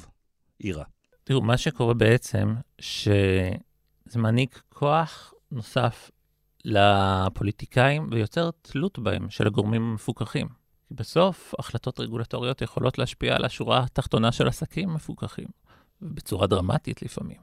אירה. 0.63 0.83
תראו, 1.23 1.41
מה 1.41 1.57
שקורה 1.57 1.93
בעצם, 1.93 2.55
שזה 2.79 3.51
מעניק 4.15 4.61
כוח 4.69 5.33
נוסף 5.51 6.11
לפוליטיקאים 6.65 8.09
ויוצר 8.11 8.49
תלות 8.61 8.99
בהם, 8.99 9.29
של 9.29 9.47
הגורמים 9.47 9.81
המפוקחים. 9.81 10.47
בסוף, 10.91 11.53
החלטות 11.59 11.99
רגולטוריות 11.99 12.61
יכולות 12.61 12.97
להשפיע 12.97 13.35
על 13.35 13.45
השורה 13.45 13.79
התחתונה 13.83 14.31
של 14.31 14.47
עסקים 14.47 14.93
מפוקחים, 14.93 15.47
בצורה 16.01 16.47
דרמטית 16.47 17.01
לפעמים. 17.01 17.37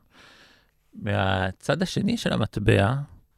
מהצד 0.95 1.83
השני 1.83 2.17
של 2.17 2.33
המטבע, 2.33 2.95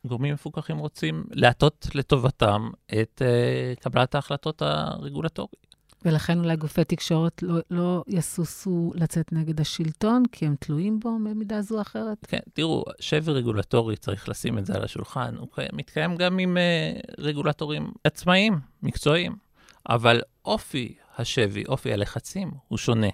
גורמים 0.07 0.34
מפוקחים 0.34 0.78
רוצים 0.78 1.24
להטות 1.30 1.86
לטובתם 1.94 2.70
את 3.00 3.22
uh, 3.22 3.80
קבלת 3.80 4.14
ההחלטות 4.14 4.62
הרגולטוריות. 4.62 5.66
ולכן 6.04 6.38
אולי 6.38 6.57
גופי 6.57 6.84
תקשורת 6.84 7.42
לא, 7.42 7.61
לא 7.70 8.04
יסוסו 8.09 8.92
לצאת 8.94 9.32
נגד 9.32 9.61
השלטון, 9.61 10.22
כי 10.32 10.46
הם 10.46 10.54
תלויים 10.61 11.00
בו 11.00 11.18
במידה 11.24 11.62
זו 11.62 11.76
או 11.76 11.80
אחרת? 11.80 12.26
כן, 12.26 12.38
תראו, 12.52 12.84
שבר 13.00 13.32
רגולטורי, 13.32 13.96
צריך 13.96 14.28
לשים 14.28 14.59
את 14.59 14.66
זה 14.66 14.74
על 14.74 14.84
השולחן, 14.84 15.36
הוא 15.36 15.48
מתקיים 15.72 16.16
גם 16.16 16.38
עם 16.38 16.57
uh, 16.57 17.14
רגולטורים 17.18 17.90
עצמאיים, 18.04 18.61
מקצועיים. 18.82 19.45
אבל 19.89 20.20
אופי 20.45 20.95
השבי, 21.18 21.64
אופי 21.68 21.93
הלחצים, 21.93 22.51
הוא 22.68 22.78
שונה. 22.78 23.11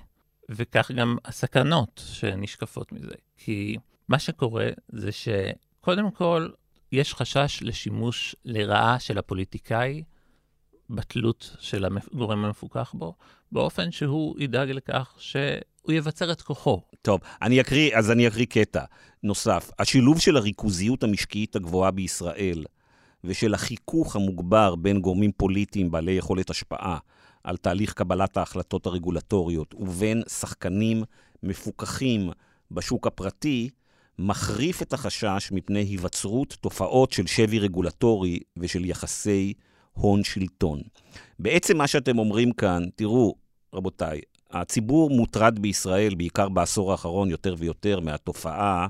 וכך 0.49 0.91
גם 0.91 1.16
הסכנות 1.25 2.03
שנשקפות 2.07 2.93
מזה. 2.93 3.14
כי 3.37 3.77
מה 4.09 4.18
שקורה 4.18 4.68
זה 4.89 5.11
שקודם 5.12 6.11
כל, 6.11 6.49
יש 6.93 7.14
חשש 7.14 7.59
לשימוש 7.62 8.37
לרעה 8.45 8.99
של 8.99 9.18
הפוליטיקאי 9.18 10.03
בתלות 10.91 11.57
של 11.61 11.85
הגורם 11.85 12.45
המפוקח 12.45 12.95
בו, 12.95 13.14
באופן 13.53 13.91
שהוא 13.91 14.37
ידאג 14.39 14.70
לכך 14.70 15.14
שהוא 15.18 15.93
יבצר 15.93 16.33
את 16.33 16.43
כוחו. 16.43 16.83
טוב, 17.03 17.20
אני 17.43 17.61
אקריא, 17.61 17.97
אז 17.97 18.11
אני 18.11 18.29
אקריא 18.29 18.47
קטע 18.47 18.85
נוסף. 19.23 19.70
השילוב 19.79 20.20
של 20.20 20.37
הריכוזיות 20.37 21.03
המשקיעית 21.03 21.57
הגבוהה 21.57 21.91
בישראל 21.91 22.64
ושל 23.25 23.55
החיכוך 23.55 24.16
המוגבר 24.16 24.75
בין 24.75 25.01
גורמים 25.01 25.33
פוליטיים 25.33 25.91
בעלי 25.91 26.12
יכולת 26.12 26.51
השפעה 26.51 26.99
על 27.45 27.57
תהליך 27.57 27.93
קבלת 27.93 28.37
ההחלטות 28.37 28.87
הרגולטוריות 28.87 29.75
ובין 29.79 30.23
שחקנים 30.29 31.03
מפוקחים 31.43 32.31
בשוק 32.70 33.07
הפרטי, 33.07 33.70
מחריף 34.18 34.83
את 34.83 34.93
החשש 34.93 35.53
מפני 35.53 35.81
היווצרות 35.81 36.57
תופעות 36.61 37.12
של 37.12 37.27
שבי 37.27 37.59
רגולטורי 37.59 38.39
ושל 38.57 38.85
יחסי 38.85 39.53
הון-שלטון. 39.93 40.81
בעצם 41.39 41.77
מה 41.77 41.87
שאתם 41.87 42.18
אומרים 42.18 42.53
כאן, 42.53 42.85
תראו, 42.97 43.35
רבותיי, 43.75 44.20
הציבור 44.51 45.11
מוטרד 45.11 45.59
בישראל, 45.59 46.14
בעיקר 46.14 46.49
בעשור 46.49 46.93
האחרון, 46.93 47.31
יותר 47.31 47.55
ויותר 47.59 48.01
מהתופעה 48.01 48.87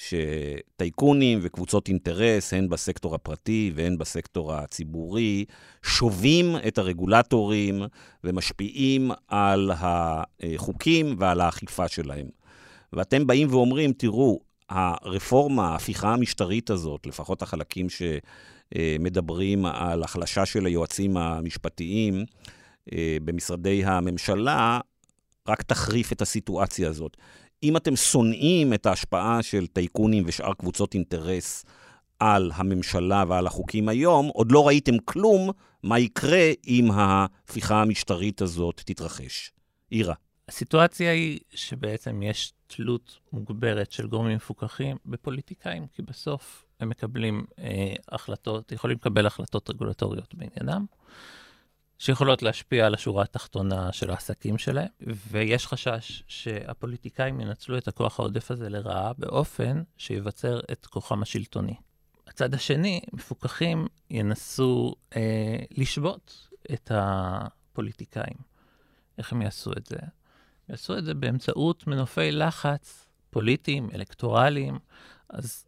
שטייקונים 0.00 1.38
וקבוצות 1.42 1.88
אינטרס, 1.88 2.54
הן 2.54 2.68
בסקטור 2.68 3.14
הפרטי 3.14 3.72
והן 3.74 3.98
בסקטור 3.98 4.54
הציבורי, 4.54 5.44
שובים 5.82 6.56
את 6.68 6.78
הרגולטורים 6.78 7.82
ומשפיעים 8.24 9.10
על 9.28 9.70
החוקים 9.74 11.16
ועל 11.18 11.40
האכיפה 11.40 11.88
שלהם. 11.88 12.26
ואתם 12.92 13.26
באים 13.26 13.48
ואומרים, 13.50 13.92
תראו, 13.92 14.40
הרפורמה, 14.68 15.68
ההפיכה 15.68 16.12
המשטרית 16.12 16.70
הזאת, 16.70 17.06
לפחות 17.06 17.42
החלקים 17.42 17.86
שמדברים 18.74 19.66
על 19.66 20.02
החלשה 20.02 20.46
של 20.46 20.66
היועצים 20.66 21.16
המשפטיים 21.16 22.24
אה, 22.92 23.16
במשרדי 23.24 23.84
הממשלה, 23.84 24.80
רק 25.48 25.62
תחריף 25.62 26.12
את 26.12 26.22
הסיטואציה 26.22 26.88
הזאת. 26.88 27.16
אם 27.62 27.76
אתם 27.76 27.96
שונאים 27.96 28.74
את 28.74 28.86
ההשפעה 28.86 29.42
של 29.42 29.66
טייקונים 29.66 30.24
ושאר 30.26 30.54
קבוצות 30.54 30.94
אינטרס 30.94 31.64
על 32.18 32.50
הממשלה 32.54 33.24
ועל 33.28 33.46
החוקים 33.46 33.88
היום, 33.88 34.28
עוד 34.34 34.52
לא 34.52 34.66
ראיתם 34.66 34.98
כלום 34.98 35.50
מה 35.82 35.98
יקרה 35.98 36.50
אם 36.66 36.90
ההפיכה 36.90 37.82
המשטרית 37.82 38.42
הזאת 38.42 38.80
תתרחש. 38.84 39.52
אירה. 39.92 40.14
הסיטואציה 40.48 41.12
היא 41.12 41.38
שבעצם 41.54 42.22
יש 42.22 42.52
תלות 42.66 43.18
מוגברת 43.32 43.92
של 43.92 44.06
גורמים 44.06 44.36
מפוקחים 44.36 44.96
בפוליטיקאים, 45.06 45.86
כי 45.86 46.02
בסוף 46.02 46.64
הם 46.80 46.88
מקבלים 46.88 47.44
אה, 47.58 47.94
החלטות, 48.08 48.72
יכולים 48.72 48.96
לקבל 48.96 49.26
החלטות 49.26 49.70
רגולטוריות 49.70 50.34
בעניינם. 50.34 50.84
שיכולות 52.00 52.42
להשפיע 52.42 52.86
על 52.86 52.94
השורה 52.94 53.22
התחתונה 53.22 53.92
של 53.92 54.10
העסקים 54.10 54.58
שלהם, 54.58 54.88
ויש 55.30 55.66
חשש 55.66 56.22
שהפוליטיקאים 56.28 57.40
ינצלו 57.40 57.78
את 57.78 57.88
הכוח 57.88 58.20
העודף 58.20 58.50
הזה 58.50 58.68
לרעה 58.68 59.12
באופן 59.18 59.82
שיבצר 59.96 60.60
את 60.72 60.86
כוחם 60.86 61.22
השלטוני. 61.22 61.74
הצד 62.26 62.54
השני, 62.54 63.00
מפוקחים 63.12 63.86
ינסו 64.10 64.94
אה, 65.16 65.56
לשבות 65.70 66.48
את 66.72 66.92
הפוליטיקאים. 66.94 68.36
איך 69.18 69.32
הם 69.32 69.42
יעשו 69.42 69.72
את 69.72 69.86
זה? 69.86 69.98
יעשו 70.68 70.98
את 70.98 71.04
זה 71.04 71.14
באמצעות 71.14 71.86
מנופי 71.86 72.32
לחץ 72.32 73.08
פוליטיים, 73.30 73.88
אלקטורליים. 73.94 74.78
אז 75.28 75.66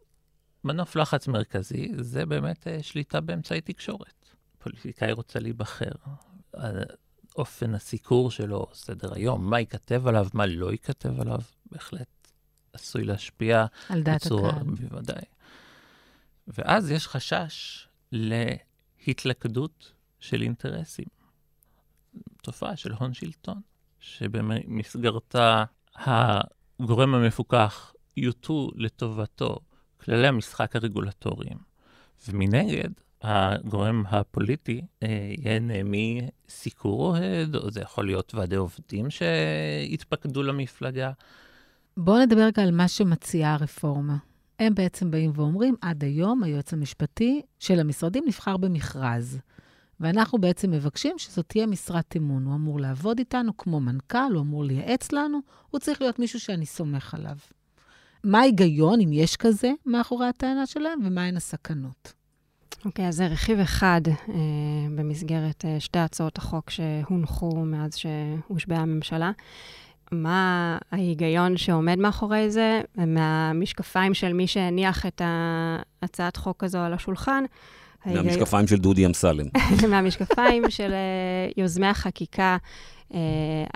מנוף 0.63 0.95
לחץ 0.95 1.27
מרכזי 1.27 1.91
זה 1.97 2.25
באמת 2.25 2.67
אה, 2.67 2.83
שליטה 2.83 3.21
באמצעי 3.21 3.61
תקשורת. 3.61 4.22
פוליטיקאי 4.63 5.11
רוצה 5.11 5.39
להיבחר, 5.39 5.91
אופן 7.35 7.75
הסיקור 7.75 8.31
שלו, 8.31 8.67
סדר 8.73 9.13
היום, 9.13 9.49
מה 9.49 9.59
ייכתב 9.59 10.07
עליו, 10.07 10.27
מה 10.33 10.45
לא 10.45 10.71
ייכתב 10.71 11.21
עליו, 11.21 11.39
בהחלט 11.71 12.07
עשוי 12.73 13.03
להשפיע. 13.03 13.65
על 13.89 14.03
דעת 14.03 14.25
בצורה, 14.25 14.49
הקהל. 14.49 14.63
בוודאי. 14.63 15.23
ואז 16.47 16.91
יש 16.91 17.07
חשש 17.07 17.87
להתלכדות 18.11 19.91
של 20.19 20.41
אינטרסים. 20.41 21.05
תופעה 22.41 22.75
של 22.75 22.91
הון 22.91 23.13
שלטון, 23.13 23.61
שבמסגרתה 23.99 25.63
הגורם 25.95 27.15
המפוקח 27.15 27.93
יוטו 28.17 28.71
לטובתו 28.75 29.59
כללי 29.97 30.27
המשחק 30.27 30.75
הרגולטוריים. 30.75 31.57
ומנגד, 32.27 32.89
הגורם 33.23 34.03
הפוליטי 34.09 34.81
אה, 35.03 35.33
ייהנה 35.37 35.73
מסיקור 35.83 37.01
אוהד, 37.01 37.55
או 37.55 37.71
זה 37.71 37.81
יכול 37.81 38.05
להיות 38.05 38.35
ועדי 38.35 38.55
עובדים 38.55 39.09
שהתפקדו 39.09 40.43
למפלגה. 40.43 41.11
בואו 41.97 42.19
נדבר 42.19 42.41
רגע 42.41 42.63
על 42.63 42.71
מה 42.71 42.87
שמציעה 42.87 43.53
הרפורמה. 43.53 44.17
הם 44.59 44.75
בעצם 44.75 45.11
באים 45.11 45.31
ואומרים, 45.35 45.75
עד 45.81 46.03
היום 46.03 46.43
היועץ 46.43 46.73
המשפטי 46.73 47.41
של 47.59 47.79
המשרדים 47.79 48.23
נבחר 48.27 48.57
במכרז. 48.57 49.39
ואנחנו 49.99 50.37
בעצם 50.37 50.71
מבקשים 50.71 51.17
שזאת 51.17 51.45
תהיה 51.47 51.67
משרת 51.67 52.17
אמון. 52.17 52.45
הוא 52.45 52.55
אמור 52.55 52.79
לעבוד 52.79 53.19
איתנו 53.19 53.57
כמו 53.57 53.79
מנכ"ל, 53.79 54.33
הוא 54.33 54.41
אמור 54.41 54.63
לייעץ 54.63 55.11
לנו, 55.11 55.39
הוא 55.69 55.79
צריך 55.79 56.01
להיות 56.01 56.19
מישהו 56.19 56.39
שאני 56.39 56.65
סומך 56.65 57.13
עליו. 57.13 57.37
מה 58.23 58.39
ההיגיון, 58.39 59.01
אם 59.01 59.13
יש 59.13 59.37
כזה, 59.37 59.71
מאחורי 59.85 60.27
הטענה 60.27 60.65
שלהם, 60.65 60.99
ומהן 61.03 61.37
הסכנות? 61.37 62.13
אוקיי, 62.85 63.05
okay, 63.05 63.07
אז 63.07 63.15
זה 63.15 63.27
רכיב 63.27 63.59
אחד 63.59 64.01
אה, 64.07 64.13
במסגרת 64.95 65.65
אה, 65.65 65.79
שתי 65.79 65.99
הצעות 65.99 66.37
החוק 66.37 66.69
שהונחו 66.69 67.65
מאז 67.65 67.95
שהושבעה 67.95 68.79
הממשלה. 68.79 69.31
מה 70.11 70.77
ההיגיון 70.91 71.57
שעומד 71.57 71.99
מאחורי 71.99 72.49
זה? 72.49 72.81
מהמשקפיים 72.97 74.13
של 74.13 74.33
מי 74.33 74.47
שהניח 74.47 75.05
את 75.05 75.21
הצעת 76.01 76.37
חוק 76.37 76.63
הזו 76.63 76.77
על 76.79 76.93
השולחן. 76.93 77.43
מהמשקפיים 78.05 78.67
של 78.67 78.75
דודי 78.75 79.05
אמסלם. 79.05 79.45
מהמשקפיים 79.91 80.63
של 80.69 80.91
אה, 80.93 81.49
יוזמי 81.57 81.87
החקיקה 81.87 82.57
Uh, 83.13 83.15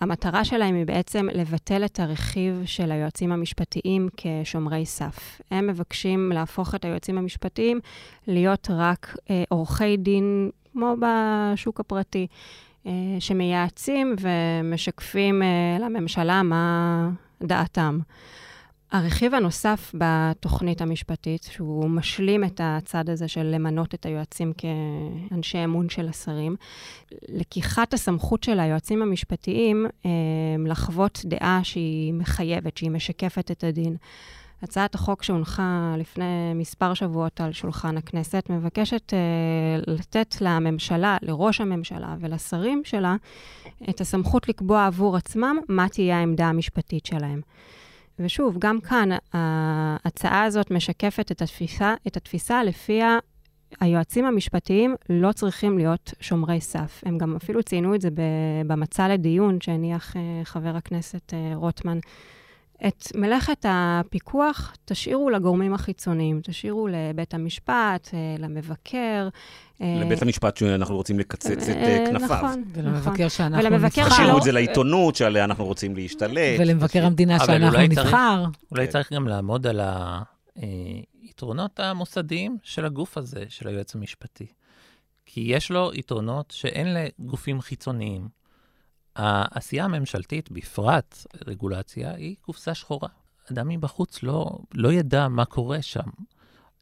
המטרה 0.02 0.46
שלהם 0.46 0.76
היא 0.76 0.86
בעצם 0.86 1.28
לבטל 1.34 1.86
את 1.86 2.00
הרכיב 2.00 2.62
של 2.66 2.92
היועצים 2.92 3.32
המשפטיים 3.32 4.10
כשומרי 4.18 4.86
סף. 4.86 5.42
הם 5.52 5.68
מבקשים 5.68 6.32
להפוך 6.32 6.76
את 6.76 6.86
היועצים 6.86 7.18
המשפטיים 7.18 7.80
להיות 8.28 8.68
רק 8.72 9.16
uh, 9.16 9.32
עורכי 9.50 9.98
דין, 9.98 10.50
כמו 10.72 10.96
בשוק 11.00 11.80
הפרטי, 11.80 12.28
uh, 12.84 12.88
שמייעצים 13.20 14.16
ומשקפים 14.22 15.42
uh, 15.42 15.82
לממשלה 15.84 16.44
מה 16.44 17.10
דעתם. 17.44 18.00
הרכיב 18.92 19.34
הנוסף 19.34 19.92
בתוכנית 19.98 20.82
המשפטית, 20.82 21.44
שהוא 21.44 21.90
משלים 21.90 22.44
את 22.44 22.62
הצד 22.64 23.10
הזה 23.10 23.28
של 23.28 23.44
למנות 23.44 23.94
את 23.94 24.06
היועצים 24.06 24.54
כאנשי 24.54 25.64
אמון 25.64 25.90
של 25.90 26.08
השרים, 26.10 26.56
לקיחת 27.30 27.94
הסמכות 27.94 28.44
של 28.44 28.60
היועצים 28.60 29.02
המשפטיים 29.02 29.86
אה, 30.06 30.10
לחוות 30.66 31.22
דעה 31.26 31.60
שהיא 31.64 32.14
מחייבת, 32.14 32.78
שהיא 32.78 32.92
משקפת 32.92 33.52
את 33.52 33.64
הדין. 33.64 33.98
הצעת 34.62 34.96
החוק 34.96 35.24
שהונחה 35.24 35.96
לפני 35.98 36.54
מספר 36.56 36.94
שבועות 36.94 37.42
על 37.42 37.52
שולחן 37.52 37.98
הכנסת 37.98 38.44
מבקשת 38.50 39.14
uh, 39.14 39.92
לתת 39.92 40.36
לממשלה, 40.42 41.18
לראש 41.22 41.62
הממשלה 41.62 42.16
ולשרים 42.20 42.82
שלה 42.86 43.16
את 43.90 44.02
הסמכות 44.02 44.50
לקבוע 44.50 44.86
עבור 44.86 45.18
עצמם 45.18 45.58
מה 45.70 45.90
תהיה 45.90 46.20
העמדה 46.20 46.46
המשפטית 46.46 47.06
שלהם. 47.06 47.42
ושוב, 48.20 48.56
גם 48.60 48.82
כאן 48.82 49.10
ההצעה 49.34 50.44
הזאת 50.44 50.72
משקפת 50.72 51.32
את 51.32 51.42
התפיסה, 51.42 51.96
את 52.08 52.18
התפיסה 52.18 52.64
לפיה 52.64 53.20
היועצים 53.80 54.26
המשפטיים 54.26 54.96
לא 55.10 55.32
צריכים 55.32 55.78
להיות 55.78 56.14
שומרי 56.20 56.62
סף. 56.62 57.04
הם 57.06 57.18
גם 57.18 57.36
אפילו 57.36 57.64
ציינו 57.64 57.96
את 57.96 58.02
זה 58.02 58.10
במצע 58.68 59.08
לדיון 59.08 59.62
שהניח 59.62 60.16
אה, 60.18 60.22
חבר 60.44 60.76
הכנסת 60.76 61.34
אה, 61.34 61.52
רוטמן. 61.56 61.98
את 62.88 63.08
מלאכת 63.16 63.66
הפיקוח 63.70 64.76
תשאירו 64.86 65.30
לגורמים 65.30 65.74
החיצוניים, 65.74 66.42
תשאירו 66.44 66.88
לבית 66.88 67.34
המשפט, 67.34 68.10
אה, 68.14 68.36
למבקר. 68.40 69.28
אה, 69.82 69.98
לבית 70.02 70.22
המשפט 70.22 70.58
שאנחנו 70.58 70.96
רוצים 70.96 71.20
לקצץ 71.20 71.70
את 71.70 71.76
אה, 71.76 72.04
כנפיו. 72.08 72.38
נכון, 72.38 72.64
ולמבקר 72.74 73.28
שאנחנו 73.30 73.70
נבחר. 73.70 74.10
תשאירו 74.10 74.38
את 74.38 74.44
זה 74.44 74.52
לעיתונות 74.52 75.16
שעליה 75.16 75.44
אנחנו 75.44 75.66
רוצים 75.66 75.96
להשתלט. 75.96 76.60
ולמבקר 76.60 77.06
המדינה 77.06 77.40
שאנחנו 77.46 77.80
נבחר. 77.80 78.46
אולי 78.72 78.86
כן. 78.86 78.92
צריך 78.92 79.14
גם 79.14 79.28
לעמוד 79.28 79.68
על 79.68 79.82
היתרונות 81.22 81.80
המוסדיים 81.80 82.58
של 82.64 82.86
הגוף 82.86 83.18
הזה, 83.18 83.44
של 83.50 83.68
היועץ 83.68 83.96
המשפטי. 83.96 84.48
כי 85.26 85.42
יש 85.42 85.72
לו 85.72 85.92
יתרונות 85.94 86.54
שאין 86.58 86.88
לגופים 86.94 87.62
חיצוניים. 87.62 88.37
העשייה 89.18 89.86
הממשלתית, 89.86 90.52
בפרט 90.52 91.26
רגולציה, 91.48 92.14
היא 92.14 92.36
קופסה 92.42 92.74
שחורה. 92.76 93.10
אדם 93.52 93.68
מבחוץ 93.68 94.24
לא, 94.24 94.58
לא 94.74 94.94
ידע 94.94 95.28
מה 95.28 95.46
קורה 95.46 95.82
שם. 95.82 96.10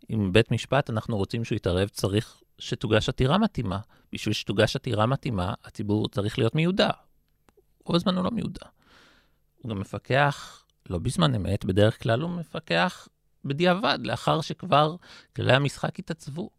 עם 0.10 0.34
בית 0.34 0.52
משפט 0.52 0.90
אנחנו 0.90 1.18
רוצים 1.18 1.44
שהוא 1.44 1.56
יתערב, 1.56 1.88
צריך 1.88 2.42
שתוגש 2.60 3.10
עתירה 3.10 3.38
מתאימה. 3.38 3.80
בשביל 4.14 4.34
שתוגש 4.34 4.76
עתירה 4.76 5.06
מתאימה, 5.06 5.54
הציבור 5.64 6.10
צריך 6.10 6.38
להיות 6.38 6.56
מיודע. 6.56 6.90
רוב 7.86 7.96
הזמן 7.96 8.16
הוא 8.16 8.24
לא 8.24 8.32
מיודע. 8.32 8.66
הוא 9.58 9.70
גם 9.70 9.80
מפקח, 9.80 10.66
לא 10.90 10.98
בזמן 10.98 11.36
אמת, 11.36 11.66
בדרך 11.66 12.04
כלל 12.04 12.22
הוא 12.22 12.30
מפקח 12.30 13.08
בדיעבד, 13.46 14.00
לאחר 14.04 14.42
שכבר 14.42 14.96
כללי 15.36 15.54
המשחק 15.54 16.00
התעצבו. 16.00 16.50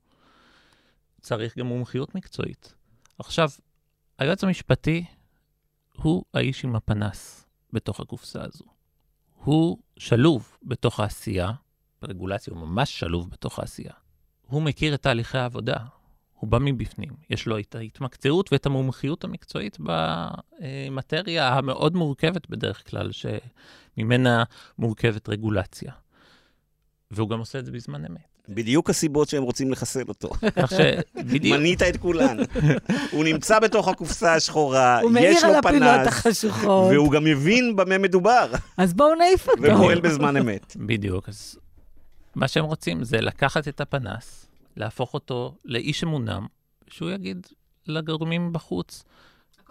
צריך 1.20 1.58
גם 1.58 1.66
מומחיות 1.66 2.14
מקצועית. 2.14 2.74
עכשיו, 3.18 3.50
היועץ 4.18 4.44
המשפטי 4.44 5.04
הוא 5.96 6.24
האיש 6.34 6.64
עם 6.64 6.76
הפנס 6.76 7.46
בתוך 7.72 8.00
הקופסה 8.00 8.42
הזו. 8.44 8.64
הוא 9.34 9.78
שלוב 9.98 10.56
בתוך 10.62 11.00
העשייה 11.00 11.52
רגולציה, 12.02 12.54
הוא 12.54 12.66
ממש 12.66 12.98
שלוב 12.98 13.30
בתוך 13.30 13.58
העשייה. 13.58 13.92
הוא 14.46 14.62
מכיר 14.62 14.94
את 14.94 15.02
תהליכי 15.02 15.38
העבודה, 15.38 15.76
הוא 16.34 16.50
בא 16.50 16.58
מבפנים. 16.60 17.16
יש 17.30 17.46
לו 17.46 17.58
את 17.58 17.74
ההתמקצעות 17.74 18.52
ואת 18.52 18.66
המומחיות 18.66 19.24
המקצועית 19.24 19.78
במטריה 19.80 21.48
המאוד 21.48 21.96
מורכבת 21.96 22.50
בדרך 22.50 22.90
כלל, 22.90 23.10
שממנה 23.12 24.44
מורכבת 24.78 25.28
רגולציה. 25.28 25.92
והוא 27.10 27.30
גם 27.30 27.38
עושה 27.38 27.58
את 27.58 27.64
זה 27.64 27.72
בזמן 27.72 28.04
אמת. 28.04 28.35
בדיוק 28.48 28.90
הסיבות 28.90 29.28
שהם 29.28 29.42
רוצים 29.42 29.70
לחסל 29.70 30.04
אותו. 30.08 30.30
כך 30.56 30.70
שבדיוק. 30.70 31.58
מנית 31.58 31.82
את 31.82 31.96
כולן. 31.96 32.36
הוא 33.10 33.24
נמצא 33.24 33.58
בתוך 33.58 33.88
הקופסה 33.88 34.34
השחורה, 34.34 35.00
הוא 35.00 35.10
יש 35.10 35.14
מעיר 35.14 35.46
לו 35.46 35.48
על 35.48 35.54
הפינות 35.54 35.88
פנס, 35.94 36.06
החשוכות. 36.06 36.92
והוא 36.92 37.12
גם 37.12 37.24
מבין 37.24 37.76
במה 37.76 37.98
מדובר, 37.98 38.52
אז 38.76 38.94
בואו 38.94 39.14
נעיף 39.14 39.48
אותו. 39.48 39.62
ופועל 39.62 40.00
בזמן 40.00 40.36
אמת. 40.36 40.76
בדיוק. 40.76 41.28
אז 41.28 41.58
מה 42.34 42.48
שהם 42.48 42.64
רוצים 42.64 43.04
זה 43.04 43.20
לקחת 43.20 43.68
את 43.68 43.80
הפנס, 43.80 44.46
להפוך 44.76 45.14
אותו 45.14 45.54
לאיש 45.64 46.04
אמונם, 46.04 46.46
שהוא 46.88 47.10
יגיד 47.10 47.46
לגורמים 47.86 48.52
בחוץ, 48.52 49.04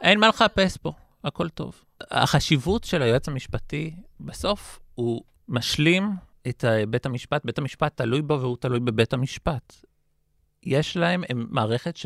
אין 0.01 0.19
מה 0.19 0.27
לחפש 0.27 0.77
פה, 0.77 0.91
הכל 1.23 1.49
טוב. 1.49 1.81
החשיבות 2.11 2.83
של 2.83 3.01
היועץ 3.01 3.27
המשפטי, 3.27 3.93
בסוף 4.19 4.79
הוא 4.95 5.21
משלים 5.49 6.11
את 6.47 6.65
בית 6.89 7.05
המשפט, 7.05 7.45
בית 7.45 7.57
המשפט 7.57 7.97
תלוי 7.97 8.21
בו 8.21 8.41
והוא 8.41 8.57
תלוי 8.59 8.79
בבית 8.79 9.13
המשפט. 9.13 9.73
יש 10.63 10.97
להם 10.97 11.23
הם 11.29 11.47
מערכת 11.49 11.99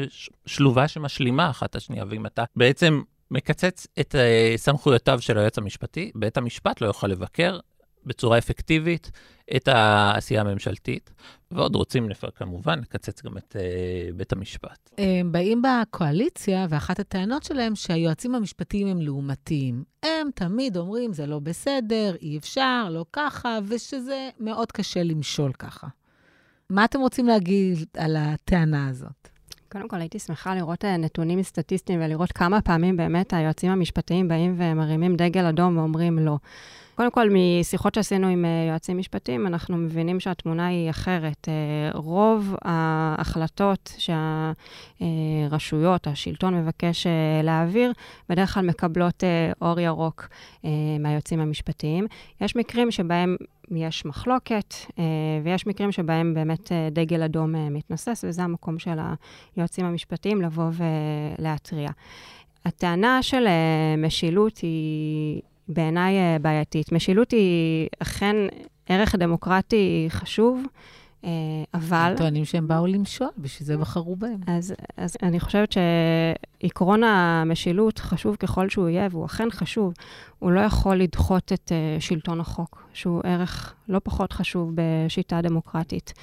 שלובה 0.45 0.87
שמשלימה 0.87 1.49
אחת 1.49 1.75
השנייה, 1.75 2.03
ואם 2.09 2.25
אתה 2.25 2.43
בעצם 2.55 3.01
מקצץ 3.31 3.87
את 3.99 4.15
אה, 4.15 4.53
סמכויותיו 4.57 5.21
של 5.21 5.37
היועץ 5.37 5.57
המשפטי, 5.57 6.11
בית 6.15 6.37
המשפט 6.37 6.81
לא 6.81 6.87
יוכל 6.87 7.07
לבקר 7.07 7.59
בצורה 8.05 8.37
אפקטיבית 8.37 9.11
את 9.55 9.67
העשייה 9.67 10.41
הממשלתית, 10.41 11.11
ועוד 11.51 11.75
רוצים 11.75 12.09
לפ... 12.09 12.25
כמובן 12.35 12.79
לקצץ 12.79 13.23
גם 13.23 13.37
את 13.37 13.55
uh, 13.55 14.13
בית 14.15 14.31
המשפט. 14.33 14.89
הם 14.97 15.31
באים 15.31 15.61
בקואליציה, 15.61 16.67
ואחת 16.69 16.99
הטענות 16.99 17.43
שלהם 17.43 17.75
שהיועצים 17.75 18.35
המשפטיים 18.35 18.87
הם 18.87 19.01
לעומתיים. 19.01 19.83
הם 20.03 20.29
תמיד 20.35 20.77
אומרים, 20.77 21.13
זה 21.13 21.25
לא 21.25 21.39
בסדר, 21.39 22.15
אי 22.21 22.37
אפשר, 22.37 22.89
לא 22.91 23.05
ככה, 23.13 23.59
ושזה 23.67 24.29
מאוד 24.39 24.71
קשה 24.71 25.03
למשול 25.03 25.53
ככה. 25.53 25.87
מה 26.69 26.85
אתם 26.85 26.99
רוצים 26.99 27.27
להגיד 27.27 27.77
על 27.97 28.15
הטענה 28.15 28.87
הזאת? 28.87 29.29
קודם 29.71 29.87
כל, 29.87 29.99
הייתי 29.99 30.19
שמחה 30.19 30.55
לראות 30.55 30.85
אה, 30.85 30.97
נתונים 30.97 31.43
סטטיסטיים 31.43 32.01
ולראות 32.01 32.31
כמה 32.31 32.61
פעמים 32.61 32.97
באמת 32.97 33.33
היועצים 33.33 33.71
המשפטיים 33.71 34.27
באים 34.27 34.55
ומרימים 34.57 35.15
דגל 35.15 35.45
אדום 35.45 35.77
ואומרים 35.77 36.19
לא. 36.19 36.37
קודם 36.95 37.11
כל, 37.11 37.29
משיחות 37.31 37.95
שעשינו 37.95 38.27
עם 38.27 38.45
אה, 38.45 38.65
יועצים 38.69 38.97
משפטיים, 38.97 39.47
אנחנו 39.47 39.77
מבינים 39.77 40.19
שהתמונה 40.19 40.67
היא 40.67 40.89
אחרת. 40.89 41.47
אה, 41.47 41.99
רוב 41.99 42.55
ההחלטות 42.61 43.93
שהרשויות, 44.99 46.07
השלטון 46.07 46.55
מבקש 46.55 47.07
להעביר, 47.43 47.91
בדרך 48.29 48.53
כלל 48.53 48.65
מקבלות 48.65 49.23
אור 49.61 49.79
ירוק 49.79 50.27
מהיועצים 50.99 51.39
המשפטיים. 51.39 52.07
יש 52.41 52.55
מקרים 52.55 52.91
שבהם 52.91 53.35
יש 53.75 54.05
מחלוקת, 54.05 54.73
ויש 55.43 55.67
מקרים 55.67 55.91
שבהם 55.91 56.33
באמת 56.33 56.71
דגל 56.91 57.23
אדום 57.23 57.73
מתנוסס, 57.73 58.25
וזה 58.27 58.43
המקום 58.43 58.79
של 58.79 58.99
היועצים 59.55 59.85
המשפטיים 59.85 60.41
לבוא 60.41 60.69
ולהתריע. 61.39 61.89
הטענה 62.65 63.23
של 63.23 63.47
משילות 63.97 64.57
היא 64.57 65.41
בעיניי 65.67 66.15
בעייתית. 66.41 66.91
משילות 66.91 67.31
היא 67.31 67.87
אכן 67.99 68.35
ערך 68.87 69.15
דמוקרטי 69.15 70.05
חשוב, 70.09 70.63
אבל... 71.73 72.07
הם 72.11 72.17
טוענים 72.17 72.45
שהם 72.45 72.67
באו 72.67 72.87
למשול, 72.87 73.27
בשביל 73.37 73.67
זה 73.67 73.77
בחרו 73.77 74.15
בהם. 74.15 74.39
אז, 74.47 74.73
אז 74.97 75.17
אני 75.23 75.39
חושבת 75.39 75.75
שעקרון 76.61 77.03
המשילות, 77.03 77.99
חשוב 77.99 78.35
ככל 78.35 78.69
שהוא 78.69 78.89
יהיה, 78.89 79.07
והוא 79.11 79.25
אכן 79.25 79.47
חשוב, 79.51 79.93
הוא 80.39 80.51
לא 80.51 80.59
יכול 80.59 80.95
לדחות 80.95 81.53
את 81.53 81.71
שלטון 81.99 82.39
החוק, 82.39 82.83
שהוא 82.93 83.21
ערך 83.23 83.73
לא 83.89 83.99
פחות 84.03 84.33
חשוב 84.33 84.71
בשיטה 84.75 85.41
דמוקרטית. 85.41 86.13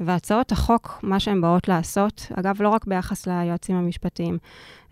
והצעות 0.00 0.52
החוק, 0.52 0.98
מה 1.02 1.20
שהן 1.20 1.40
באות 1.40 1.68
לעשות, 1.68 2.26
אגב, 2.34 2.62
לא 2.62 2.68
רק 2.68 2.86
ביחס 2.86 3.26
ליועצים 3.26 3.76
המשפטיים, 3.76 4.38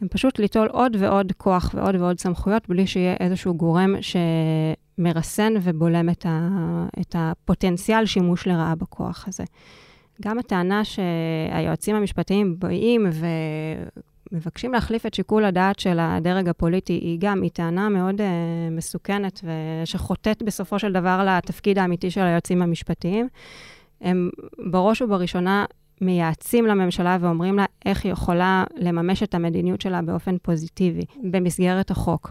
הן 0.01 0.09
פשוט 0.11 0.38
ליטול 0.38 0.68
עוד 0.68 0.96
ועוד 0.98 1.32
כוח 1.36 1.70
ועוד 1.74 1.94
ועוד 1.94 2.20
סמכויות, 2.20 2.68
בלי 2.68 2.86
שיהיה 2.86 3.16
איזשהו 3.20 3.55
גורם 3.55 3.94
שמרסן 5.01 5.55
ובולם 5.62 6.09
את, 6.09 6.26
ה, 6.26 6.48
את 7.01 7.16
הפוטנציאל 7.18 8.07
שימוש 8.07 8.46
לרעה 8.46 8.74
בכוח 8.74 9.24
הזה. 9.28 9.44
גם 10.22 10.38
הטענה 10.38 10.82
שהיועצים 10.84 11.96
המשפטיים 11.96 12.57
באים 12.59 13.07
ומבקשים 14.32 14.72
להחליף 14.72 15.07
את 15.07 15.14
שיקול 15.14 15.44
הדעת 15.44 15.78
של 15.78 15.98
הדרג 16.01 16.48
הפוליטי, 16.48 16.92
היא 16.92 17.18
גם, 17.20 17.42
היא 17.42 17.51
טענה 17.51 17.88
מאוד 17.88 18.20
uh, 18.20 18.24
מסוכנת 18.70 19.40
ושחוטאת 19.82 20.42
בסופו 20.42 20.78
של 20.78 20.92
דבר 20.92 21.24
לתפקיד 21.26 21.78
האמיתי 21.78 22.11
של 22.11 22.20
היועצים 22.20 22.62
המשפטיים. 22.62 23.28
הם 24.01 24.30
בראש 24.70 25.03
ובראשונה 25.03 25.64
מייעצים 26.01 26.66
לממשלה 26.66 27.16
ואומרים 27.20 27.57
לה 27.57 27.64
איך 27.86 28.05
היא 28.05 28.12
יכולה 28.12 28.64
לממש 28.76 29.22
את 29.22 29.34
המדיניות 29.34 29.80
שלה 29.80 30.03
באופן 30.03 30.36
פוזיטיבי 30.42 31.03
במסגרת 31.22 31.90
החוק. 31.90 32.30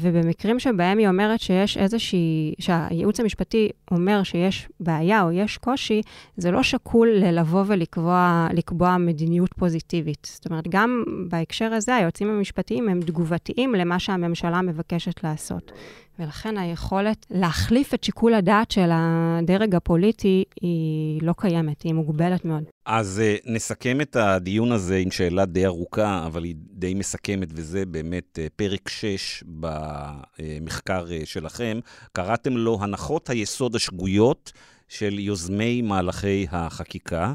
ובמקרים 0.00 0.58
שבהם 0.58 0.98
היא 0.98 1.08
אומרת 1.08 1.40
שיש 1.40 1.76
איזושהי, 1.76 2.54
שהייעוץ 2.58 3.20
המשפטי 3.20 3.68
אומר 3.90 4.22
שיש 4.22 4.68
בעיה 4.80 5.22
או 5.22 5.32
יש 5.32 5.58
קושי, 5.58 6.02
זה 6.36 6.50
לא 6.50 6.62
שקול 6.62 7.08
ללבוא 7.08 7.64
ולקבוע 7.66 8.96
מדיניות 8.98 9.50
פוזיטיבית. 9.58 10.30
זאת 10.32 10.46
אומרת, 10.46 10.68
גם 10.68 11.04
בהקשר 11.28 11.72
הזה, 11.72 11.96
היועצים 11.96 12.28
המשפטיים 12.30 12.88
הם 12.88 13.00
תגובתיים 13.00 13.74
למה 13.74 13.98
שהממשלה 13.98 14.62
מבקשת 14.62 15.24
לעשות. 15.24 15.72
ולכן 16.18 16.58
היכולת 16.58 17.26
להחליף 17.30 17.94
את 17.94 18.04
שיקול 18.04 18.34
הדעת 18.34 18.70
של 18.70 18.90
הדרג 18.92 19.74
הפוליטי 19.74 20.44
היא 20.60 21.20
לא 21.22 21.34
קיימת, 21.36 21.82
היא 21.82 21.94
מוגבלת 21.94 22.44
מאוד. 22.44 22.64
אז 22.86 23.22
uh, 23.22 23.50
נסכם 23.50 24.00
את 24.00 24.16
הדיון 24.16 24.72
הזה 24.72 24.96
עם 24.96 25.10
שאלה 25.10 25.46
די 25.46 25.66
ארוכה, 25.66 26.26
אבל 26.26 26.44
היא 26.44 26.54
די 26.58 26.94
מסכמת, 26.94 27.48
וזה 27.52 27.86
באמת 27.86 28.38
uh, 28.38 28.52
פרק 28.56 28.88
6 28.88 29.44
במחקר 29.46 31.06
uh, 31.06 31.26
שלכם. 31.26 31.80
קראתם 32.12 32.56
לו 32.56 32.78
הנחות 32.80 33.30
היסוד 33.30 33.76
השגויות 33.76 34.52
של 34.88 35.18
יוזמי 35.18 35.82
מהלכי 35.82 36.46
החקיקה. 36.50 37.32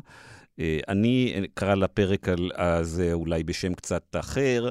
אני 0.88 1.34
אקרא 1.54 1.76
לפרק 1.76 2.28
הזה 2.56 3.14
אולי 3.14 3.44
בשם 3.44 3.74
קצת 3.74 4.16
אחר. 4.20 4.70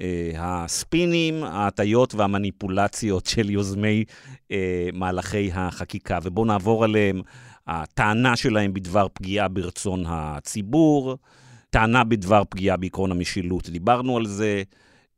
Uh, 0.00 0.02
הספינים, 0.38 1.44
ההטיות 1.44 2.14
והמניפולציות 2.14 3.26
של 3.26 3.50
יוזמי 3.50 4.04
uh, 4.42 4.52
מהלכי 4.92 5.50
החקיקה, 5.52 6.18
ובואו 6.22 6.46
נעבור 6.46 6.84
עליהם. 6.84 7.20
הטענה 7.66 8.36
שלהם 8.36 8.74
בדבר 8.74 9.06
פגיעה 9.12 9.48
ברצון 9.48 10.04
הציבור, 10.06 11.16
טענה 11.70 12.04
בדבר 12.04 12.42
פגיעה 12.48 12.76
בעקרון 12.76 13.10
המשילות, 13.10 13.68
דיברנו 13.68 14.16
על 14.16 14.26
זה, 14.26 14.62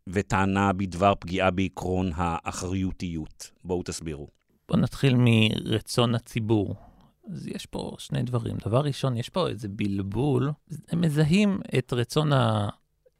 וטענה 0.06 0.72
בדבר 0.72 1.12
פגיעה 1.18 1.50
בעקרון 1.50 2.10
האחריותיות. 2.14 3.50
בואו 3.64 3.82
תסבירו. 3.82 4.28
בואו 4.68 4.80
נתחיל 4.80 5.14
מרצון 5.18 6.14
הציבור. 6.14 6.74
אז 7.30 7.46
יש 7.46 7.66
פה 7.66 7.92
שני 7.98 8.22
דברים. 8.22 8.56
דבר 8.66 8.80
ראשון, 8.80 9.16
יש 9.16 9.28
פה 9.28 9.48
איזה 9.48 9.68
בלבול. 9.68 10.50
הם 10.90 11.00
מזהים 11.00 11.60
את 11.78 11.92
רצון 11.92 12.30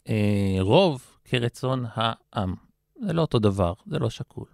הרוב 0.07 1.16
כרצון 1.29 1.85
העם. 1.93 2.55
זה 3.03 3.13
לא 3.13 3.23
אותו 3.23 3.39
דבר, 3.39 3.73
זה 3.87 3.99
לא 3.99 4.11
שקול. 4.11 4.47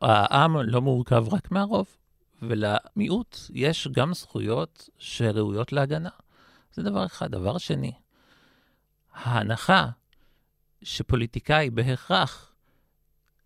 העם 0.00 0.56
לא 0.56 0.82
מורכב 0.82 1.34
רק 1.34 1.50
מהרוב, 1.50 1.96
ולמיעוט 2.42 3.38
יש 3.50 3.88
גם 3.88 4.14
זכויות 4.14 4.88
שראויות 4.98 5.72
להגנה. 5.72 6.10
זה 6.72 6.82
דבר 6.82 7.06
אחד. 7.06 7.30
דבר 7.30 7.58
שני, 7.58 7.92
ההנחה 9.12 9.88
שפוליטיקאי 10.82 11.70
בהכרח 11.70 12.52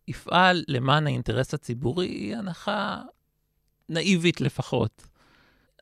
יפעל 0.08 0.64
למען 0.68 1.06
האינטרס 1.06 1.54
הציבורי 1.54 2.06
היא 2.06 2.36
הנחה 2.36 3.02
נאיבית 3.88 4.40
לפחות. 4.40 5.06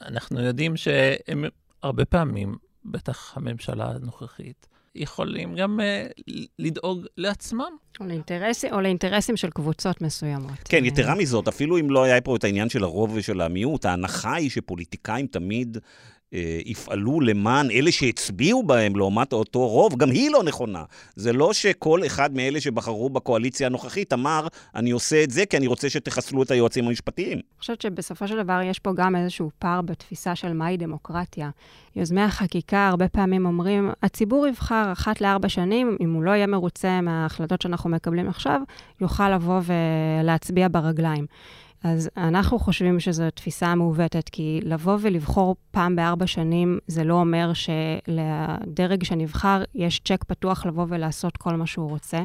אנחנו 0.00 0.40
יודעים 0.40 0.76
שהם 0.76 1.44
הרבה 1.82 2.05
פעמים, 2.05 2.59
בטח 2.84 3.36
הממשלה 3.36 3.90
הנוכחית, 3.90 4.68
יכולים 4.95 5.55
גם 5.55 5.80
uh, 5.80 6.32
לדאוג 6.59 7.07
לעצמם. 7.16 7.76
או, 8.01 8.07
לאינטרס, 8.07 8.64
או 8.64 8.80
לאינטרסים 8.80 9.36
של 9.36 9.51
קבוצות 9.51 10.01
מסוימות. 10.01 10.59
כן, 10.64 10.84
יתרה 10.84 11.14
מזאת, 11.14 11.49
אפילו 11.49 11.78
אם 11.78 11.90
לא 11.90 12.03
היה 12.03 12.20
פה 12.20 12.36
את 12.36 12.45
העניין 12.45 12.68
של 12.68 12.84
הרוב 12.84 13.12
ושל 13.14 13.40
המיעוט, 13.40 13.84
ההנחה 13.84 14.34
היא 14.34 14.51
שפוליטיקאים 14.51 15.26
תמיד 15.26 15.78
יפעלו 16.64 17.20
למען 17.20 17.70
אלה 17.70 17.93
שהצביעו 17.93 18.62
בהם 18.62 18.97
לעומת 18.97 19.33
אותו 19.33 19.68
רוב, 19.68 19.97
גם 19.97 20.11
היא 20.11 20.30
לא 20.30 20.43
נכונה. 20.43 20.85
זה 21.16 21.33
לא 21.33 21.53
שכל 21.53 22.07
אחד 22.07 22.35
מאלה 22.35 22.61
שבחרו 22.61 23.11
בקואליציה 23.11 23.66
הנוכחית 23.66 24.12
אמר, 24.12 24.47
אני 24.74 24.91
עושה 24.91 25.22
את 25.22 25.30
זה 25.30 25.47
כי 25.47 25.57
אני 25.57 25.66
רוצה 25.66 25.91
שתחסלו 25.91 26.43
את 26.43 26.51
היועצים 26.51 26.87
המשפטיים. 26.87 27.33
אני 27.33 27.59
חושבת 27.61 27.80
שבסופו 27.80 28.28
של 28.28 28.43
דבר 28.43 28.61
יש 28.64 28.78
פה 28.78 28.93
גם 28.97 29.16
איזשהו 29.16 29.51
פער 29.59 29.83
בתפיסה 29.83 30.37
של 30.37 30.53
מהי 30.53 30.76
דמוקרטיה. 30.76 31.51
יוזמי 31.97 32.22
החקיקה 32.22 32.89
הרבה 32.89 33.09
פעמים 33.09 33.47
אומרים, 33.47 33.91
הציבור 34.03 34.47
יבחר 34.47 34.93
אחת 34.93 35.20
לארבע 35.20 35.49
שנים, 35.49 35.97
אם 36.01 36.12
הוא 36.12 36.22
לא 36.22 36.30
יהיה 36.30 36.47
מרוצה 36.47 37.01
מההחלטות 37.01 37.62
שאנחנו 37.62 37.91
מקבלים 37.91 38.28
עכשיו, 38.28 38.61
יוכל 39.01 39.35
לבוא 39.35 39.61
ולהצביע 40.22 40.68
ברגליים. 40.70 41.26
אז 41.85 42.11
אנחנו 42.16 42.59
חושבים 42.59 43.01
שזו 43.01 43.30
תפיסה 43.35 43.74
מעוותת, 43.74 44.28
כי 44.28 44.61
לבוא 44.62 44.99
ולבחור 45.01 45.57
פעם 45.70 45.97
בארבע 45.97 46.26
שנים, 46.26 46.78
זה 46.87 47.05
לא 47.05 47.14
אומר 47.14 47.53
שלדרג 47.55 49.03
שנבחר 49.05 49.62
יש 49.74 50.01
צ'ק 50.05 50.24
פתוח 50.24 50.66
לבוא 50.66 50.87
ולעשות 50.89 51.37
כל 51.37 51.57
מה 51.57 51.66
שהוא 51.66 51.91
רוצה. 51.91 52.18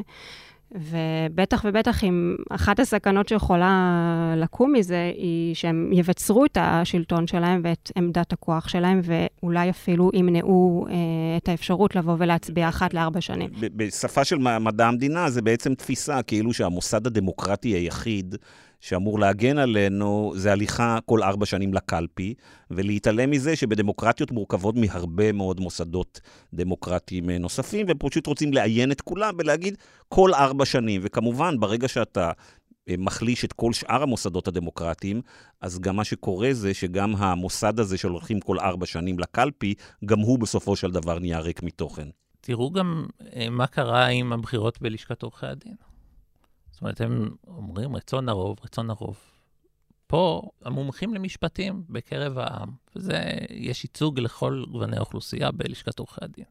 ובטח 0.72 1.64
ובטח 1.68 2.04
אם 2.04 2.36
אחת 2.50 2.80
הסכנות 2.80 3.28
שיכולה 3.28 4.34
לקום 4.36 4.72
מזה, 4.72 5.12
היא 5.16 5.54
שהם 5.54 5.90
יבצרו 5.92 6.44
את 6.44 6.58
השלטון 6.60 7.26
שלהם 7.26 7.60
ואת 7.64 7.92
עמדת 7.96 8.32
הכוח 8.32 8.68
שלהם, 8.68 9.00
ואולי 9.04 9.70
אפילו 9.70 10.10
ימנעו 10.14 10.86
אה, 10.88 10.94
את 11.36 11.48
האפשרות 11.48 11.96
לבוא 11.96 12.16
ולהצביע 12.18 12.68
אחת 12.68 12.94
לארבע 12.94 13.20
שנים. 13.20 13.50
בשפה 13.60 14.24
של 14.24 14.38
מדע 14.38 14.86
המדינה 14.86 15.30
זה 15.30 15.42
בעצם 15.42 15.74
תפיסה 15.74 16.22
כאילו 16.22 16.52
שהמוסד 16.52 17.06
הדמוקרטי 17.06 17.68
היחיד 17.68 18.34
שאמור 18.80 19.18
להגן 19.18 19.58
עלינו, 19.58 20.32
זה 20.36 20.52
הליכה 20.52 20.98
כל 21.06 21.22
ארבע 21.22 21.46
שנים 21.46 21.74
לקלפי, 21.74 22.34
ולהתעלם 22.70 23.30
מזה 23.30 23.56
שבדמוקרטיות 23.56 24.30
מורכבות 24.30 24.74
מהרבה 24.76 25.32
מאוד 25.32 25.60
מוסדות 25.60 26.20
דמוקרטיים 26.54 27.30
נוספים, 27.30 27.86
והם 27.86 27.96
פשוט 27.98 28.26
רוצים 28.26 28.52
לעיין 28.52 28.92
את 28.92 29.00
כולם 29.00 29.34
ולהגיד 29.38 29.76
כל 30.08 30.34
ארבע 30.34 30.64
שנים. 30.64 31.00
וכמובן, 31.04 31.60
ברגע 31.60 31.88
שאתה 31.88 32.30
אה, 32.88 32.94
מחליש 32.98 33.44
את 33.44 33.52
כל 33.52 33.72
שאר 33.72 34.02
המוסדות 34.02 34.48
הדמוקרטיים, 34.48 35.22
אז 35.60 35.78
גם 35.78 35.96
מה 35.96 36.04
שקורה 36.04 36.48
זה 36.52 36.74
שגם 36.74 37.16
המוסד 37.16 37.80
הזה 37.80 37.98
שהולכים 37.98 38.40
כל 38.40 38.58
ארבע 38.58 38.86
שנים 38.86 39.18
לקלפי, 39.18 39.74
גם 40.04 40.18
הוא 40.18 40.38
בסופו 40.38 40.76
של 40.76 40.90
דבר 40.90 41.18
נהיה 41.18 41.40
ריק 41.40 41.62
מתוכן. 41.62 42.08
תראו 42.40 42.70
גם 42.70 43.06
אה, 43.36 43.50
מה 43.50 43.66
קרה 43.66 44.06
עם 44.06 44.32
הבחירות 44.32 44.82
בלשכת 44.82 45.22
עורכי 45.22 45.46
הדין. 45.46 45.87
זאת 46.78 46.82
אומרת, 46.82 47.00
הם 47.00 47.28
אומרים 47.46 47.96
רצון 47.96 48.28
הרוב, 48.28 48.56
רצון 48.64 48.90
הרוב. 48.90 49.18
פה 50.06 50.42
המומחים 50.64 51.14
למשפטים 51.14 51.82
בקרב 51.88 52.38
העם, 52.38 52.68
וזה, 52.96 53.22
יש 53.50 53.84
ייצוג 53.84 54.20
לכל 54.20 54.64
גווני 54.70 54.96
האוכלוסייה 54.96 55.50
בלשכת 55.50 55.98
עורכי 55.98 56.24
הדין. 56.24 56.44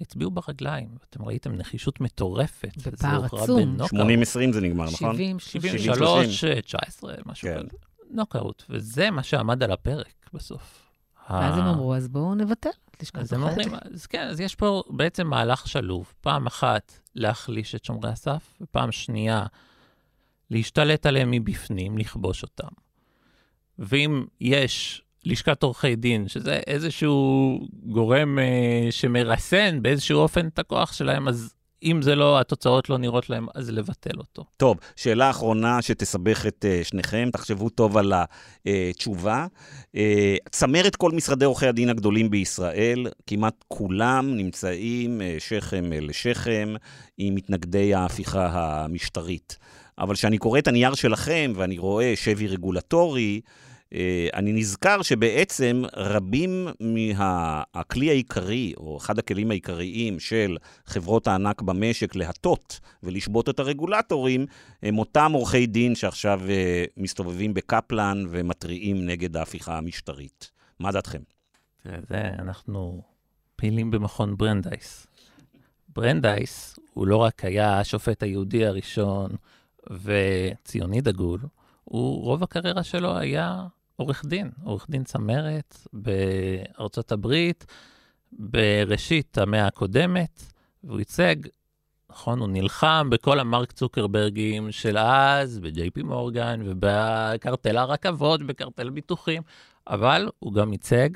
הצביעו 0.00 0.30
ברגליים, 0.30 0.88
אתם 1.10 1.24
ראיתם 1.24 1.52
נחישות 1.52 2.00
מטורפת. 2.00 2.76
בפער 2.86 3.24
עצום. 3.24 3.76
80-20 3.80 4.52
זה 4.52 4.60
נגמר, 4.60 4.84
נכון? 4.84 5.14
70, 5.14 5.38
73, 5.38 6.44
19, 6.64 7.14
משהו 7.26 7.48
כן. 7.48 7.58
כזה. 7.58 7.76
נוקאוט, 8.10 8.62
וזה 8.70 9.10
מה 9.10 9.22
שעמד 9.22 9.62
על 9.62 9.72
הפרק 9.72 10.30
בסוף. 10.32 10.85
ואז 11.30 11.58
הם 11.58 11.64
אמרו, 11.64 11.94
אז 11.94 12.08
בואו 12.08 12.34
נבטל 12.34 12.70
את 12.90 13.02
לשכת 13.02 13.32
עורכי 13.32 13.60
הדין. 13.60 13.74
אז 13.94 14.06
כן, 14.06 14.28
אז 14.28 14.40
יש 14.40 14.54
פה 14.54 14.82
בעצם 14.90 15.26
מהלך 15.26 15.68
שלוב. 15.68 16.12
פעם 16.20 16.46
אחת, 16.46 16.92
להחליש 17.14 17.74
את 17.74 17.84
שומרי 17.84 18.10
הסף, 18.10 18.54
ופעם 18.60 18.92
שנייה, 18.92 19.46
להשתלט 20.50 21.06
עליהם 21.06 21.30
מבפנים, 21.30 21.98
לכבוש 21.98 22.42
אותם. 22.42 22.68
ואם 23.78 24.24
יש 24.40 25.02
לשכת 25.24 25.62
עורכי 25.62 25.96
דין, 25.96 26.28
שזה 26.28 26.60
איזשהו 26.66 27.58
גורם 27.72 28.38
אה, 28.38 28.86
שמרסן 28.90 29.82
באיזשהו 29.82 30.18
אופן 30.18 30.48
את 30.48 30.58
הכוח 30.58 30.92
שלהם, 30.92 31.28
אז 31.28 31.54
אם 31.82 32.02
זה 32.02 32.14
לא, 32.14 32.40
התוצאות 32.40 32.90
לא 32.90 32.98
נראות 32.98 33.30
להם, 33.30 33.46
אז 33.54 33.70
לבטל 33.70 34.18
אותו. 34.18 34.44
טוב, 34.56 34.78
שאלה 34.96 35.30
אחרונה 35.30 35.82
שתסבך 35.82 36.46
את 36.46 36.64
uh, 36.64 36.84
שניכם, 36.88 37.28
תחשבו 37.32 37.68
טוב 37.68 37.96
על 37.96 38.12
התשובה. 38.66 39.46
Uh, 39.96 39.98
צמרת 40.50 40.96
כל 40.96 41.10
משרדי 41.12 41.44
עורכי 41.44 41.66
הדין 41.66 41.88
הגדולים 41.88 42.30
בישראל, 42.30 43.06
כמעט 43.26 43.64
כולם 43.68 44.36
נמצאים 44.36 45.20
uh, 45.20 45.40
שכם 45.40 45.92
אל 45.92 46.12
שכם 46.12 46.74
עם 47.18 47.34
מתנגדי 47.34 47.94
ההפיכה 47.94 48.48
המשטרית. 48.52 49.58
אבל 49.98 50.14
כשאני 50.14 50.38
קורא 50.38 50.58
את 50.58 50.68
הנייר 50.68 50.94
שלכם 50.94 51.52
ואני 51.56 51.78
רואה 51.78 52.12
שבי 52.16 52.46
רגולטורי, 52.46 53.40
אה, 53.44 53.50
אני 54.34 54.52
נזכר 54.52 55.02
שבעצם 55.02 55.82
רבים 55.96 56.68
מהכלי 56.80 58.10
העיקרי, 58.10 58.72
או 58.76 58.96
אחד 58.96 59.18
הכלים 59.18 59.50
העיקריים 59.50 60.20
של 60.20 60.56
חברות 60.86 61.26
הענק 61.26 61.62
במשק 61.62 62.16
להטות 62.16 62.80
ולשבות 63.02 63.48
את 63.48 63.58
הרגולטורים, 63.58 64.46
הם 64.82 64.98
אותם 64.98 65.32
עורכי 65.34 65.66
דין 65.66 65.94
שעכשיו 65.94 66.40
אה, 66.48 66.84
מסתובבים 66.96 67.54
בקפלן 67.54 68.24
ומתריעים 68.30 69.06
נגד 69.06 69.36
ההפיכה 69.36 69.78
המשטרית. 69.78 70.50
מה 70.78 70.92
דעתכם? 70.92 71.22
זה, 71.84 72.30
אנחנו 72.38 73.02
פעילים 73.56 73.90
במכון 73.90 74.36
ברנדייס. 74.36 75.06
ברנדייס 75.88 76.78
הוא 76.94 77.06
לא 77.06 77.16
רק 77.16 77.44
היה 77.44 77.80
השופט 77.80 78.22
היהודי 78.22 78.66
הראשון 78.66 79.30
וציוני 79.90 81.00
דגול, 81.00 81.40
הוא, 81.84 82.24
רוב 82.24 82.42
הקריירה 82.42 82.82
שלו 82.82 83.18
היה 83.18 83.66
עורך 83.96 84.24
דין, 84.24 84.50
עורך 84.64 84.86
דין 84.90 85.04
צמרת 85.04 85.76
בארצות 85.92 87.12
הברית, 87.12 87.66
בראשית 88.32 89.38
המאה 89.38 89.66
הקודמת, 89.66 90.42
והוא 90.84 90.98
ייצג, 90.98 91.36
נכון, 92.10 92.38
הוא 92.38 92.48
נלחם 92.48 93.10
בכל 93.10 93.40
המרק 93.40 93.72
צוקרברגים 93.72 94.72
של 94.72 94.98
אז, 94.98 95.58
בג'יי 95.58 95.90
פי 95.90 96.02
מורגן, 96.02 96.60
ובקרטל 96.64 97.76
הרכבות, 97.76 98.42
בקרטל 98.42 98.90
ביטוחים, 98.90 99.42
אבל 99.86 100.30
הוא 100.38 100.52
גם 100.52 100.72
ייצג 100.72 101.08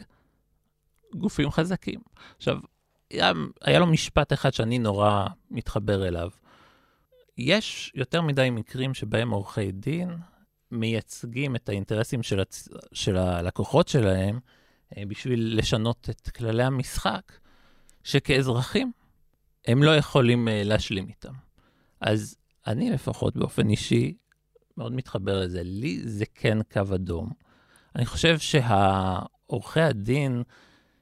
גופים 1.14 1.51
חזקים. 1.51 2.01
עכשיו, 2.37 2.59
היה, 3.11 3.33
היה 3.61 3.78
לו 3.78 3.87
משפט 3.87 4.33
אחד 4.33 4.53
שאני 4.53 4.78
נורא 4.78 5.26
מתחבר 5.51 6.09
אליו. 6.09 6.31
יש 7.39 7.93
יותר 7.95 8.22
מדי 8.22 8.51
מקרים 8.51 8.95
שבהם 8.95 9.31
עורכי 9.31 9.72
דין 9.72 10.16
מייצגים 10.71 11.57
את 11.57 11.68
האינטרסים 11.68 12.23
של, 12.23 12.41
הצ... 12.41 12.68
של 12.93 13.16
הלקוחות 13.16 13.89
שלהם 13.89 14.39
אה, 14.97 15.03
בשביל 15.09 15.59
לשנות 15.59 16.11
את 16.11 16.31
כללי 16.31 16.62
המשחק, 16.62 17.33
שכאזרחים 18.05 18.93
הם 19.66 19.83
לא 19.83 19.97
יכולים 19.97 20.49
אה, 20.49 20.62
להשלים 20.64 21.09
איתם. 21.09 21.33
אז 22.01 22.37
אני 22.66 22.91
לפחות 22.91 23.37
באופן 23.37 23.71
אישי 23.71 24.14
מאוד 24.77 24.93
מתחבר 24.93 25.41
לזה. 25.41 25.62
לי 25.64 26.01
זה 26.05 26.25
כן 26.35 26.59
קו 26.73 26.95
אדום. 26.95 27.31
אני 27.97 28.07
חושב 28.07 28.39
שהעורכי 28.39 29.81
הדין, 29.81 30.43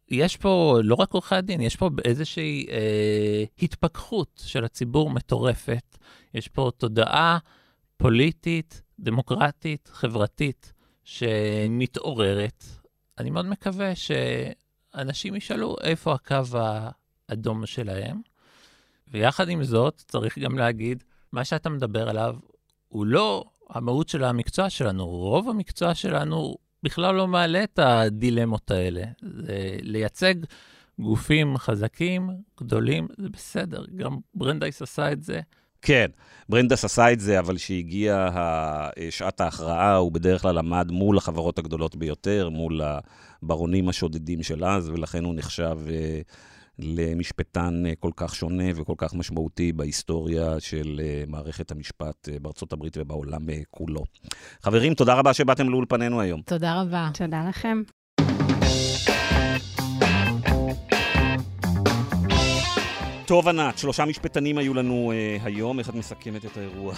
יש 0.09 0.37
פה, 0.37 0.79
לא 0.83 0.95
רק 0.95 1.13
עורכי 1.13 1.35
הדין, 1.35 1.61
יש 1.61 1.77
פה 1.77 1.91
איזושהי 2.05 2.67
אה, 2.71 3.45
התפכחות 3.63 4.43
של 4.47 4.65
הציבור 4.65 5.11
מטורפת. 5.11 5.99
יש 6.35 6.49
פה 6.49 6.71
תודעה 6.77 7.39
פוליטית 7.97 8.83
דמוקרטית, 9.01 9.91
חברתית, 9.93 10.73
שמתעוררת. 11.05 12.65
אני 13.19 13.31
מאוד 13.31 13.47
מקווה 13.47 13.93
שאנשים 13.95 15.35
ישאלו 15.35 15.77
איפה 15.83 16.15
הקו 16.15 16.59
האדום 17.29 17.67
שלהם. 17.67 18.21
ויחד 19.09 19.49
עם 19.49 19.65
זאת, 19.65 20.03
צריך 20.07 20.39
גם 20.39 20.59
להגיד, 20.59 21.05
מה 21.33 21.45
שאתה 21.45 21.69
מדבר 21.69 22.09
עליו 22.09 22.37
הוא 22.89 23.07
לא 23.07 23.45
המהות 23.71 24.09
של 24.09 24.25
המקצוע 24.25 24.71
שלנו. 24.71 25.07
רוב 25.07 25.49
המקצוע 25.49 25.95
שלנו 25.95 26.57
בכלל 26.83 27.15
לא 27.15 27.29
מעלה 27.29 27.65
את 27.65 27.79
הדילמות 27.79 28.71
האלה. 28.71 29.05
זה 29.23 29.77
לייצג 29.83 30.35
גופים 30.99 31.59
חזקים, 31.59 32.31
גדולים, 32.61 33.09
זה 33.19 33.29
בסדר. 33.29 33.85
גם 33.97 34.17
ברנדייס 34.35 34.83
עשה 34.83 35.13
את 35.13 35.23
זה. 35.23 35.41
כן, 35.83 36.07
ברנדס 36.49 36.85
עשה 36.85 37.13
את 37.13 37.21
זה, 37.21 37.39
אבל 37.39 37.57
כשהגיעה 37.57 38.91
שעת 39.11 39.41
ההכרעה, 39.41 39.97
הוא 39.97 40.13
בדרך 40.13 40.43
כלל 40.43 40.59
עמד 40.59 40.91
מול 40.91 41.19
החברות 41.19 41.59
הגדולות 41.59 41.97
ביותר, 41.97 42.49
מול 42.49 42.81
הברונים 43.43 43.89
השודדים 43.89 44.43
של 44.43 44.65
אז, 44.65 44.89
ולכן 44.89 45.25
הוא 45.25 45.35
נחשב 45.35 45.79
אה, 45.91 46.21
למשפטן 46.79 47.87
אה, 47.87 47.93
כל 48.01 48.11
כך 48.17 48.35
שונה 48.35 48.65
וכל 48.77 48.95
כך 48.97 49.15
משמעותי 49.15 49.73
בהיסטוריה 49.73 50.61
של 50.61 51.01
אה, 51.05 51.25
מערכת 51.27 51.71
המשפט 51.71 52.29
בארצות 52.43 52.73
הברית 52.73 52.97
ובעולם 53.01 53.47
כולו. 53.71 54.05
חברים, 54.63 54.95
תודה 54.95 55.15
רבה 55.15 55.35
שבאתם 55.35 55.69
לאולפנינו 55.69 56.21
היום. 56.21 56.43
תודה 56.43 56.81
רבה. 56.81 57.11
תודה 57.15 57.45
לכם. 57.49 57.83
טוב, 63.29 63.49
ענת, 63.49 63.79
שלושה 63.79 64.05
משפטנים 64.05 64.59
היו 64.59 64.75
לנו 64.75 65.13
uh, 65.13 65.45
היום, 65.45 65.79
איך 65.79 65.89
את 65.89 65.95
מסכמת 65.95 66.45
את 66.45 66.57
האירוע? 66.57 66.95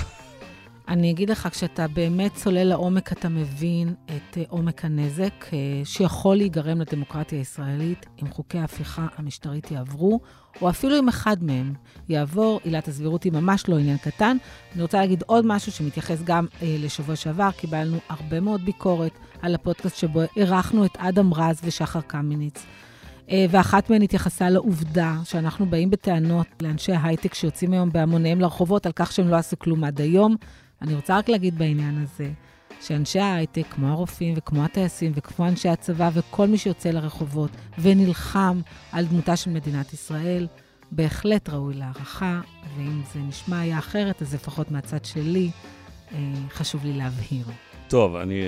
אני 0.89 1.11
אגיד 1.11 1.31
לך, 1.31 1.49
כשאתה 1.53 1.89
באמת 1.89 2.35
צולל 2.35 2.65
לעומק, 2.65 3.13
אתה 3.13 3.29
מבין 3.29 3.95
את 4.05 4.37
uh, 4.37 4.41
עומק 4.49 4.85
הנזק 4.85 5.45
uh, 5.45 5.53
שיכול 5.85 6.37
להיגרם 6.37 6.81
לדמוקרטיה 6.81 7.39
הישראלית 7.39 8.07
אם 8.23 8.31
חוקי 8.31 8.59
ההפיכה 8.59 9.07
המשטרית 9.17 9.71
יעברו, 9.71 10.21
או 10.63 10.71
אפילו 10.71 10.99
אם 10.99 11.09
אחד 11.09 11.45
מהם 11.45 11.75
יעבור. 12.09 12.61
עילת 12.65 12.89
הסבירות 12.89 13.23
היא 13.23 13.33
ממש 13.33 13.69
לא 13.69 13.79
עניין 13.79 13.99
קטן. 13.99 14.37
אני 14.75 14.83
רוצה 14.83 14.99
להגיד 14.99 15.23
עוד 15.27 15.47
משהו 15.47 15.73
שמתייחס 15.73 16.23
גם 16.25 16.47
uh, 16.47 16.65
לשבוע 16.65 17.17
שעבר. 17.17 17.51
קיבלנו 17.51 17.99
הרבה 18.09 18.41
מאוד 18.41 18.65
ביקורת 18.65 19.13
על 19.43 19.55
הפודקאסט 19.55 19.97
שבו 19.97 20.21
אירחנו 20.37 20.85
את 20.85 20.97
אדם 20.99 21.35
רז 21.35 21.61
ושחר 21.65 22.01
קמיניץ. 22.01 22.67
ואחת 23.51 23.91
מהן 23.91 24.03
התייחסה 24.03 24.51
לעובדה 24.51 25.15
שאנחנו 25.25 25.67
באים 25.67 25.91
בטענות 25.91 26.47
לאנשי 26.63 26.93
ההייטק 26.93 27.35
שיוצאים 27.35 27.73
היום 27.73 27.91
בהמוניהם 27.93 28.41
לרחובות 28.41 28.87
על 28.87 28.93
כך 28.97 29.13
שהם 29.13 29.29
לא 29.29 29.37
עשו 29.37 29.59
כלום 29.59 29.85
עד 29.85 30.01
היום. 30.01 30.37
אני 30.83 30.95
רוצה 30.95 31.19
רק 31.19 31.29
להגיד 31.29 31.59
בעניין 31.59 32.03
הזה, 32.03 32.31
שאנשי 32.81 33.21
ההייטק, 33.21 33.67
כמו 33.71 33.89
הרופאים 33.89 34.35
וכמו 34.37 34.65
הטייסים 34.65 35.13
וכמו 35.15 35.49
אנשי 35.49 35.69
הצבא 35.69 36.11
וכל 36.15 36.47
מי 36.47 36.59
שיוצא 36.59 36.91
לרחובות 36.91 37.51
ונלחם 37.79 38.61
על 38.93 39.07
דמותה 39.07 39.37
של 39.37 39.51
מדינת 39.51 39.93
ישראל, 39.93 40.47
בהחלט 40.91 41.49
ראוי 41.49 41.75
להערכה, 41.75 42.41
ואם 42.77 43.03
זה 43.15 43.21
נשמע 43.21 43.61
היה 43.61 43.79
אחרת, 43.79 44.23
אז 44.23 44.35
לפחות 44.35 44.71
מהצד 44.71 45.05
שלי, 45.05 45.51
אה, 46.13 46.19
חשוב 46.51 46.85
לי 46.85 46.93
להבהיר. 46.93 47.47
טוב, 47.91 48.17
אני 48.17 48.43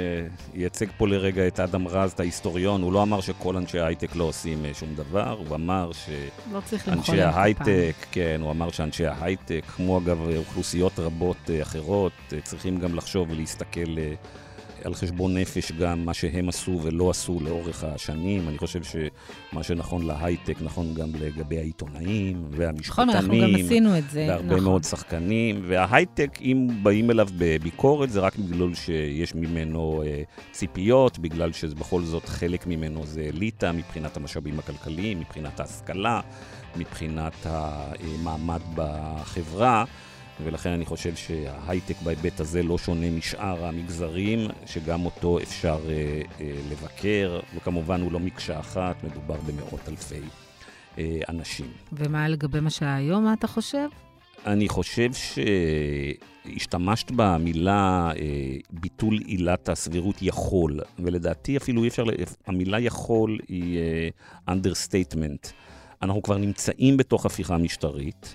אייצג 0.55 0.87
פה 0.97 1.09
לרגע 1.09 1.47
את 1.47 1.61
אדם 1.61 1.89
רז, 1.89 2.13
את 2.13 2.21
ההיסטוריון. 2.21 2.83
הוא 2.83 2.93
לא 2.93 3.03
אמר 3.03 3.21
שכל 3.21 3.57
אנשי 3.57 3.79
ההייטק 3.79 4.17
לא 4.17 4.25
עושים 4.25 4.65
אה, 4.65 4.75
שום 4.75 4.95
דבר, 4.95 5.37
הוא 5.49 5.57
אמר 5.57 5.91
שאנשי 5.93 7.17
לא 7.17 7.23
ההייטק, 7.23 7.95
כן, 8.13 8.41
הוא 8.43 8.51
אמר 8.51 8.71
שאנשי 8.71 9.07
ההייטק, 9.07 9.63
כמו 9.77 9.99
אגב 9.99 10.19
אוכלוסיות 10.37 10.99
רבות 10.99 11.37
אה, 11.51 11.63
אחרות, 11.63 12.13
אה, 12.33 12.41
צריכים 12.41 12.79
גם 12.79 12.95
לחשוב 12.95 13.31
ולהסתכל 13.31 13.97
על 14.85 14.95
חשבון 14.95 15.37
נפש 15.37 15.73
גם 15.73 16.05
מה 16.05 16.15
שהם 16.15 16.49
עשו 16.49 16.81
ולא 16.83 17.11
עשו 17.11 17.39
לאורך 17.41 17.85
השנים. 17.85 18.49
אני 18.49 18.59
חושב 18.59 18.81
שמה 18.83 19.63
שנכון 19.63 20.07
להייטק 20.07 20.57
נכון 20.61 20.95
גם 20.95 21.09
לגבי 21.21 21.59
העיתונאים 21.59 22.45
והמשפטנים. 22.51 23.09
נכון, 23.09 23.17
אנחנו 23.17 23.35
גם 23.43 23.65
עשינו 23.65 23.99
את 23.99 24.11
זה, 24.11 24.27
והרבה 24.29 24.47
נכון. 24.47 24.65
מאוד 24.65 24.85
שחקנים. 24.85 25.63
וההייטק, 25.69 26.39
אם 26.41 26.69
באים 26.83 27.11
אליו 27.11 27.29
בביקורת, 27.39 28.11
זה 28.11 28.21
רק 28.21 28.37
בגלל 28.37 28.75
שיש 28.75 29.35
ממנו 29.35 30.03
אה, 30.07 30.23
ציפיות, 30.53 31.19
בגלל 31.19 31.53
שבכל 31.53 32.03
זאת 32.03 32.25
חלק 32.29 32.67
ממנו 32.67 33.07
זה 33.07 33.31
אליטה 33.35 33.73
מבחינת 33.73 34.17
המשאבים 34.17 34.59
הכלכליים, 34.59 35.21
מבחינת 35.21 35.61
ההשכלה, 35.61 36.21
מבחינת 36.77 37.47
המעמד 37.47 38.61
בחברה. 38.75 39.85
ולכן 40.45 40.71
אני 40.71 40.85
חושב 40.85 41.15
שההייטק 41.15 42.03
בהיבט 42.03 42.41
הזה 42.41 42.63
לא 42.63 42.79
שונה 42.79 43.11
משאר 43.11 43.65
המגזרים, 43.65 44.49
שגם 44.67 45.05
אותו 45.05 45.39
אפשר 45.39 45.79
אה, 45.89 46.23
אה, 46.41 46.53
לבקר, 46.71 47.41
וכמובן 47.57 48.01
הוא 48.01 48.13
לא 48.13 48.21
מקשה 48.21 48.61
אחת, 48.61 49.05
מדובר 49.05 49.37
במאות 49.47 49.89
אלפי 49.89 50.21
אה, 50.99 51.21
אנשים. 51.29 51.67
ומה 51.93 52.29
לגבי 52.29 52.61
מה 52.61 52.71
שהיום, 52.71 53.25
מה 53.25 53.33
אתה 53.33 53.47
חושב? 53.47 53.89
אני 54.47 54.69
חושב 54.69 55.11
שהשתמשת 56.45 57.11
במילה 57.17 58.11
אה, 58.17 58.57
ביטול 58.71 59.19
עילת 59.27 59.69
הסבירות 59.69 60.23
יכול, 60.23 60.81
ולדעתי 60.99 61.57
אפילו 61.57 61.83
אי 61.83 61.89
אפשר, 61.89 62.05
המילה 62.47 62.81
יכול 62.81 63.39
היא 63.49 63.79
אה, 63.79 64.55
understatement. 64.55 65.53
אנחנו 66.03 66.23
כבר 66.23 66.37
נמצאים 66.37 66.97
בתוך 66.97 67.27
הפיכה 67.27 67.59
משטרית. 67.59 68.35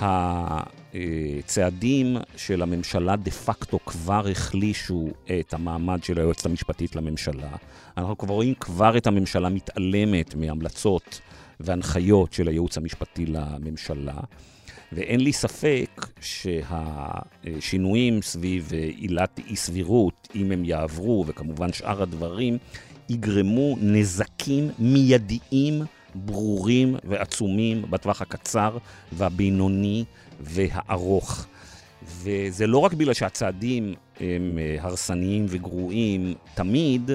הצעדים 0.00 2.16
של 2.36 2.62
הממשלה 2.62 3.16
דה 3.16 3.30
פקטו 3.30 3.78
כבר 3.86 4.28
החלישו 4.28 5.08
את 5.40 5.54
המעמד 5.54 6.04
של 6.04 6.18
היועצת 6.18 6.46
המשפטית 6.46 6.96
לממשלה. 6.96 7.56
אנחנו 7.96 8.18
כבר 8.18 8.34
רואים 8.34 8.54
כבר 8.60 8.96
את 8.96 9.06
הממשלה 9.06 9.48
מתעלמת 9.48 10.34
מהמלצות 10.34 11.20
והנחיות 11.60 12.32
של 12.32 12.48
הייעוץ 12.48 12.78
המשפטי 12.78 13.26
לממשלה. 13.26 14.20
ואין 14.92 15.20
לי 15.20 15.32
ספק 15.32 16.06
שהשינויים 16.20 18.22
סביב 18.22 18.72
עילת 18.72 19.40
אי 19.50 19.56
סבירות, 19.56 20.28
אם 20.34 20.52
הם 20.52 20.64
יעברו, 20.64 21.24
וכמובן 21.26 21.72
שאר 21.72 22.02
הדברים, 22.02 22.58
יגרמו 23.08 23.76
נזקים 23.80 24.70
מיידיים 24.78 25.82
ברורים 26.24 26.96
ועצומים 27.04 27.82
בטווח 27.90 28.22
הקצר 28.22 28.78
והבינוני 29.12 30.04
והארוך. 30.40 31.46
וזה 32.02 32.66
לא 32.66 32.78
רק 32.78 32.92
בגלל 32.92 33.14
שהצעדים 33.14 33.94
הם 34.20 34.58
אה, 34.58 34.76
הרסניים 34.80 35.46
וגרועים 35.48 36.34
תמיד, 36.54 37.10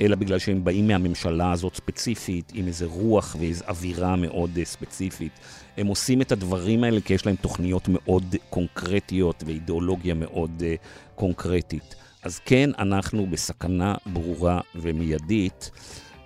אלא 0.00 0.16
בגלל 0.16 0.38
שהם 0.38 0.64
באים 0.64 0.86
מהממשלה 0.86 1.52
הזאת 1.52 1.74
ספציפית, 1.74 2.52
עם 2.54 2.66
איזה 2.66 2.86
רוח 2.86 3.36
ואיזו 3.40 3.64
אווירה 3.68 4.16
מאוד 4.16 4.50
אה, 4.58 4.64
ספציפית. 4.64 5.32
הם 5.76 5.86
עושים 5.86 6.22
את 6.22 6.32
הדברים 6.32 6.84
האלה 6.84 7.00
כי 7.00 7.14
יש 7.14 7.26
להם 7.26 7.36
תוכניות 7.36 7.88
מאוד 7.88 8.34
קונקרטיות 8.50 9.44
ואידיאולוגיה 9.46 10.14
מאוד 10.14 10.62
אה, 10.66 10.74
קונקרטית. 11.14 11.94
אז 12.22 12.38
כן, 12.38 12.70
אנחנו 12.78 13.26
בסכנה 13.26 13.94
ברורה 14.06 14.60
ומיידית. 14.74 15.70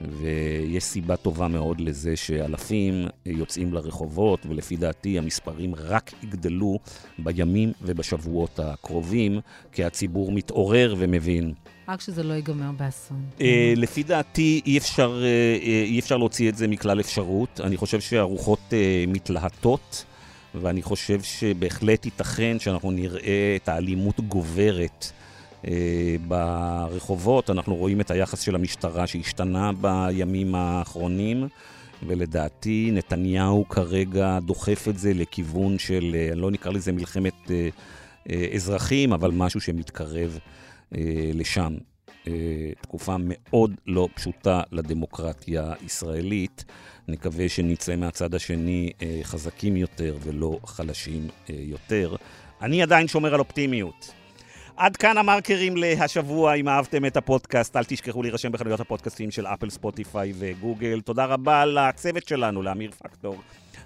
ויש 0.00 0.84
סיבה 0.84 1.16
טובה 1.16 1.48
מאוד 1.48 1.80
לזה 1.80 2.16
שאלפים 2.16 3.06
יוצאים 3.26 3.74
לרחובות, 3.74 4.46
ולפי 4.46 4.76
דעתי 4.76 5.18
המספרים 5.18 5.74
רק 5.74 6.12
יגדלו 6.22 6.78
בימים 7.18 7.72
ובשבועות 7.82 8.58
הקרובים, 8.58 9.40
כי 9.72 9.84
הציבור 9.84 10.32
מתעורר 10.32 10.94
ומבין. 10.98 11.54
רק 11.88 12.00
שזה 12.00 12.22
לא 12.22 12.34
ייגמר 12.34 12.70
באסון. 12.76 13.24
אה, 13.40 13.72
לפי 13.76 14.02
דעתי 14.02 14.60
אי 14.66 14.78
אפשר, 14.78 15.22
אה, 15.24 15.58
אי 15.84 15.98
אפשר 15.98 16.16
להוציא 16.16 16.48
את 16.48 16.56
זה 16.56 16.68
מכלל 16.68 17.00
אפשרות. 17.00 17.60
אני 17.64 17.76
חושב 17.76 18.00
שהרוחות 18.00 18.60
אה, 18.72 19.04
מתלהטות, 19.08 20.04
ואני 20.54 20.82
חושב 20.82 21.22
שבהחלט 21.22 22.04
ייתכן 22.04 22.58
שאנחנו 22.58 22.90
נראה 22.90 23.56
את 23.62 23.68
האלימות 23.68 24.20
גוברת. 24.20 25.12
אה, 25.68 26.16
ברחובות, 26.28 27.50
אנחנו 27.50 27.76
רואים 27.76 28.00
את 28.00 28.10
היחס 28.10 28.40
של 28.40 28.54
המשטרה 28.54 29.06
שהשתנה 29.06 29.70
בימים 29.72 30.54
האחרונים, 30.54 31.48
ולדעתי 32.06 32.90
נתניהו 32.92 33.68
כרגע 33.68 34.38
דוחף 34.40 34.88
את 34.88 34.98
זה 34.98 35.14
לכיוון 35.14 35.78
של, 35.78 36.16
אה, 36.18 36.34
לא 36.34 36.50
נקרא 36.50 36.72
לזה 36.72 36.92
מלחמת 36.92 37.50
אה, 37.50 37.68
אזרחים, 38.54 39.12
אבל 39.12 39.30
משהו 39.30 39.60
שמתקרב 39.60 40.38
לשם. 41.34 41.74
תקופה 42.80 43.16
מאוד 43.18 43.74
לא 43.86 44.08
פשוטה 44.14 44.62
לדמוקרטיה 44.72 45.72
הישראלית. 45.82 46.64
נקווה 47.08 47.48
שנצא 47.48 47.96
מהצד 47.96 48.34
השני 48.34 48.90
חזקים 49.22 49.76
יותר 49.76 50.16
ולא 50.22 50.58
חלשים 50.64 51.28
יותר. 51.48 52.16
אני 52.62 52.82
עדיין 52.82 53.08
שומר 53.08 53.34
על 53.34 53.40
אופטימיות. 53.40 54.12
עד 54.80 54.96
כאן 54.96 55.18
המרקרים 55.18 55.76
להשבוע. 55.76 56.54
אם 56.54 56.68
אהבתם 56.68 57.06
את 57.06 57.16
הפודקאסט, 57.16 57.76
אל 57.76 57.84
תשכחו 57.84 58.22
להירשם 58.22 58.52
בחנויות 58.52 58.80
הפודקאסטים 58.80 59.30
של 59.30 59.46
אפל, 59.46 59.70
ספוטיפיי 59.70 60.32
וגוגל. 60.38 61.00
תודה 61.00 61.24
רבה 61.24 61.64
לצוות 61.64 62.28
שלנו, 62.28 62.62
לאמיר 62.62 62.90
פקטור 62.90 63.36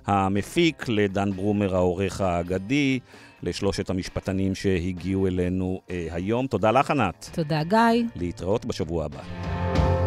המפיק, 0.06 0.84
לדן 0.88 1.32
ברומר 1.32 1.74
העורך 1.74 2.20
האגדי, 2.20 2.98
לשלושת 3.42 3.90
המשפטנים 3.90 4.54
שהגיעו 4.54 5.26
אלינו 5.26 5.80
אה, 5.90 6.06
היום. 6.10 6.46
תודה 6.46 6.70
לך, 6.70 6.90
ענת. 6.90 7.30
תודה, 7.32 7.62
גיא. 7.62 8.04
להתראות 8.16 8.64
בשבוע 8.64 9.04
הבא. 9.04 10.03